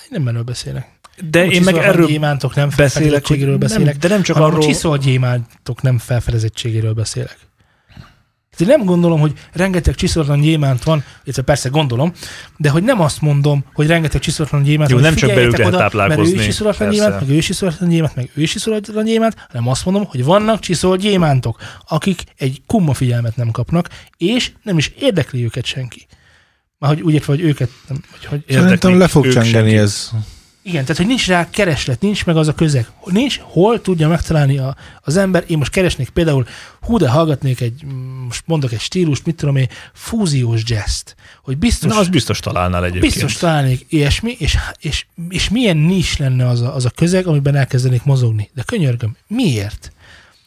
Nem 0.10 0.28
erről 0.28 0.44
beszélek. 0.44 1.00
De 1.30 1.46
én 1.46 1.64
meg 1.64 1.78
erről 1.78 2.08
gyémántok 2.08 2.56
nem 2.56 2.70
beszélek, 2.78 3.22
beszélek, 3.58 3.86
nem, 3.86 4.00
de 4.00 4.08
nem 4.08 4.22
csak 4.22 4.36
arról, 4.36 4.60
a 4.60 4.64
csiszolt 4.64 5.02
gyémántok 5.02 5.82
nem 5.82 5.98
felfedezettségéről 5.98 6.94
beszélek. 6.94 7.38
Én 8.62 8.68
nem 8.68 8.86
gondolom, 8.86 9.20
hogy 9.20 9.34
rengeteg 9.54 9.96
csiszolatlan 9.96 10.40
gyémánt 10.40 10.84
van, 10.84 11.04
illetve 11.24 11.42
persze 11.42 11.70
gondolom, 11.70 12.12
de 12.58 12.70
hogy 12.70 12.84
nem 12.84 13.02
azt 13.02 13.22
mondom, 13.22 13.64
hogy 13.74 13.88
rengeteg 13.88 14.22
csiszolatlan 14.22 14.64
gyémánt 14.64 14.92
van, 14.92 15.02
nem 15.02 15.16
csak 15.16 15.30
lehet 15.30 15.54
oda, 15.54 15.58
Mert 15.58 15.74
ő 15.74 15.78
táplálkozni, 15.78 16.34
is 16.34 16.46
csiszolatlan 16.46 16.90
gyémánt, 16.90 17.20
meg 17.20 17.30
ő 17.30 17.34
is 17.34 17.46
csiszolatlan 17.46 17.90
gyémánt, 17.90 18.16
meg 18.16 18.30
ő 18.34 18.42
is 18.42 18.52
csiszolatlan 18.52 19.06
gyémánt, 19.06 19.36
hanem 19.52 19.68
azt 19.68 19.86
mondom, 19.86 20.06
hogy 20.06 20.24
vannak 20.24 20.60
csiszolt 20.60 21.00
gyémántok, 21.00 21.60
akik 21.88 22.24
egy 22.38 22.62
kumma 22.66 22.94
figyelmet 22.94 23.36
nem 23.36 23.52
kapnak, 23.52 23.90
és 24.18 24.52
nem 24.64 24.78
is 24.78 24.92
érdekli 25.00 25.44
őket 25.44 25.66
senki. 25.66 26.08
Már 26.80 26.94
hogy 26.94 27.02
úgy 27.02 27.14
értve, 27.14 27.34
hogy 27.34 27.44
őket 27.44 27.70
nem, 27.88 28.04
vagy 28.12 28.26
hogy 28.26 28.44
Szerintem 28.48 28.98
le 28.98 29.08
fog 29.08 29.28
csengeni 29.32 29.78
ez. 29.78 30.12
Igen, 30.68 30.82
tehát 30.82 30.98
hogy 30.98 31.08
nincs 31.08 31.28
rá 31.28 31.50
kereslet, 31.50 32.02
nincs 32.02 32.26
meg 32.26 32.38
az 32.38 32.48
a 32.48 32.54
közeg. 32.54 32.88
Nincs, 33.06 33.40
hol 33.40 33.82
tudja 33.82 34.08
megtalálni 34.08 34.58
a, 34.58 34.76
az 35.02 35.18
ember. 35.18 35.44
Én 35.48 35.58
most 35.58 35.72
keresnék 35.72 36.10
például, 36.10 36.48
hú, 36.82 36.98
de 36.98 37.10
hallgatnék 37.10 37.62
egy, 37.62 37.86
mm, 37.86 38.24
most 38.26 38.44
mondok 38.46 38.72
egy 38.72 38.80
stílust, 38.80 39.26
mit 39.26 39.36
tudom 39.36 39.56
én, 39.56 39.68
fúziós 39.94 40.62
jazzt. 40.66 41.16
Hogy 41.44 41.58
biztos, 41.58 41.94
Na, 41.94 42.00
az 42.00 42.08
biztos 42.08 42.40
találnál 42.40 42.86
egyébként. 42.86 43.14
biztos 43.14 43.34
találnék 43.34 43.86
ilyesmi, 43.90 44.36
és, 44.40 44.58
és, 44.80 45.06
és 45.30 45.50
milyen 45.50 45.78
nis 45.78 46.18
lenne 46.18 46.48
az 46.48 46.62
a, 46.62 46.76
az 46.76 46.86
a 46.86 46.90
közeg, 46.90 47.28
amiben 47.28 47.56
elkezdenék 47.56 48.04
mozogni. 48.04 48.50
De 48.54 48.64
könyörgöm, 48.66 49.16
miért? 49.28 49.92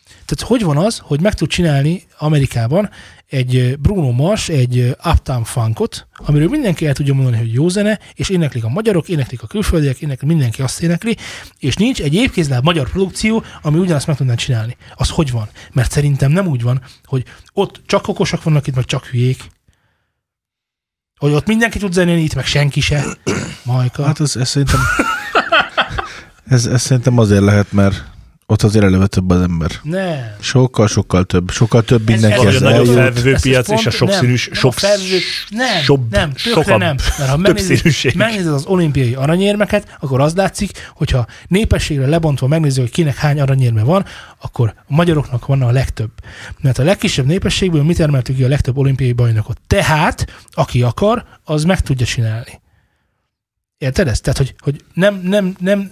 Tehát 0.07 0.53
hogy 0.53 0.63
van 0.63 0.77
az, 0.77 0.99
hogy 1.03 1.21
meg 1.21 1.35
tud 1.35 1.49
csinálni 1.49 2.07
Amerikában 2.19 2.91
egy 3.31 3.79
Bruno 3.79 4.11
Mars, 4.11 4.49
egy 4.49 4.97
Uptown 5.05 5.45
Funkot, 5.45 6.07
amiről 6.13 6.49
mindenki 6.49 6.87
el 6.87 6.95
tudja 6.95 7.15
mondani, 7.15 7.37
hogy 7.37 7.53
jó 7.53 7.69
zene, 7.69 7.99
és 8.15 8.29
éneklik 8.29 8.65
a 8.65 8.69
magyarok, 8.69 9.09
éneklik 9.09 9.43
a 9.43 9.47
külföldiek, 9.47 10.01
éneklik, 10.01 10.31
mindenki 10.31 10.63
azt 10.63 10.83
énekli, 10.83 11.17
és 11.59 11.77
nincs 11.77 12.01
egy 12.01 12.15
évkézláb 12.15 12.65
magyar 12.65 12.91
produkció, 12.91 13.45
ami 13.63 13.79
ugyanazt 13.79 14.07
meg 14.07 14.17
tudná 14.17 14.35
csinálni. 14.35 14.77
Az 14.95 15.11
hogy 15.11 15.31
van? 15.31 15.49
Mert 15.73 15.91
szerintem 15.91 16.33
nem 16.33 16.47
úgy 16.47 16.63
van, 16.63 16.83
hogy 17.05 17.25
ott 17.53 17.81
csak 17.87 18.09
okosak 18.09 18.43
vannak 18.43 18.67
itt, 18.67 18.75
meg 18.75 18.85
csak 18.85 19.05
hülyék. 19.05 19.45
Hogy 21.19 21.33
ott 21.33 21.47
mindenki 21.47 21.79
tud 21.79 21.93
zenélni, 21.93 22.23
itt 22.23 22.35
meg 22.35 22.47
senki 22.47 22.81
se. 22.81 23.05
Majka. 23.65 24.05
Hát 24.05 24.21
ez, 24.21 24.37
ez 24.37 24.49
szerintem... 24.49 24.81
ez, 26.47 26.67
ez 26.67 26.83
szerintem 26.83 27.19
azért 27.19 27.43
lehet, 27.43 27.73
mert 27.73 28.05
ott 28.51 28.63
azért 28.63 28.85
eleve 28.85 29.07
több 29.07 29.31
az 29.31 29.41
ember. 29.41 29.71
nem. 29.83 30.35
Sokkal, 30.41 30.87
sokkal 30.87 31.25
több. 31.25 31.51
Sokkal 31.51 31.83
több 31.83 32.09
mindenki 32.09 32.47
a 32.47 32.49
ez 32.49 32.61
nagyobb 32.61 32.79
eljut. 32.79 32.95
felvevő 32.95 33.35
Ezt 33.35 33.43
piac 33.43 33.69
most 33.69 33.81
és 33.81 33.87
a 33.87 33.91
sokszínűs, 33.91 34.47
nem, 34.47 34.53
nem 34.53 34.61
sok, 34.61 34.75
a 34.83 35.57
nem, 35.57 35.83
sobb, 35.83 36.11
nem, 36.11 36.33
tökre 36.33 36.51
sokabb, 36.51 36.79
nem. 36.79 36.97
Mert 37.19 37.31
ha 37.31 37.37
megnézed, 37.37 38.15
megnézed 38.15 38.53
az 38.53 38.65
olimpiai 38.65 39.15
aranyérmeket, 39.15 39.97
akkor 40.01 40.21
az 40.21 40.35
látszik, 40.35 40.71
hogyha 40.95 41.27
népességre 41.49 42.07
lebontva 42.07 42.47
megnézzük, 42.47 42.83
hogy 42.83 42.93
kinek 42.93 43.17
hány 43.17 43.41
aranyérme 43.41 43.83
van, 43.83 44.05
akkor 44.41 44.75
a 44.77 44.95
magyaroknak 44.95 45.47
van 45.47 45.63
a 45.63 45.71
legtöbb. 45.71 46.11
Mert 46.61 46.79
a 46.79 46.83
legkisebb 46.83 47.27
népességből 47.27 47.83
mi 47.83 47.95
termeltük 47.95 48.37
ki 48.37 48.45
a 48.45 48.49
legtöbb 48.49 48.79
olimpiai 48.79 49.13
bajnokot. 49.13 49.61
Tehát, 49.67 50.27
aki 50.51 50.83
akar, 50.83 51.25
az 51.45 51.65
meg 51.65 51.81
tudja 51.81 52.07
csinálni. 52.07 52.61
Érted 53.79 54.09
ezt? 54.09 54.23
Tehát, 54.23 54.39
hogy, 54.39 54.55
hogy 54.59 54.85
nem, 54.95 55.21
nem, 55.25 55.55
nem 55.59 55.91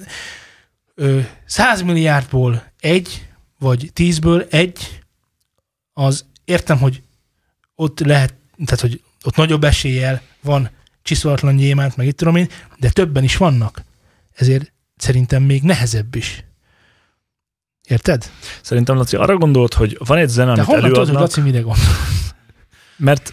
100 1.44 1.82
milliárdból 1.82 2.72
egy, 2.80 3.28
vagy 3.58 3.90
tízből 3.92 4.46
egy, 4.50 5.02
az 5.92 6.24
értem, 6.44 6.78
hogy 6.78 7.02
ott 7.74 8.00
lehet, 8.00 8.34
tehát, 8.64 8.80
hogy 8.80 9.02
ott 9.24 9.36
nagyobb 9.36 9.64
eséllyel 9.64 10.22
van 10.40 10.70
csiszolatlan 11.02 11.56
gyémánt, 11.56 11.96
meg 11.96 12.06
itt 12.06 12.16
tudom 12.16 12.36
én, 12.36 12.48
de 12.76 12.90
többen 12.90 13.24
is 13.24 13.36
vannak. 13.36 13.82
Ezért 14.34 14.72
szerintem 14.96 15.42
még 15.42 15.62
nehezebb 15.62 16.14
is. 16.14 16.44
Érted? 17.88 18.30
Szerintem 18.62 18.96
Laci 18.96 19.16
arra 19.16 19.36
gondolt, 19.36 19.74
hogy 19.74 19.96
van 20.04 20.18
egy 20.18 20.28
zene, 20.28 20.54
De 20.54 20.62
amit 20.62 20.64
honnan 20.64 20.82
tudod, 20.82 20.98
hogy 20.98 21.08
előadnak, 21.08 21.36
Laci 21.36 21.40
mire 21.40 21.60
gondol? 21.60 21.84
mert 22.96 23.32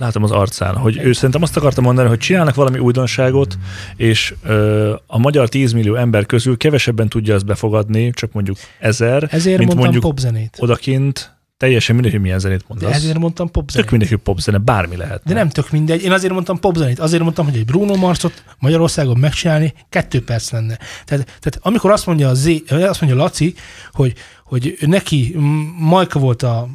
látom 0.00 0.22
az 0.22 0.30
arcán, 0.30 0.74
hogy 0.76 0.96
ő 1.02 1.12
szerintem 1.12 1.42
azt 1.42 1.56
akarta 1.56 1.80
mondani, 1.80 2.08
hogy 2.08 2.18
csinálnak 2.18 2.54
valami 2.54 2.78
újdonságot, 2.78 3.58
és 3.96 4.34
ö, 4.42 4.94
a 5.06 5.18
magyar 5.18 5.48
10 5.48 5.72
millió 5.72 5.94
ember 5.94 6.26
közül 6.26 6.56
kevesebben 6.56 7.08
tudja 7.08 7.34
ezt 7.34 7.46
befogadni, 7.46 8.10
csak 8.10 8.32
mondjuk 8.32 8.56
ezer, 8.78 9.22
Ezért 9.30 9.58
mint 9.58 9.58
mondtam 9.58 9.78
mondjuk 9.78 10.02
popzenét. 10.02 10.56
odakint, 10.58 11.38
teljesen 11.56 11.94
mindegy, 11.94 12.12
hogy 12.12 12.20
milyen 12.20 12.38
zenét 12.38 12.58
De 12.58 12.64
mondasz. 12.68 12.94
ezért 12.94 13.18
mondtam 13.18 13.50
popzenét. 13.50 13.82
Tök 13.82 13.90
mindegy, 13.90 14.08
hogy 14.10 14.18
popzene, 14.24 14.58
bármi 14.58 14.96
lehet. 14.96 15.22
De 15.24 15.34
nem 15.34 15.48
tök 15.48 15.70
mindegy. 15.70 16.02
Én 16.02 16.12
azért 16.12 16.32
mondtam 16.32 16.58
popzenét. 16.60 16.98
Azért 16.98 17.22
mondtam, 17.22 17.44
hogy 17.44 17.56
egy 17.56 17.64
Bruno 17.64 17.94
Marsot 17.94 18.44
Magyarországon 18.58 19.18
megcsinálni 19.18 19.72
kettő 19.88 20.24
perc 20.24 20.50
lenne. 20.50 20.76
Tehát, 21.04 21.24
tehát 21.24 21.58
amikor 21.60 21.90
azt 21.90 22.06
mondja, 22.06 22.28
a 22.28 22.34
Z, 22.34 22.46
azt 22.70 23.00
mondja 23.00 23.22
Laci, 23.22 23.54
hogy, 23.92 24.12
hogy 24.44 24.76
neki 24.80 25.36
Majka 25.78 26.18
volt 26.18 26.42
a, 26.42 26.68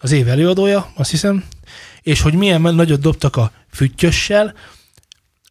az 0.00 0.12
év 0.12 0.28
előadója, 0.28 0.90
azt 0.94 1.10
hiszem, 1.10 1.44
és 2.02 2.20
hogy 2.20 2.34
milyen 2.34 2.60
nagyot 2.60 3.00
dobtak 3.00 3.36
a 3.36 3.52
füttyössel, 3.70 4.54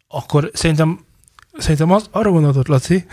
akkor 0.07 0.51
szerintem, 0.53 1.05
szerintem 1.57 1.91
az, 1.91 2.07
arra 2.11 2.31
gondoltott 2.31 2.67
Laci, 2.67 3.05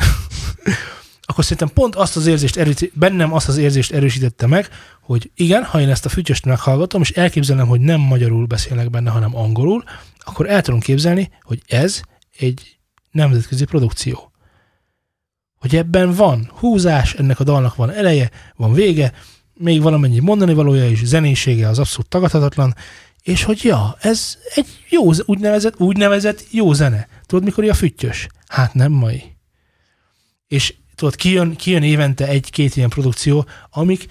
akkor 1.26 1.44
szerintem 1.44 1.74
pont 1.74 1.94
azt 1.94 2.16
az 2.16 2.26
érzést 2.26 2.56
erősít, 2.56 2.92
bennem 2.94 3.32
azt 3.32 3.48
az 3.48 3.56
érzést 3.56 3.92
erősítette 3.92 4.46
meg, 4.46 4.68
hogy 5.00 5.30
igen, 5.34 5.64
ha 5.64 5.80
én 5.80 5.88
ezt 5.88 6.04
a 6.04 6.08
fütyöst 6.08 6.44
meghallgatom, 6.44 7.00
és 7.00 7.10
elképzelem, 7.10 7.66
hogy 7.66 7.80
nem 7.80 8.00
magyarul 8.00 8.46
beszélnek 8.46 8.90
benne, 8.90 9.10
hanem 9.10 9.36
angolul, 9.36 9.84
akkor 10.18 10.50
el 10.50 10.62
tudom 10.62 10.80
képzelni, 10.80 11.30
hogy 11.42 11.62
ez 11.66 12.00
egy 12.38 12.78
nemzetközi 13.10 13.64
produkció. 13.64 14.32
Hogy 15.58 15.76
ebben 15.76 16.12
van 16.12 16.50
húzás, 16.54 17.14
ennek 17.14 17.40
a 17.40 17.44
dalnak 17.44 17.74
van 17.74 17.90
eleje, 17.90 18.30
van 18.56 18.72
vége, 18.72 19.12
még 19.54 19.82
valamennyi 19.82 20.18
mondani 20.18 20.54
valója 20.54 20.88
és 20.88 21.04
zenésége 21.04 21.68
az 21.68 21.78
abszolút 21.78 22.08
tagadhatatlan, 22.08 22.74
És 23.24 23.42
hogy 23.42 23.64
ja, 23.64 23.96
ez 24.00 24.38
egy 24.54 24.84
jó, 24.88 25.12
úgynevezett, 25.24 25.80
úgynevezett 25.80 26.44
jó 26.50 26.72
zene. 26.72 27.08
Tudod, 27.26 27.44
mikor 27.44 27.68
a 27.68 27.74
füttyös? 27.74 28.26
Hát 28.46 28.74
nem 28.74 28.92
mai. 28.92 29.22
És 30.48 30.74
tudod, 30.94 31.14
kijön, 31.14 31.56
kijön 31.56 31.82
évente 31.82 32.26
egy-két 32.26 32.76
ilyen 32.76 32.88
produkció, 32.88 33.46
amik 33.70 34.06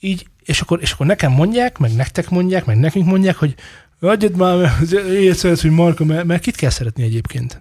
így, 0.00 0.26
és 0.44 0.60
akkor, 0.60 0.80
és 0.80 0.92
akkor 0.92 1.06
nekem 1.06 1.32
mondják, 1.32 1.78
meg 1.78 1.94
nektek 1.94 2.30
mondják, 2.30 2.64
meg 2.64 2.78
nekünk 2.78 3.06
mondják, 3.06 3.36
hogy 3.36 3.54
adjad 4.00 4.36
már, 4.36 4.72
szeretsz, 5.32 5.62
hogy 5.62 5.70
Marka, 5.70 6.04
mert, 6.04 6.24
mert 6.24 6.42
kit 6.42 6.56
kell 6.56 6.70
szeretni 6.70 7.02
egyébként? 7.02 7.60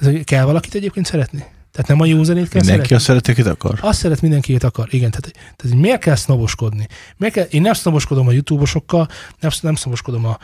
Ez, 0.00 0.08
kell 0.24 0.44
valakit 0.44 0.74
egyébként 0.74 1.06
szeretni? 1.06 1.44
Tehát 1.72 1.88
nem 1.88 2.00
a 2.00 2.04
jó 2.04 2.22
zenét 2.22 2.48
kell 2.48 2.60
Mindenki 2.60 2.66
szeretni? 2.88 2.94
azt 2.96 3.04
szereti, 3.04 3.30
akit 3.30 3.46
akar. 3.46 3.78
Azt 3.82 3.98
szeret 3.98 4.20
mindenki, 4.22 4.52
akit 4.52 4.64
akar. 4.64 4.88
Igen, 4.90 5.10
tehát, 5.10 5.30
tehát 5.56 5.76
miért 5.76 6.00
kell 6.00 6.14
sznoboskodni? 6.14 6.86
Miért 7.16 7.34
kell, 7.34 7.44
én 7.44 7.62
nem 7.62 7.72
sznoboskodom 7.72 8.26
a 8.28 8.32
youtube-osokkal, 8.32 9.08
nem, 9.40 9.50
nem 9.60 9.74
sznoboskodom 9.74 10.24
a, 10.26 10.38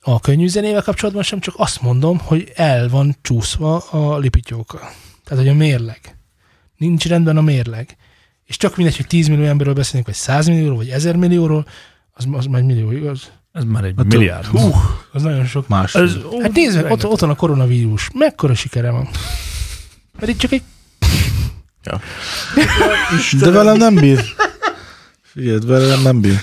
a 0.00 0.20
könnyű 0.20 0.48
zenével 0.48 0.82
kapcsolatban 0.82 1.22
sem, 1.22 1.40
csak 1.40 1.54
azt 1.56 1.82
mondom, 1.82 2.18
hogy 2.18 2.52
el 2.54 2.88
van 2.88 3.16
csúszva 3.22 3.76
a 3.78 4.18
lipityóka. 4.18 4.78
Tehát, 5.24 5.44
hogy 5.44 5.48
a 5.48 5.54
mérleg. 5.54 6.00
Nincs 6.76 7.06
rendben 7.06 7.36
a 7.36 7.40
mérleg. 7.42 7.96
És 8.44 8.56
csak 8.56 8.76
mindegy, 8.76 8.96
hogy 8.96 9.06
10 9.06 9.28
millió 9.28 9.44
emberről 9.44 9.74
beszélünk, 9.74 10.06
vagy 10.06 10.14
100 10.14 10.46
millióról, 10.46 10.76
vagy 10.76 10.88
1000 10.88 11.16
millióról, 11.16 11.66
az, 12.12 12.26
az 12.32 12.46
már 12.46 12.60
egy 12.60 12.66
millió, 12.66 12.90
igaz? 12.90 13.30
Ez 13.52 13.64
már 13.64 13.84
egy 13.84 13.94
Hát, 13.96 14.06
milliárd. 14.06 14.44
hú, 14.46 14.70
Az 15.12 15.22
nagyon 15.22 15.44
sok. 15.46 15.68
Más. 15.68 15.94
Ez, 15.94 16.16
Hát 16.42 16.52
nézd 16.52 16.82
meg, 16.82 16.90
ott, 16.90 17.06
ott 17.06 17.20
van 17.20 17.30
a 17.30 17.34
koronavírus. 17.34 18.10
Mekkora 18.14 18.54
sikere 18.54 18.90
van? 18.90 19.08
Mert 20.20 20.32
itt 20.32 20.38
csak 20.38 20.52
egy 20.52 20.62
De 23.40 23.50
velem 23.50 23.76
nem 23.76 23.94
bír. 23.94 24.24
Figyelj, 25.22 25.58
velem 25.66 26.02
nem 26.02 26.20
bír. 26.20 26.40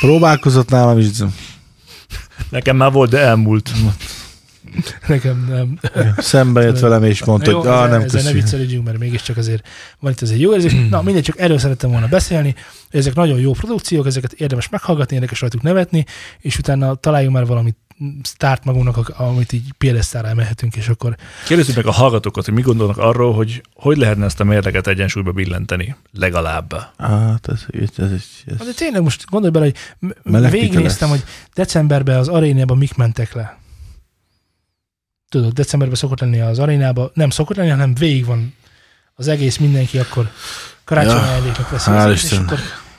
Próbálkozott 0.00 0.70
nálam 0.70 0.98
is. 0.98 1.08
Nekem 2.50 2.76
már 2.76 2.92
volt, 2.92 3.10
de 3.10 3.18
elmúlt. 3.18 3.70
nekem 5.06 5.46
nem. 5.48 5.78
Szembe 6.16 6.62
jött 6.62 6.78
velem 6.78 7.04
és 7.04 7.24
mondta, 7.24 7.50
Jó, 7.50 7.58
hogy 7.58 7.66
ah, 7.68 7.90
nem 7.90 8.00
ezzel 8.00 8.22
ne 8.22 8.32
viccelődjünk, 8.32 8.84
mert 8.84 8.98
mégiscsak 8.98 9.36
azért 9.36 9.68
van 9.98 10.12
itt 10.12 10.20
azért 10.20 10.40
jó 10.40 10.52
érzés. 10.54 10.72
Na, 10.90 11.02
mindegy, 11.02 11.22
csak 11.22 11.38
erről 11.38 11.58
szerettem 11.58 11.90
volna 11.90 12.06
beszélni. 12.06 12.54
Ezek 12.90 13.14
nagyon 13.14 13.38
jó 13.38 13.52
produkciók, 13.52 14.06
ezeket 14.06 14.32
érdemes 14.32 14.68
meghallgatni, 14.68 15.14
érdekes 15.14 15.40
rajtuk 15.40 15.62
nevetni, 15.62 16.04
és 16.38 16.58
utána 16.58 16.94
találjunk 16.94 17.34
már 17.34 17.46
valamit 17.46 17.76
sztárt 18.22 18.64
magunknak, 18.64 19.08
amit 19.08 19.52
így 19.52 19.72
piedesztára 19.78 20.28
emelhetünk, 20.28 20.76
és 20.76 20.88
akkor 20.88 21.16
Kérdezzük 21.46 21.76
meg 21.76 21.86
a 21.86 21.92
hallgatókat, 21.92 22.44
hogy 22.44 22.54
mi 22.54 22.60
gondolnak 22.62 22.96
arról, 22.96 23.34
hogy 23.34 23.62
hogy 23.74 23.96
lehetne 23.96 24.24
ezt 24.24 24.40
a 24.40 24.44
mérleget 24.44 24.86
egyensúlyba 24.86 25.32
billenteni. 25.32 25.96
Legalább. 26.12 26.86
Hát, 26.98 27.48
ez, 27.48 27.64
ez, 27.72 27.88
ez, 27.96 28.10
ez, 28.46 28.56
de 28.66 28.72
tényleg 28.76 29.02
most 29.02 29.24
gondolj 29.30 29.52
bele, 29.52 29.64
hogy 29.64 30.50
végignéztem, 30.50 31.10
lesz. 31.10 31.18
hogy 31.20 31.28
decemberben 31.54 32.18
az 32.18 32.28
arénában 32.28 32.78
mik 32.78 32.94
mentek 32.94 33.32
le. 33.32 33.58
Tudod, 35.28 35.52
decemberben 35.52 35.96
szokott 35.96 36.20
lenni 36.20 36.40
az 36.40 36.58
arénában, 36.58 37.10
nem 37.14 37.30
szokott 37.30 37.56
lenni, 37.56 37.70
hanem 37.70 37.94
végig 37.94 38.24
van 38.24 38.54
az 39.14 39.28
egész 39.28 39.56
mindenki 39.56 39.98
akkor 39.98 40.30
karácsony 40.84 41.14
Ja, 41.14 41.54
hál' 41.76 42.06
az- 42.06 42.24
és, 42.24 42.32
akkor, 42.32 42.58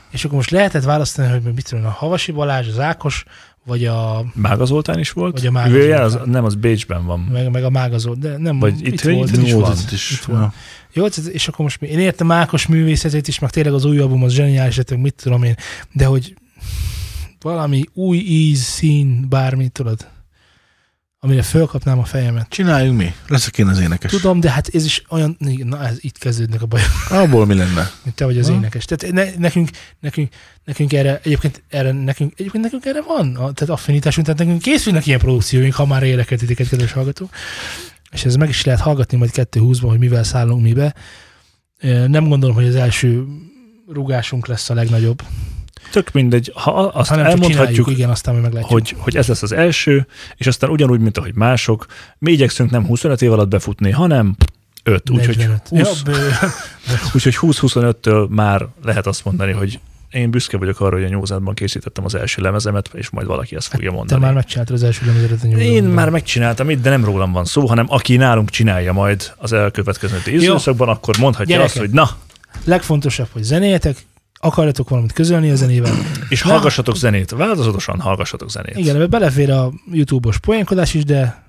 és 0.09 0.23
akkor 0.23 0.35
most 0.35 0.49
lehetett 0.49 0.83
választani, 0.83 1.29
hogy 1.29 1.41
mit 1.41 1.69
tudom, 1.69 1.85
a 1.85 1.89
Havasi 1.89 2.31
Balázs, 2.31 2.67
az 2.67 2.79
Ákos, 2.79 3.23
vagy 3.65 3.85
a, 3.85 4.25
Mága 4.35 4.65
Zoltán 4.65 4.99
is 4.99 5.11
volt? 5.11 5.33
Vagy 5.37 5.45
a 5.47 5.51
Mága 5.51 5.77
jár, 5.77 6.01
az, 6.01 6.11
Zoltán. 6.11 6.29
nem, 6.29 6.43
az 6.45 6.55
Bécsben 6.55 7.05
van. 7.05 7.19
meg, 7.19 7.51
meg 7.51 7.63
a 7.63 7.69
Mágazó, 7.69 8.13
de 8.13 8.37
nem, 8.37 8.59
Vagy 8.59 8.87
itt- 8.87 9.01
volt. 9.01 9.29
itt 9.29 9.41
is 9.43 9.49
Jó, 9.51 9.59
van. 9.59 9.73
itt 9.83 9.91
is. 9.91 10.11
Itt 10.11 10.23
van. 10.23 10.39
Ja. 10.39 10.53
Jó, 10.93 11.07
tehát- 11.07 11.31
és 11.31 11.47
akkor 11.47 11.59
most 11.65 11.81
mi, 11.81 11.87
én 11.87 11.99
értem 11.99 12.31
Ákos 12.31 12.67
művészetét 12.67 13.27
is, 13.27 13.39
meg 13.39 13.49
tényleg 13.49 13.73
az 13.73 13.85
új 13.85 13.99
album 13.99 14.23
az 14.23 14.33
zseniális, 14.33 14.75
tehát 14.83 15.03
mit 15.03 15.15
tudom 15.23 15.43
én, 15.43 15.55
de 15.91 16.05
hogy 16.05 16.35
valami 17.41 17.83
új 17.93 18.17
íz, 18.17 18.61
szín, 18.61 19.25
bármit, 19.29 19.71
tudod, 19.71 20.07
amire 21.23 21.41
fölkapnám 21.41 21.99
a 21.99 22.03
fejemet. 22.03 22.49
Csináljunk 22.49 22.97
mi? 22.97 23.13
Leszek 23.27 23.57
én 23.57 23.67
az 23.67 23.79
énekes. 23.79 24.11
Tudom, 24.11 24.39
de 24.39 24.49
hát 24.51 24.67
ez 24.73 24.85
is 24.85 25.03
olyan, 25.09 25.37
na 25.63 25.85
ez 25.85 25.97
itt 25.99 26.17
kezdődnek 26.17 26.61
a 26.61 26.65
bajok, 26.65 26.87
Abból 27.09 27.45
mi 27.45 27.53
lenne? 27.55 27.91
mint 28.03 28.15
te 28.15 28.25
vagy 28.25 28.37
az 28.37 28.47
Ha? 28.47 28.53
énekes. 28.53 28.85
Tehát 28.85 29.13
ne, 29.13 29.25
nekünk, 29.37 29.69
nekünk, 29.99 30.29
nekünk 30.65 30.93
erre, 30.93 31.19
egyébként 31.23 31.63
erre, 31.69 31.91
nekünk, 31.91 32.33
egyébként 32.37 32.63
nekünk 32.63 32.85
erre 32.85 33.01
van, 33.01 33.35
a- 33.35 33.51
tehát 33.51 33.69
affinitásunk, 33.73 34.25
tehát 34.25 34.41
nekünk 34.41 34.61
készülnek 34.61 35.05
ilyen 35.07 35.19
produkcióink, 35.19 35.73
ha 35.73 35.85
már 35.85 36.03
érdekel 36.03 36.37
titeket, 36.37 36.67
kedves 36.69 36.91
hallgató. 36.91 37.29
És 38.11 38.25
ez 38.25 38.35
meg 38.35 38.49
is 38.49 38.63
lehet 38.65 38.81
hallgatni 38.81 39.17
majd 39.17 39.31
2.20-ban, 39.33 39.87
hogy 39.89 39.99
mivel 39.99 40.23
szállunk 40.23 40.61
mibe. 40.61 40.95
Nem 42.07 42.27
gondolom, 42.27 42.55
hogy 42.55 42.67
az 42.67 42.75
első 42.75 43.25
rugásunk 43.87 44.47
lesz 44.47 44.69
a 44.69 44.73
legnagyobb, 44.73 45.21
Tök 45.91 46.11
mindegy, 46.11 46.51
ha 46.55 46.71
azt 46.71 47.09
hanem 47.09 47.25
elmondhatjuk, 47.25 47.89
igen, 47.89 48.09
aztán 48.09 48.35
mi 48.35 48.41
meglátjuk. 48.41 48.71
hogy, 48.71 48.95
hogy 48.97 49.15
ez 49.15 49.27
lesz 49.27 49.41
az 49.41 49.51
első, 49.51 50.07
és 50.35 50.47
aztán 50.47 50.69
ugyanúgy, 50.69 50.99
mint 50.99 51.17
ahogy 51.17 51.35
mások, 51.35 51.85
mi 52.17 52.31
igyekszünk 52.31 52.69
nem 52.69 52.85
25 52.85 53.21
év 53.21 53.31
alatt 53.31 53.47
befutni, 53.47 53.91
hanem 53.91 54.35
5. 54.83 55.09
Úgyhogy 55.09 55.37
45. 55.37 55.67
20, 55.67 55.79
Ja, 55.79 56.11
bő, 56.11 56.29
úgyhogy 57.13 57.37
20-25-től 57.41 58.29
már 58.29 58.67
lehet 58.83 59.07
azt 59.07 59.25
mondani, 59.25 59.51
hogy 59.51 59.79
én 60.11 60.31
büszke 60.31 60.57
vagyok 60.57 60.79
arra, 60.79 60.95
hogy 60.95 61.03
a 61.03 61.07
nyúzádban 61.07 61.53
készítettem 61.53 62.05
az 62.05 62.15
első 62.15 62.41
lemezemet, 62.41 62.89
és 62.93 63.09
majd 63.09 63.27
valaki 63.27 63.55
ezt 63.55 63.67
fogja 63.67 63.89
te 63.89 63.95
mondani. 63.95 64.21
már 64.21 64.33
megcsináltad 64.33 64.75
az 64.75 64.83
első 64.83 65.05
lemezeret 65.05 65.43
a 65.43 65.47
nyugodtan. 65.47 65.71
Én 65.71 65.83
már 65.83 66.09
megcsináltam 66.09 66.69
itt, 66.69 66.81
de 66.81 66.89
nem 66.89 67.05
rólam 67.05 67.31
van 67.31 67.45
szó, 67.45 67.65
hanem 67.65 67.85
aki 67.89 68.15
nálunk 68.15 68.49
csinálja 68.49 68.93
majd 68.93 69.31
az 69.37 69.53
elkövetkező 69.53 70.21
időszakban, 70.25 70.89
akkor 70.89 71.17
mondhatja 71.17 71.55
Gyerekek. 71.55 71.71
azt, 71.71 71.79
hogy 71.79 71.89
na, 71.89 72.09
Legfontosabb, 72.63 73.27
hogy 73.31 73.43
zenéljetek, 73.43 74.05
akarjatok 74.41 74.89
valamit 74.89 75.11
közölni 75.13 75.49
a 75.49 75.55
zenével. 75.55 75.93
és 76.29 76.43
Na. 76.43 76.51
hallgassatok 76.51 76.95
zenét, 76.95 77.31
változatosan 77.31 77.99
hallgassatok 77.99 78.49
zenét. 78.49 78.77
Igen, 78.77 78.95
ebbe 78.95 79.07
belefér 79.07 79.51
a 79.51 79.71
YouTube-os 79.91 80.37
poénkodás 80.39 80.93
is, 80.93 81.03
de 81.03 81.43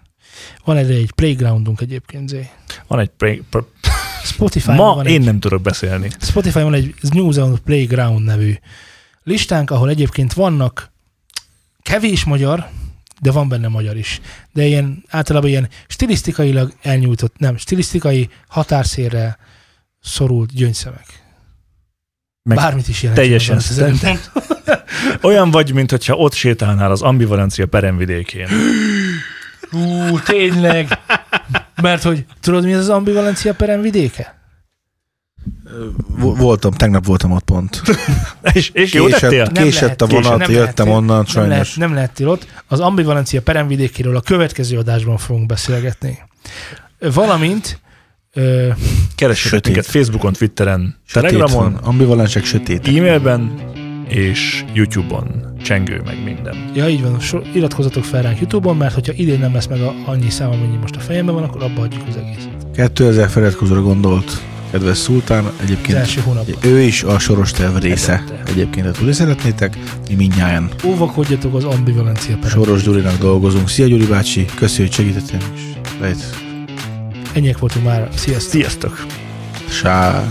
van 0.65 0.77
erre 0.77 0.95
egy 0.95 1.13
playgroundunk 1.13 1.81
egyébként. 1.81 2.29
Zé. 2.29 2.49
Van 2.87 2.99
egy 2.99 3.11
pre- 3.11 3.41
Spotify-on 4.25 4.77
Ma 4.77 4.95
van 4.95 5.07
én 5.07 5.21
egy, 5.21 5.25
nem 5.27 5.41
tudok 5.41 5.63
beszélni. 5.63 6.11
Spotify 6.21 6.63
van 6.63 6.75
egy 6.75 6.95
New 7.11 7.31
Zealand 7.31 7.59
Playground 7.59 8.25
nevű 8.25 8.55
listánk, 9.23 9.71
ahol 9.71 9.89
egyébként 9.89 10.33
vannak 10.33 10.93
kevés 11.83 12.25
magyar, 12.25 12.69
de 13.21 13.31
van 13.31 13.49
benne 13.49 13.69
magyar 13.69 13.97
is. 13.97 14.21
De 14.53 14.65
ilyen, 14.67 15.05
általában 15.09 15.49
ilyen 15.49 15.69
stilisztikailag 15.89 16.73
elnyújtott, 16.83 17.39
nem, 17.39 17.57
stilisztikai 17.57 18.29
határszérre 18.49 19.39
szorult 20.01 20.53
gyöngyszemek. 20.55 21.22
Meg 22.45 22.57
Bármit 22.57 22.89
is 22.89 23.03
jelent. 23.03 23.21
teljesen 23.21 23.59
szerintem. 23.61 24.21
Olyan 25.23 25.51
vagy, 25.51 25.73
mintha 25.73 26.15
ott 26.15 26.33
sétálnál 26.33 26.91
az 26.91 27.03
ambivalencia 27.03 27.67
peremvidékén. 27.67 28.49
Ú, 29.73 30.19
tényleg. 30.19 30.99
Mert 31.83 32.03
hogy 32.03 32.25
tudod, 32.41 32.65
mi 32.65 32.75
az 32.75 32.89
ambivalencia 32.89 33.55
perem 33.55 33.81
vidéke? 33.81 34.41
Vo- 36.09 36.37
Voltam, 36.39 36.73
tegnap 36.73 37.07
voltam 37.07 37.31
ott 37.33 37.45
pont. 37.45 37.83
és, 38.53 38.71
és 38.73 38.93
jó 38.93 39.09
tettél? 39.09 39.47
Késett, 39.47 39.63
késett 39.65 40.01
a 40.03 40.07
vonat, 40.07 40.39
nem 40.39 40.51
jöttem 40.51 40.57
lehettél. 40.61 40.89
onnan, 40.93 41.17
Nem, 41.17 41.25
sajnos. 41.25 41.51
lehet, 41.51 41.77
nem 41.77 41.95
lehettél 41.95 42.29
ott. 42.29 42.47
Az 42.69 42.81
ambivalencia 42.81 43.43
peremvidékéről 43.43 44.17
a 44.17 44.21
következő 44.21 44.79
adásban 44.79 45.19
fogunk 45.19 45.47
beszélgetni. 45.47 46.19
Valamint 46.99 47.81
Keressetek 49.15 49.37
Sötét. 49.37 49.65
minket 49.65 49.87
Facebookon, 49.87 50.33
Twitteren, 50.33 50.97
Sötét 51.07 51.31
Telegramon, 51.31 51.73
van, 51.73 51.81
ambivalensek 51.83 52.45
sötét. 52.45 52.89
e-mailben 52.89 53.53
és 54.09 54.65
YouTube-on. 54.73 55.55
Csengő 55.63 56.03
meg 56.05 56.25
minden. 56.25 56.71
ja, 56.75 56.89
így 56.89 57.03
van, 57.03 57.21
so, 57.21 57.39
iratkozzatok 57.55 58.05
fel 58.05 58.23
ránk 58.23 58.39
YouTube-on, 58.41 58.77
mert 58.77 58.95
hogyha 58.95 59.13
idén 59.17 59.39
nem 59.39 59.53
lesz 59.55 59.67
meg 59.67 59.81
a, 59.81 59.95
annyi 60.05 60.31
szám, 60.31 60.51
amennyi 60.51 60.77
most 60.77 60.97
a 60.97 61.01
fejemben 61.01 61.35
van, 61.35 61.45
akkor 61.45 61.63
abba 61.63 61.83
adjuk 61.83 62.03
az 62.09 62.17
egész. 62.17 62.49
2000 62.75 63.29
feliratkozóra 63.29 63.83
gondolt 63.83 64.43
kedves 64.71 64.97
szultán, 64.97 65.45
Az 65.45 65.53
egyébként 65.63 65.99
első 65.99 66.21
hónapban. 66.21 66.55
ő 66.71 66.81
is 66.81 67.03
a 67.03 67.19
soros 67.19 67.51
terv 67.51 67.77
része. 67.77 68.13
Elette. 68.13 68.51
Egyébként, 68.51 68.87
ha 68.87 68.93
tudni 68.93 69.13
szeretnétek, 69.13 69.79
mi 70.09 70.15
mindnyáján 70.15 70.69
Óvakodjatok 70.85 71.55
az 71.55 71.65
ambivalencia 71.65 72.35
perem. 72.37 72.51
Soros 72.51 72.83
Gyurinak 72.83 73.19
dolgozunk. 73.19 73.69
Szia 73.69 73.87
Gyuri 73.87 74.07
bácsi, 74.07 74.45
köszi, 74.57 74.83
hogy 74.83 74.93
segítettél 74.93 75.39
is. 75.55 75.61
Lejt. 76.01 76.51
Ennyiek 77.33 77.59
voltunk 77.59 77.85
már. 77.85 78.09
Sziasztok! 78.17 78.51
Sziasztok! 78.51 79.07
Sá. 79.69 80.25